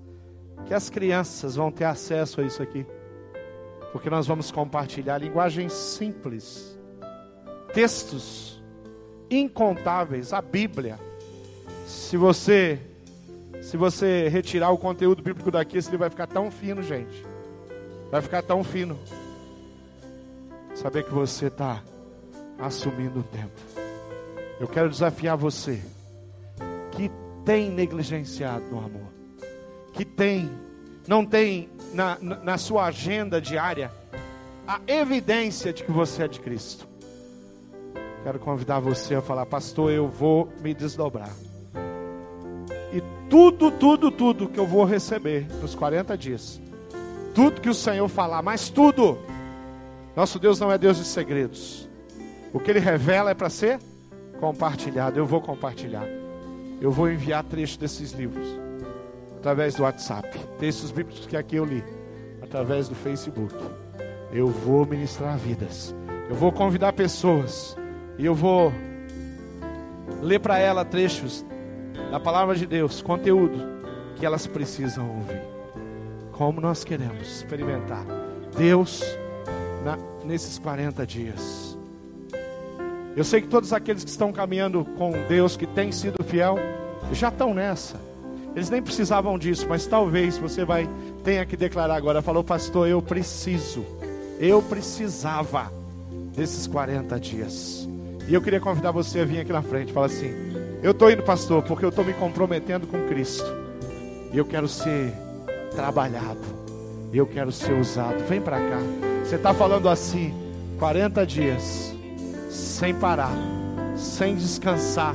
que 0.66 0.74
as 0.74 0.88
crianças 0.88 1.56
vão 1.56 1.70
ter 1.70 1.84
acesso 1.84 2.40
a 2.40 2.44
isso 2.44 2.62
aqui. 2.62 2.86
porque 3.92 4.08
nós 4.08 4.26
vamos 4.26 4.52
compartilhar 4.52 5.18
linguagem 5.18 5.68
simples, 5.68 6.78
textos 7.74 8.62
incontáveis, 9.28 10.32
a 10.32 10.40
Bíblia. 10.40 10.98
Se 11.86 12.16
você 12.16 12.89
se 13.60 13.76
você 13.76 14.28
retirar 14.28 14.70
o 14.70 14.78
conteúdo 14.78 15.22
bíblico 15.22 15.50
daqui, 15.50 15.78
esse 15.78 15.88
livro 15.88 16.00
vai 16.00 16.10
ficar 16.10 16.26
tão 16.26 16.50
fino, 16.50 16.82
gente. 16.82 17.24
Vai 18.10 18.22
ficar 18.22 18.42
tão 18.42 18.64
fino. 18.64 18.98
Saber 20.74 21.04
que 21.04 21.12
você 21.12 21.46
está 21.46 21.82
assumindo 22.58 23.20
o 23.20 23.22
tempo. 23.22 23.60
Eu 24.58 24.66
quero 24.66 24.88
desafiar 24.88 25.36
você 25.36 25.80
que 26.92 27.10
tem 27.44 27.70
negligenciado 27.70 28.64
no 28.66 28.78
amor, 28.78 29.08
que 29.92 30.04
tem, 30.04 30.50
não 31.06 31.24
tem 31.24 31.68
na, 31.92 32.18
na 32.18 32.58
sua 32.58 32.86
agenda 32.86 33.40
diária 33.40 33.90
a 34.66 34.80
evidência 34.86 35.72
de 35.72 35.82
que 35.82 35.90
você 35.90 36.24
é 36.24 36.28
de 36.28 36.40
Cristo. 36.40 36.86
Quero 38.22 38.38
convidar 38.38 38.80
você 38.80 39.14
a 39.14 39.22
falar, 39.22 39.46
pastor, 39.46 39.90
eu 39.90 40.08
vou 40.08 40.52
me 40.60 40.74
desdobrar. 40.74 41.30
Tudo, 43.30 43.70
tudo, 43.70 44.10
tudo 44.10 44.48
que 44.48 44.58
eu 44.58 44.66
vou 44.66 44.84
receber 44.84 45.46
nos 45.62 45.76
40 45.76 46.18
dias, 46.18 46.60
tudo 47.32 47.60
que 47.60 47.68
o 47.68 47.74
Senhor 47.74 48.08
falar, 48.08 48.42
mas 48.42 48.68
tudo, 48.68 49.16
nosso 50.16 50.38
Deus 50.38 50.58
não 50.58 50.70
é 50.70 50.76
Deus 50.76 50.96
de 50.96 51.04
segredos. 51.04 51.88
O 52.52 52.58
que 52.58 52.72
Ele 52.72 52.80
revela 52.80 53.30
é 53.30 53.34
para 53.34 53.48
ser 53.48 53.78
compartilhado. 54.40 55.18
Eu 55.18 55.26
vou 55.26 55.40
compartilhar. 55.40 56.06
Eu 56.80 56.90
vou 56.90 57.08
enviar 57.08 57.44
trechos 57.44 57.76
desses 57.76 58.10
livros 58.12 58.46
através 59.36 59.74
do 59.74 59.84
WhatsApp, 59.84 60.38
textos 60.58 60.90
bíblicos 60.90 61.24
que 61.24 61.36
aqui 61.36 61.56
eu 61.56 61.64
li, 61.64 61.82
através 62.42 62.88
do 62.88 62.94
Facebook. 62.94 63.54
Eu 64.32 64.48
vou 64.48 64.84
ministrar 64.84 65.38
vidas. 65.38 65.94
Eu 66.28 66.34
vou 66.34 66.50
convidar 66.50 66.92
pessoas 66.92 67.76
e 68.18 68.26
eu 68.26 68.34
vou 68.34 68.72
ler 70.20 70.40
para 70.40 70.58
ela 70.58 70.84
trechos 70.84 71.44
da 72.10 72.18
palavra 72.18 72.54
de 72.54 72.66
Deus, 72.66 73.02
conteúdo 73.02 73.58
que 74.16 74.26
elas 74.26 74.46
precisam 74.46 75.08
ouvir. 75.16 75.40
Como 76.32 76.60
nós 76.60 76.84
queremos 76.84 77.26
experimentar 77.28 78.04
Deus 78.56 79.02
na, 79.84 79.98
nesses 80.24 80.58
40 80.58 81.06
dias. 81.06 81.78
Eu 83.16 83.24
sei 83.24 83.40
que 83.40 83.48
todos 83.48 83.72
aqueles 83.72 84.04
que 84.04 84.10
estão 84.10 84.32
caminhando 84.32 84.84
com 84.96 85.12
Deus, 85.28 85.56
que 85.56 85.66
têm 85.66 85.90
sido 85.90 86.22
fiel, 86.22 86.56
já 87.12 87.28
estão 87.28 87.52
nessa. 87.52 88.00
Eles 88.54 88.70
nem 88.70 88.82
precisavam 88.82 89.38
disso, 89.38 89.66
mas 89.68 89.86
talvez 89.86 90.36
você 90.38 90.64
vai 90.64 90.88
tenha 91.24 91.44
que 91.44 91.56
declarar 91.56 91.94
agora. 91.94 92.22
Falou, 92.22 92.42
pastor, 92.42 92.88
eu 92.88 93.00
preciso. 93.00 93.84
Eu 94.38 94.62
precisava 94.62 95.72
desses 96.34 96.66
40 96.66 97.18
dias. 97.20 97.88
E 98.28 98.34
eu 98.34 98.40
queria 98.40 98.60
convidar 98.60 98.90
você 98.90 99.20
a 99.20 99.24
vir 99.24 99.40
aqui 99.40 99.52
na 99.52 99.62
frente. 99.62 99.92
Fala 99.92 100.06
assim: 100.06 100.49
Eu 100.82 100.92
estou 100.92 101.10
indo, 101.10 101.22
pastor, 101.22 101.62
porque 101.62 101.84
eu 101.84 101.90
estou 101.90 102.04
me 102.04 102.14
comprometendo 102.14 102.86
com 102.86 103.06
Cristo. 103.06 103.44
E 104.32 104.38
eu 104.38 104.46
quero 104.46 104.66
ser 104.66 105.12
trabalhado. 105.74 106.40
Eu 107.12 107.26
quero 107.26 107.52
ser 107.52 107.72
usado. 107.72 108.24
Vem 108.26 108.40
para 108.40 108.56
cá. 108.56 108.78
Você 109.22 109.36
está 109.36 109.52
falando 109.52 109.88
assim: 109.88 110.32
40 110.78 111.26
dias, 111.26 111.94
sem 112.48 112.94
parar, 112.94 113.36
sem 113.94 114.34
descansar, 114.34 115.14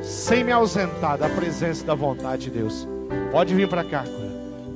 sem 0.00 0.42
me 0.42 0.52
ausentar 0.52 1.18
da 1.18 1.28
presença 1.28 1.84
da 1.84 1.94
vontade 1.94 2.44
de 2.44 2.58
Deus. 2.58 2.88
Pode 3.30 3.54
vir 3.54 3.68
para 3.68 3.84
cá. 3.84 4.04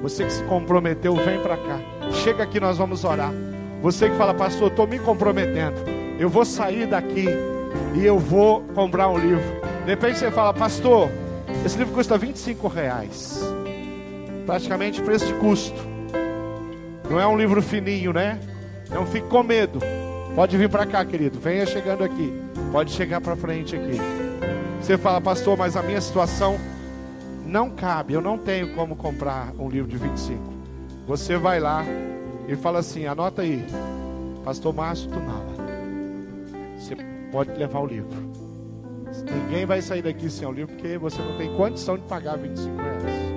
Você 0.02 0.24
que 0.24 0.32
se 0.32 0.42
comprometeu, 0.44 1.14
vem 1.14 1.40
para 1.40 1.56
cá. 1.56 1.80
Chega 2.12 2.42
aqui, 2.42 2.60
nós 2.60 2.76
vamos 2.76 3.04
orar. 3.04 3.32
Você 3.80 4.10
que 4.10 4.16
fala, 4.16 4.34
pastor, 4.34 4.68
estou 4.68 4.86
me 4.86 4.98
comprometendo. 4.98 5.76
Eu 6.18 6.28
vou 6.28 6.44
sair 6.44 6.86
daqui 6.86 7.26
e 7.94 8.04
eu 8.04 8.18
vou 8.18 8.62
comprar 8.74 9.08
um 9.08 9.16
livro. 9.16 9.69
De 9.84 9.86
repente 9.86 10.18
você 10.18 10.30
fala, 10.30 10.52
pastor, 10.52 11.10
esse 11.64 11.78
livro 11.78 11.94
custa 11.94 12.16
25 12.16 12.68
reais. 12.68 13.42
Praticamente 14.46 15.00
preço 15.02 15.26
de 15.26 15.34
custo. 15.34 15.80
Não 17.08 17.20
é 17.20 17.26
um 17.26 17.36
livro 17.36 17.60
fininho, 17.60 18.12
né? 18.12 18.38
Não 18.90 19.06
fique 19.06 19.26
com 19.28 19.42
medo. 19.42 19.80
Pode 20.34 20.56
vir 20.56 20.68
para 20.68 20.86
cá, 20.86 21.04
querido. 21.04 21.40
Venha 21.40 21.66
chegando 21.66 22.04
aqui. 22.04 22.32
Pode 22.70 22.92
chegar 22.92 23.20
para 23.20 23.34
frente 23.34 23.74
aqui. 23.74 23.98
Você 24.80 24.96
fala, 24.96 25.20
pastor, 25.20 25.56
mas 25.56 25.76
a 25.76 25.82
minha 25.82 26.00
situação 26.00 26.56
não 27.44 27.70
cabe. 27.70 28.14
Eu 28.14 28.20
não 28.20 28.38
tenho 28.38 28.74
como 28.74 28.94
comprar 28.94 29.52
um 29.58 29.68
livro 29.68 29.90
de 29.90 29.96
25. 29.96 30.40
Você 31.06 31.36
vai 31.36 31.58
lá 31.58 31.84
e 32.46 32.54
fala 32.54 32.78
assim: 32.78 33.06
anota 33.06 33.42
aí, 33.42 33.64
Pastor 34.44 34.72
Márcio 34.72 35.10
Tunala. 35.10 35.54
Você 36.78 36.96
pode 37.32 37.50
levar 37.52 37.80
o 37.80 37.86
livro. 37.86 38.29
Ninguém 39.24 39.66
vai 39.66 39.82
sair 39.82 40.02
daqui 40.02 40.30
sem 40.30 40.46
o 40.46 40.52
livro 40.52 40.74
porque 40.74 40.98
você 40.98 41.20
não 41.20 41.36
tem 41.36 41.52
condição 41.54 41.96
de 41.96 42.04
pagar 42.04 42.36
25 42.36 42.76
reais. 42.76 43.30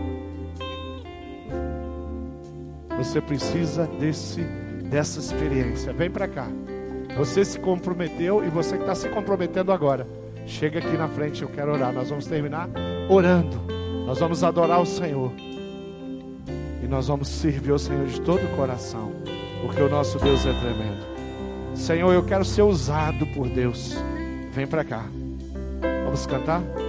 Você 2.98 3.20
precisa 3.20 3.88
desse, 4.00 4.42
dessa 4.90 5.20
experiência. 5.20 5.92
Vem 5.92 6.10
para 6.10 6.28
cá. 6.28 6.48
Você 7.18 7.44
se 7.44 7.60
comprometeu 7.60 8.44
e 8.46 8.50
você 8.50 8.76
que 8.76 8.84
está 8.84 8.96
se 8.96 9.10
comprometendo 9.10 9.72
agora. 9.72 10.08
Chega 10.46 10.80
aqui 10.80 10.98
na 10.98 11.08
frente, 11.08 11.42
eu 11.42 11.50
quero 11.50 11.74
orar. 11.74 11.94
Nós 11.94 12.10
vamos 12.10 12.26
terminar 12.26 12.70
orando. 13.10 13.62
Nós 14.06 14.20
vamos 14.20 14.44
adorar 14.44 14.82
o 14.82 14.86
Senhor. 14.86 15.32
E 16.82 16.88
nós 16.88 17.08
vamos 17.08 17.28
servir 17.28 17.72
o 17.72 17.80
Senhor 17.80 18.06
de 18.06 18.22
todo 18.22 18.44
o 18.44 18.56
coração. 18.56 19.12
Porque 19.62 19.82
o 19.82 19.90
nosso 19.90 20.20
Deus 20.20 20.46
é 20.46 20.54
tremendo. 20.54 21.14
Senhor, 21.76 22.14
eu 22.14 22.24
quero 22.24 22.46
ser 22.46 22.62
usado 22.62 23.26
por 23.28 23.48
Deus. 23.50 23.96
Vem 24.52 24.68
para 24.68 24.84
cá. 24.84 25.06
Vamos 26.14 26.28
cantar? 26.28 26.83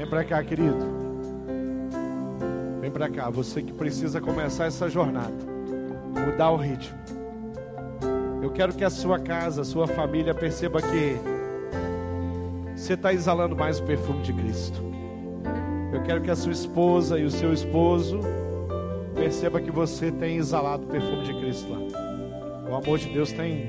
Vem 0.00 0.08
para 0.08 0.24
cá, 0.24 0.42
querido. 0.42 0.78
Vem 2.80 2.90
para 2.90 3.10
cá, 3.10 3.28
você 3.28 3.60
que 3.60 3.70
precisa 3.70 4.18
começar 4.18 4.64
essa 4.64 4.88
jornada, 4.88 5.44
mudar 6.26 6.52
o 6.52 6.56
ritmo. 6.56 6.98
Eu 8.42 8.50
quero 8.50 8.72
que 8.72 8.82
a 8.82 8.88
sua 8.88 9.18
casa, 9.18 9.60
a 9.60 9.64
sua 9.64 9.86
família 9.86 10.34
perceba 10.34 10.80
que 10.80 11.18
você 12.74 12.94
está 12.94 13.12
exalando 13.12 13.54
mais 13.54 13.78
o 13.78 13.82
perfume 13.82 14.22
de 14.22 14.32
Cristo. 14.32 14.82
Eu 15.92 16.02
quero 16.02 16.22
que 16.22 16.30
a 16.30 16.36
sua 16.36 16.52
esposa 16.52 17.18
e 17.18 17.24
o 17.26 17.30
seu 17.30 17.52
esposo 17.52 18.20
perceba 19.14 19.60
que 19.60 19.70
você 19.70 20.10
tem 20.10 20.38
exalado 20.38 20.84
o 20.84 20.86
perfume 20.86 21.24
de 21.24 21.34
Cristo 21.40 21.70
lá. 21.70 22.70
O 22.70 22.74
amor 22.74 22.98
de 22.98 23.10
Deus 23.10 23.32
tem 23.32 23.68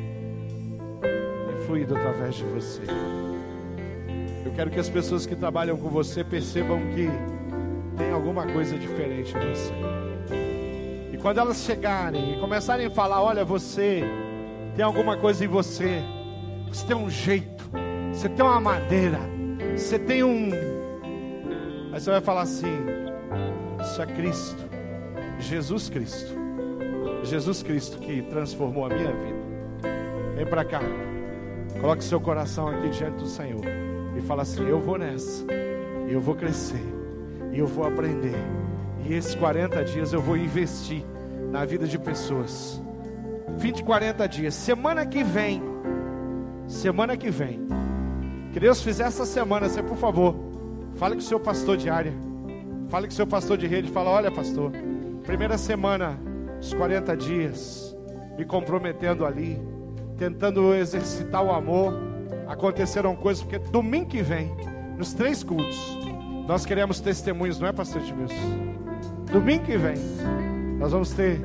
fluído 1.66 1.94
através 1.94 2.36
de 2.36 2.46
você. 2.46 2.84
Eu 4.52 4.56
quero 4.56 4.70
que 4.70 4.80
as 4.80 4.90
pessoas 4.90 5.26
que 5.26 5.34
trabalham 5.34 5.78
com 5.78 5.88
você 5.88 6.26
percebam 6.26 6.78
que 6.94 7.08
tem 7.98 8.12
alguma 8.12 8.46
coisa 8.46 8.78
diferente 8.78 9.34
em 9.34 9.50
você. 9.50 9.74
E 11.14 11.18
quando 11.18 11.38
elas 11.38 11.64
chegarem 11.64 12.36
e 12.36 12.40
começarem 12.40 12.86
a 12.86 12.92
falar: 12.92 13.24
Olha, 13.24 13.46
você 13.46 14.04
tem 14.76 14.84
alguma 14.84 15.16
coisa 15.16 15.46
em 15.46 15.48
você, 15.48 16.02
você 16.68 16.86
tem 16.86 16.96
um 16.96 17.10
jeito, 17.10 17.64
você 18.12 18.28
tem 18.28 18.44
uma 18.44 18.60
madeira, 18.60 19.20
você 19.74 19.98
tem 19.98 20.22
um. 20.22 20.50
Aí 21.94 22.00
você 22.02 22.12
vai 22.12 22.22
falar 22.22 22.42
assim: 22.42 22.78
Isso 23.82 24.02
é 24.02 24.06
Cristo, 24.06 24.70
Jesus 25.40 25.90
Cristo, 25.90 26.36
Jesus 27.24 27.64
Cristo 27.64 28.00
que 28.00 28.22
transformou 28.24 28.86
a 28.86 28.90
minha 28.90 29.14
vida. 29.14 29.42
Vem 30.36 30.46
para 30.46 30.66
cá, 30.66 30.82
coloque 31.80 32.04
seu 32.04 32.20
coração 32.20 32.68
aqui 32.68 32.90
diante 32.90 33.16
do 33.16 33.28
Senhor 33.28 33.91
e 34.22 34.26
fala 34.26 34.44
assim: 34.44 34.68
Eu 34.68 34.80
vou 34.80 34.98
nessa, 34.98 35.46
eu 36.08 36.22
vou 36.22 36.36
crescer, 36.36 36.84
eu 37.54 37.68
vou 37.68 37.86
aprender, 37.86 38.36
e 39.06 39.14
esses 39.14 39.36
40 39.36 39.84
dias 39.84 40.14
eu 40.14 40.22
vou 40.22 40.38
investir 40.38 41.04
na 41.52 41.66
vida 41.66 41.88
de 41.88 41.98
pessoas. 41.98 42.82
20, 43.58 43.84
40 43.84 44.28
dias, 44.28 44.54
semana 44.54 45.06
que 45.06 45.24
vem, 45.24 45.62
semana 46.68 47.18
que 47.18 47.30
vem, 47.30 47.60
que 48.54 48.60
Deus 48.60 48.82
fizer 48.82 49.06
essa 49.06 49.26
semana, 49.26 49.68
você 49.68 49.84
por 49.84 49.98
favor, 49.98 50.36
fale 50.96 51.16
com 51.16 51.22
o 51.22 51.24
seu 51.24 51.40
pastor 51.40 51.76
de 51.76 51.90
área, 51.90 52.14
fale 52.88 53.08
com 53.08 53.14
o 53.14 53.16
seu 53.16 53.28
pastor 53.28 53.58
de 53.58 53.68
rede, 53.68 53.92
fala: 53.92 54.10
Olha, 54.12 54.32
pastor, 54.32 54.72
primeira 55.26 55.58
semana, 55.58 56.18
os 56.60 56.74
40 56.74 57.18
dias, 57.18 57.96
me 58.38 58.46
comprometendo 58.46 59.26
ali, 59.26 59.62
tentando 60.18 60.74
exercitar 60.74 61.44
o 61.44 61.52
amor 61.52 62.11
aconteceram 62.52 63.16
coisas, 63.16 63.44
porque 63.44 63.58
domingo 63.58 64.08
que 64.08 64.22
vem, 64.22 64.52
nos 64.98 65.14
três 65.14 65.42
cultos, 65.42 65.98
nós 66.48 66.66
queremos 66.66 67.00
testemunhos, 67.00 67.60
não 67.60 67.68
é, 67.68 67.72
pastor 67.72 68.02
Edmilson? 68.02 68.36
Domingo 69.32 69.64
que 69.64 69.78
vem, 69.78 69.96
nós 70.78 70.92
vamos 70.92 71.12
ter 71.12 71.40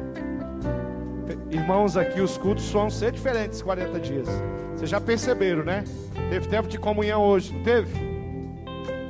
irmãos 1.51 1.97
aqui, 1.97 2.21
os 2.21 2.37
cultos 2.37 2.69
vão 2.71 2.91
ser 2.91 3.13
diferentes 3.13 3.63
40 3.63 4.01
dias. 4.01 4.29
Vocês 4.75 4.91
já 4.91 5.01
perceberam, 5.01 5.65
né? 5.65 5.85
Teve 6.29 6.49
tempo 6.49 6.69
de 6.69 6.79
comunhão 6.79 7.23
hoje, 7.23 7.53
não 7.55 7.63
teve? 7.63 7.93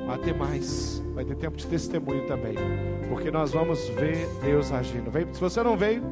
Vai 0.06 0.18
ter 0.18 0.34
mais, 0.34 1.02
vai 1.14 1.24
ter 1.24 1.34
tempo 1.36 1.56
de 1.56 1.66
testemunho 1.66 2.26
também, 2.26 2.54
porque 3.08 3.30
nós 3.30 3.52
vamos 3.52 3.88
ver 3.88 4.28
Deus 4.42 4.70
agindo. 4.70 5.10
Vem, 5.10 5.26
se 5.32 5.40
você 5.40 5.62
não 5.62 5.76
veio, 5.76 6.02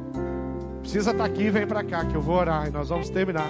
precisa 0.81 1.11
estar 1.11 1.25
aqui, 1.25 1.49
vem 1.51 1.67
para 1.67 1.83
cá 1.83 2.03
que 2.05 2.15
eu 2.15 2.21
vou 2.21 2.35
orar 2.35 2.67
e 2.67 2.71
nós 2.71 2.89
vamos 2.89 3.09
terminar 3.09 3.47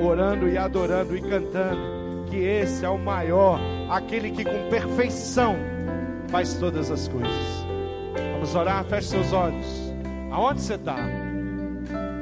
orando 0.00 0.48
e 0.48 0.56
adorando 0.56 1.16
e 1.16 1.20
cantando, 1.20 2.24
que 2.28 2.36
esse 2.36 2.84
é 2.84 2.88
o 2.88 2.98
maior, 2.98 3.60
aquele 3.88 4.30
que 4.30 4.44
com 4.44 4.68
perfeição 4.68 5.56
faz 6.28 6.54
todas 6.54 6.90
as 6.90 7.08
coisas. 7.08 7.66
Vamos 8.32 8.54
orar, 8.54 8.84
feche 8.84 9.08
seus 9.08 9.32
olhos. 9.32 9.94
Aonde 10.30 10.60
você 10.60 10.74
está? 10.74 10.96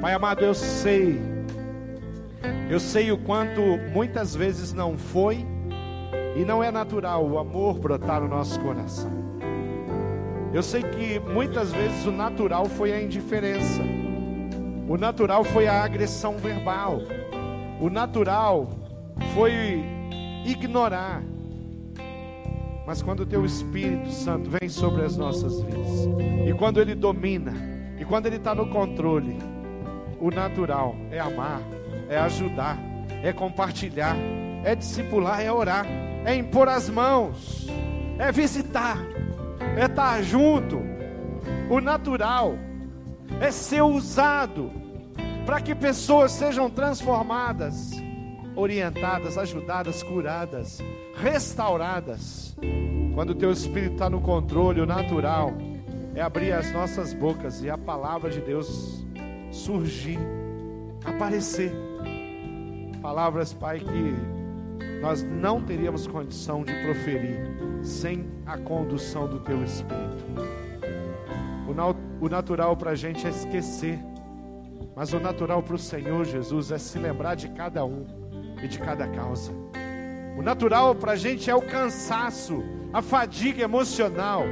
Pai 0.01 0.13
amado, 0.13 0.45
eu 0.45 0.55
sei, 0.55 1.21
eu 2.69 2.79
sei 2.79 3.11
o 3.11 3.19
quanto 3.19 3.61
muitas 3.93 4.35
vezes 4.35 4.73
não 4.73 4.99
foi 4.99 5.47
e 6.37 6.45
não 6.45 6.63
é 6.63 6.71
natural 6.71 7.27
o 7.27 7.39
amor 7.39 7.79
brotar 7.79 8.21
no 8.21 8.29
nosso 8.29 8.61
coração. 8.61 9.11
Eu 10.53 10.63
sei 10.63 10.83
que 10.83 11.19
muitas 11.19 11.73
vezes 11.73 12.07
o 12.07 12.13
natural 12.13 12.67
foi 12.67 12.93
a 12.93 13.03
indiferença, 13.03 13.83
o 14.89 14.97
natural 14.97 15.43
foi 15.43 15.67
a 15.67 15.83
agressão 15.83 16.37
verbal. 16.37 17.01
O 17.85 17.91
natural 17.91 18.71
foi 19.35 19.85
ignorar. 20.47 21.23
Mas 22.87 23.03
quando 23.03 23.21
o 23.21 23.27
teu 23.27 23.45
Espírito 23.45 24.11
Santo 24.11 24.49
vem 24.49 24.71
sobre 24.71 25.03
as 25.03 25.19
nossas 25.19 25.61
vidas, 25.61 26.09
e 26.49 26.55
quando 26.55 26.81
ele 26.81 26.95
domina, 26.95 27.53
e 27.99 28.05
quando 28.07 28.25
ele 28.25 28.37
está 28.37 28.55
no 28.55 28.71
controle, 28.71 29.37
o 30.19 30.31
natural 30.31 30.97
é 31.11 31.21
amar, 31.21 31.61
é 32.09 32.17
ajudar, 32.17 32.79
é 33.23 33.35
compartilhar, 33.35 34.17
é 34.65 34.75
discipular, 34.75 35.43
é 35.43 35.53
orar, 35.53 35.85
é 36.25 36.35
impor 36.35 36.71
as 36.71 36.89
mãos, 36.89 37.69
é 38.19 38.33
visitar, 38.33 38.97
é 39.77 39.85
estar 39.85 40.23
junto. 40.23 40.81
O 41.69 41.83
natural 41.83 42.55
é 43.43 43.51
ser 43.51 43.83
usado 43.83 44.84
para 45.45 45.61
que 45.61 45.75
pessoas 45.75 46.33
sejam 46.33 46.71
transformadas, 46.71 47.91
orientadas, 48.57 49.37
ajudadas, 49.37 50.03
curadas, 50.03 50.79
restauradas. 51.17 52.57
Quando 53.15 53.31
o 53.31 53.35
teu 53.35 53.53
espírito 53.53 53.93
está 53.95 54.09
no 54.09 54.21
controle, 54.21 54.81
o 54.81 54.87
natural 54.87 55.53
é 56.15 56.21
abrir 56.21 56.53
as 56.53 56.73
nossas 56.73 57.13
bocas 57.13 57.63
e 57.63 57.69
a 57.69 57.77
palavra 57.77 58.31
de 58.31 58.41
Deus 58.41 59.05
surgir, 59.51 60.19
aparecer. 61.05 61.73
Palavras, 63.03 63.53
Pai, 63.53 63.81
que 63.81 65.01
nós 65.03 65.23
não 65.23 65.61
teríamos 65.61 66.07
condição 66.07 66.65
de 66.65 66.73
proferir 66.83 67.39
sem 67.83 68.25
a 68.47 68.57
condução 68.57 69.29
do 69.29 69.41
teu 69.41 69.63
espírito. 69.63 70.25
O 72.21 72.29
natural 72.29 72.77
para 72.77 72.93
a 72.93 72.95
gente 72.95 73.27
é 73.27 73.31
esquecer 73.31 73.99
mas 74.97 75.13
o 75.13 75.21
natural 75.21 75.63
para 75.63 75.75
o 75.75 75.79
Senhor 75.79 76.25
Jesus 76.25 76.71
é 76.71 76.79
se 76.79 76.99
lembrar 76.99 77.35
de 77.35 77.49
cada 77.49 77.85
um 77.85 78.07
e 78.63 78.69
de 78.69 78.79
cada 78.79 79.09
causa. 79.09 79.53
O 80.39 80.43
natural 80.43 80.95
para 80.95 81.13
a 81.13 81.17
gente 81.17 81.51
é 81.51 81.55
o 81.55 81.63
cansaço, 81.63 82.63
a 82.93 83.03
fadiga 83.03 83.63
emocional. 83.63 84.43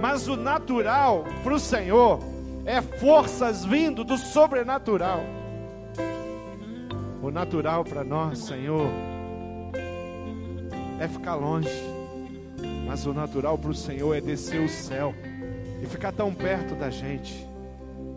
Mas 0.00 0.28
o 0.28 0.36
natural 0.36 1.24
para 1.42 1.54
o 1.54 1.58
Senhor 1.58 2.20
é 2.64 2.80
forças 2.80 3.64
vindo 3.64 4.04
do 4.04 4.16
sobrenatural. 4.16 5.20
O 7.22 7.30
natural 7.30 7.84
para 7.84 8.04
nós, 8.04 8.38
Senhor, 8.38 8.88
é 11.00 11.08
ficar 11.08 11.34
longe. 11.34 11.70
Mas 12.86 13.06
o 13.06 13.12
natural 13.12 13.58
para 13.58 13.70
o 13.70 13.74
Senhor 13.74 14.14
é 14.14 14.20
descer 14.20 14.60
o 14.60 14.68
céu 14.68 15.14
e 15.82 15.86
ficar 15.86 16.12
tão 16.12 16.32
perto 16.32 16.74
da 16.74 16.88
gente. 16.88 17.46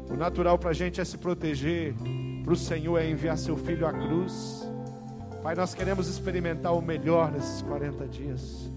O 0.10 0.18
natural 0.18 0.58
para 0.58 0.72
a 0.72 0.74
gente 0.74 1.00
é 1.00 1.06
se 1.06 1.18
proteger, 1.18 1.94
para 2.44 2.54
o 2.54 2.56
Senhor 2.56 2.98
é 2.98 3.08
enviar 3.08 3.38
seu 3.38 3.56
filho 3.56 3.86
à 3.86 3.94
cruz. 3.94 4.68
Pai, 5.44 5.54
nós 5.56 5.76
queremos 5.76 6.08
experimentar 6.08 6.76
o 6.76 6.82
melhor 6.82 7.32
nesses 7.32 7.62
40 7.62 8.08
dias 8.08 8.72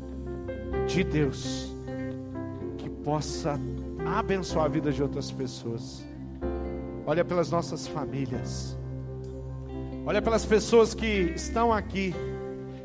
de 0.87 1.03
Deus, 1.03 1.73
que 2.77 2.89
possa 2.89 3.59
abençoar 4.05 4.67
a 4.67 4.69
vida 4.69 4.93
de 4.93 5.03
outras 5.03 5.31
pessoas. 5.31 6.05
Olha 7.07 7.25
pelas 7.25 7.51
nossas 7.51 7.87
famílias, 7.87 8.77
olha 10.05 10.21
pelas 10.21 10.45
pessoas 10.45 10.95
que 10.95 11.33
estão 11.35 11.73
aqui 11.73 12.15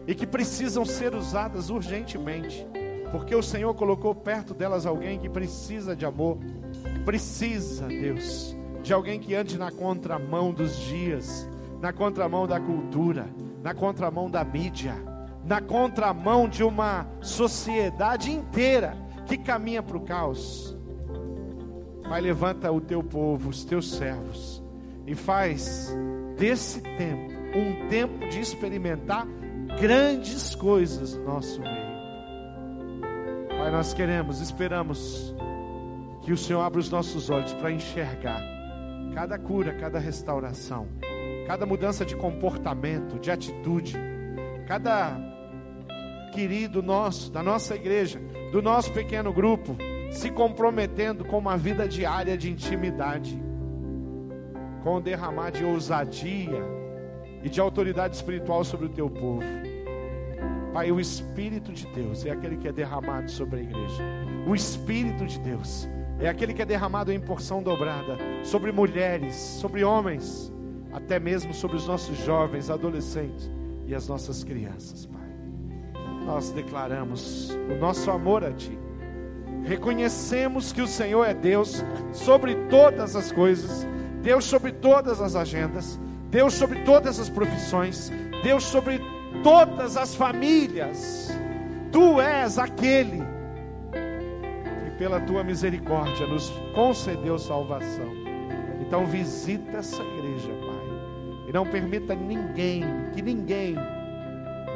e 0.08 0.16
que 0.16 0.26
precisam 0.26 0.86
ser 0.86 1.14
usadas 1.14 1.70
urgentemente, 1.70 2.66
porque 3.12 3.36
o 3.36 3.44
Senhor 3.44 3.74
colocou 3.74 4.16
perto 4.16 4.54
delas 4.54 4.86
alguém 4.86 5.20
que 5.20 5.30
precisa 5.30 5.96
de 5.96 6.06
amor 6.06 6.40
precisa, 7.08 7.88
Deus, 7.88 8.54
de 8.84 8.92
alguém 8.92 9.18
que 9.18 9.34
ande 9.34 9.58
na 9.58 9.72
contramão 9.72 10.52
dos 10.52 10.78
dias, 10.78 11.48
na 11.80 11.94
contramão 11.94 12.46
da 12.46 12.60
cultura, 12.60 13.30
na 13.64 13.74
contramão 13.74 14.30
da 14.30 14.44
mídia, 14.44 14.94
na 15.46 15.62
contramão 15.62 16.50
de 16.50 16.66
uma 16.66 17.08
sociedade 17.22 18.30
inteira 18.30 18.98
que 19.26 19.38
caminha 19.38 19.82
para 19.82 19.96
o 19.96 20.02
caos. 20.02 20.78
Pai, 22.10 22.20
levanta 22.20 22.70
o 22.74 22.82
teu 22.82 23.02
povo, 23.02 23.52
os 23.52 23.64
teus 23.64 23.90
servos, 23.90 24.62
e 25.06 25.16
faz 25.16 25.96
desse 26.38 26.82
tempo 26.82 27.32
um 27.58 27.88
tempo 27.88 28.28
de 28.28 28.42
experimentar 28.42 29.26
grandes 29.80 30.54
coisas 30.56 31.16
no 31.16 31.24
nosso 31.24 31.62
meio. 31.62 31.88
Pai, 33.58 33.72
nós 33.72 33.94
queremos, 33.94 34.42
esperamos 34.42 35.37
que 36.28 36.34
o 36.34 36.38
Senhor 36.38 36.60
abra 36.60 36.78
os 36.78 36.90
nossos 36.90 37.30
olhos 37.30 37.54
para 37.54 37.72
enxergar 37.72 38.44
cada 39.14 39.40
cura, 39.40 39.74
cada 39.74 39.98
restauração, 39.98 40.86
cada 41.48 41.66
mudança 41.66 42.06
de 42.06 42.18
comportamento, 42.18 43.18
de 43.18 43.32
atitude, 43.32 43.96
cada 44.68 45.18
querido 46.34 46.84
nosso, 46.84 47.32
da 47.32 47.42
nossa 47.42 47.76
igreja, 47.76 48.20
do 48.52 48.62
nosso 48.62 48.92
pequeno 48.92 49.32
grupo, 49.32 49.78
se 50.12 50.30
comprometendo 50.30 51.24
com 51.24 51.38
uma 51.38 51.56
vida 51.56 51.88
diária 51.88 52.38
de 52.38 52.52
intimidade, 52.52 53.42
com 54.84 54.98
o 54.98 55.02
derramar 55.02 55.52
de 55.52 55.64
ousadia 55.64 56.62
e 57.42 57.48
de 57.48 57.62
autoridade 57.62 58.18
espiritual 58.18 58.66
sobre 58.66 58.88
o 58.88 58.90
teu 58.90 59.10
povo. 59.10 59.46
Pai, 60.74 60.92
o 60.92 61.00
Espírito 61.00 61.72
de 61.72 61.88
Deus 61.88 62.26
é 62.26 62.32
aquele 62.32 62.58
que 62.58 62.68
é 62.68 62.74
derramado 62.74 63.32
sobre 63.32 63.62
a 63.62 63.64
igreja. 63.64 64.04
O 64.46 64.54
Espírito 64.54 65.26
de 65.26 65.40
Deus 65.40 65.88
é 66.20 66.28
aquele 66.28 66.54
que 66.54 66.62
é 66.62 66.66
derramado 66.66 67.12
em 67.12 67.20
porção 67.20 67.62
dobrada 67.62 68.18
sobre 68.44 68.72
mulheres, 68.72 69.36
sobre 69.36 69.84
homens, 69.84 70.52
até 70.92 71.20
mesmo 71.20 71.54
sobre 71.54 71.78
os 71.78 71.88
nossos 71.88 72.18
jovens, 72.26 72.70
adolescentes 72.70 73.50
e 73.86 73.94
as 73.94 74.08
nossas 74.08 74.44
crianças, 74.44 75.06
Pai. 75.06 75.22
Nós 76.26 76.52
declaramos 76.52 77.52
o 77.70 77.76
nosso 77.80 78.10
amor 78.10 78.44
a 78.44 78.52
Ti. 78.52 78.78
Reconhecemos 79.64 80.72
que 80.72 80.82
o 80.82 80.88
Senhor 80.88 81.24
é 81.24 81.34
Deus 81.34 81.84
sobre 82.12 82.56
todas 82.70 83.16
as 83.16 83.32
coisas, 83.32 83.88
Deus 84.22 84.46
sobre 84.46 84.72
todas 84.72 85.22
as 85.22 85.36
agendas, 85.36 86.00
Deus 86.30 86.54
sobre 86.54 86.82
todas 86.82 87.20
as 87.20 87.30
profissões, 87.30 88.12
Deus 88.44 88.64
sobre 88.64 89.00
todas 89.44 89.98
as 89.98 90.16
famílias. 90.16 91.32
Tu 91.92 92.22
és 92.22 92.58
aquele 92.58 93.22
que, 93.22 93.27
pela 94.98 95.20
tua 95.22 95.44
misericórdia, 95.44 96.26
nos 96.28 96.50
concedeu 96.74 97.38
salvação. 97.38 98.12
Então, 98.82 99.06
visita 99.06 99.78
essa 99.78 100.02
igreja, 100.02 100.50
Pai, 100.66 101.48
e 101.50 101.54
não 101.54 101.66
permita 101.66 102.16
ninguém, 102.16 102.84
que 103.14 103.22
ninguém, 103.22 103.76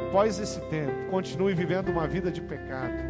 após 0.06 0.38
esse 0.38 0.60
tempo, 0.68 1.10
continue 1.10 1.54
vivendo 1.54 1.88
uma 1.88 2.06
vida 2.06 2.30
de 2.30 2.40
pecado, 2.40 3.02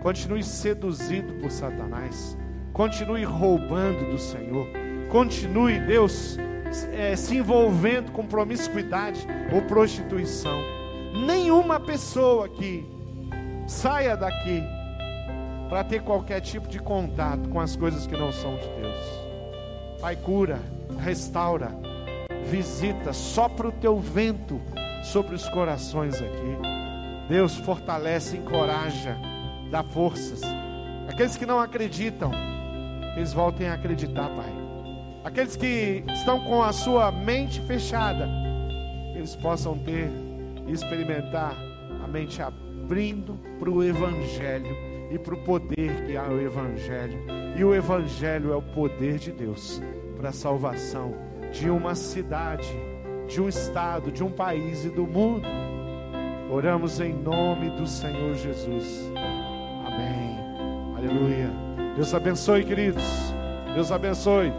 continue 0.00 0.42
seduzido 0.42 1.34
por 1.34 1.50
Satanás, 1.50 2.36
continue 2.72 3.24
roubando 3.24 4.10
do 4.10 4.18
Senhor, 4.18 4.66
continue, 5.10 5.80
Deus, 5.80 6.38
é, 6.92 7.16
se 7.16 7.36
envolvendo 7.36 8.12
com 8.12 8.24
promiscuidade 8.26 9.26
ou 9.52 9.62
prostituição. 9.62 10.58
Nenhuma 11.26 11.80
pessoa 11.80 12.46
aqui 12.46 12.86
saia 13.66 14.16
daqui 14.16 14.62
para 15.68 15.84
ter 15.84 16.02
qualquer 16.02 16.40
tipo 16.40 16.66
de 16.66 16.78
contato 16.78 17.48
com 17.48 17.60
as 17.60 17.76
coisas 17.76 18.06
que 18.06 18.16
não 18.16 18.32
são 18.32 18.56
de 18.56 18.68
Deus. 18.80 20.00
Pai, 20.00 20.16
cura, 20.16 20.58
restaura, 20.98 21.70
visita, 22.46 23.12
sopra 23.12 23.68
o 23.68 23.72
teu 23.72 23.98
vento 23.98 24.60
sobre 25.02 25.34
os 25.34 25.48
corações 25.50 26.14
aqui. 26.14 26.58
Deus 27.28 27.56
fortalece, 27.56 28.38
encoraja, 28.38 29.16
dá 29.70 29.82
forças. 29.82 30.40
Aqueles 31.08 31.36
que 31.36 31.44
não 31.44 31.60
acreditam, 31.60 32.30
eles 33.16 33.32
voltem 33.32 33.68
a 33.68 33.74
acreditar, 33.74 34.28
Pai. 34.30 34.52
Aqueles 35.24 35.56
que 35.56 36.04
estão 36.14 36.40
com 36.44 36.62
a 36.62 36.72
sua 36.72 37.12
mente 37.12 37.60
fechada, 37.62 38.28
eles 39.14 39.36
possam 39.36 39.76
ter 39.76 40.10
e 40.66 40.72
experimentar 40.72 41.54
a 42.02 42.08
mente 42.08 42.40
abrindo 42.40 43.38
para 43.58 43.68
o 43.68 43.82
Evangelho 43.82 44.87
e 45.10 45.18
para 45.18 45.34
o 45.34 45.38
poder 45.38 46.04
que 46.06 46.16
há 46.16 46.28
o 46.28 46.40
Evangelho. 46.40 47.18
E 47.56 47.64
o 47.64 47.74
Evangelho 47.74 48.52
é 48.52 48.56
o 48.56 48.62
poder 48.62 49.18
de 49.18 49.32
Deus 49.32 49.82
para 50.16 50.30
a 50.30 50.32
salvação 50.32 51.14
de 51.52 51.70
uma 51.70 51.94
cidade, 51.94 52.68
de 53.26 53.40
um 53.40 53.48
estado, 53.48 54.12
de 54.12 54.22
um 54.22 54.30
país 54.30 54.84
e 54.84 54.90
do 54.90 55.06
mundo. 55.06 55.48
Oramos 56.50 57.00
em 57.00 57.12
nome 57.12 57.70
do 57.70 57.86
Senhor 57.86 58.34
Jesus. 58.34 59.10
Amém. 59.86 60.38
Aleluia. 60.96 61.50
Deus 61.94 62.12
abençoe, 62.14 62.64
queridos. 62.64 63.04
Deus 63.74 63.92
abençoe. 63.92 64.52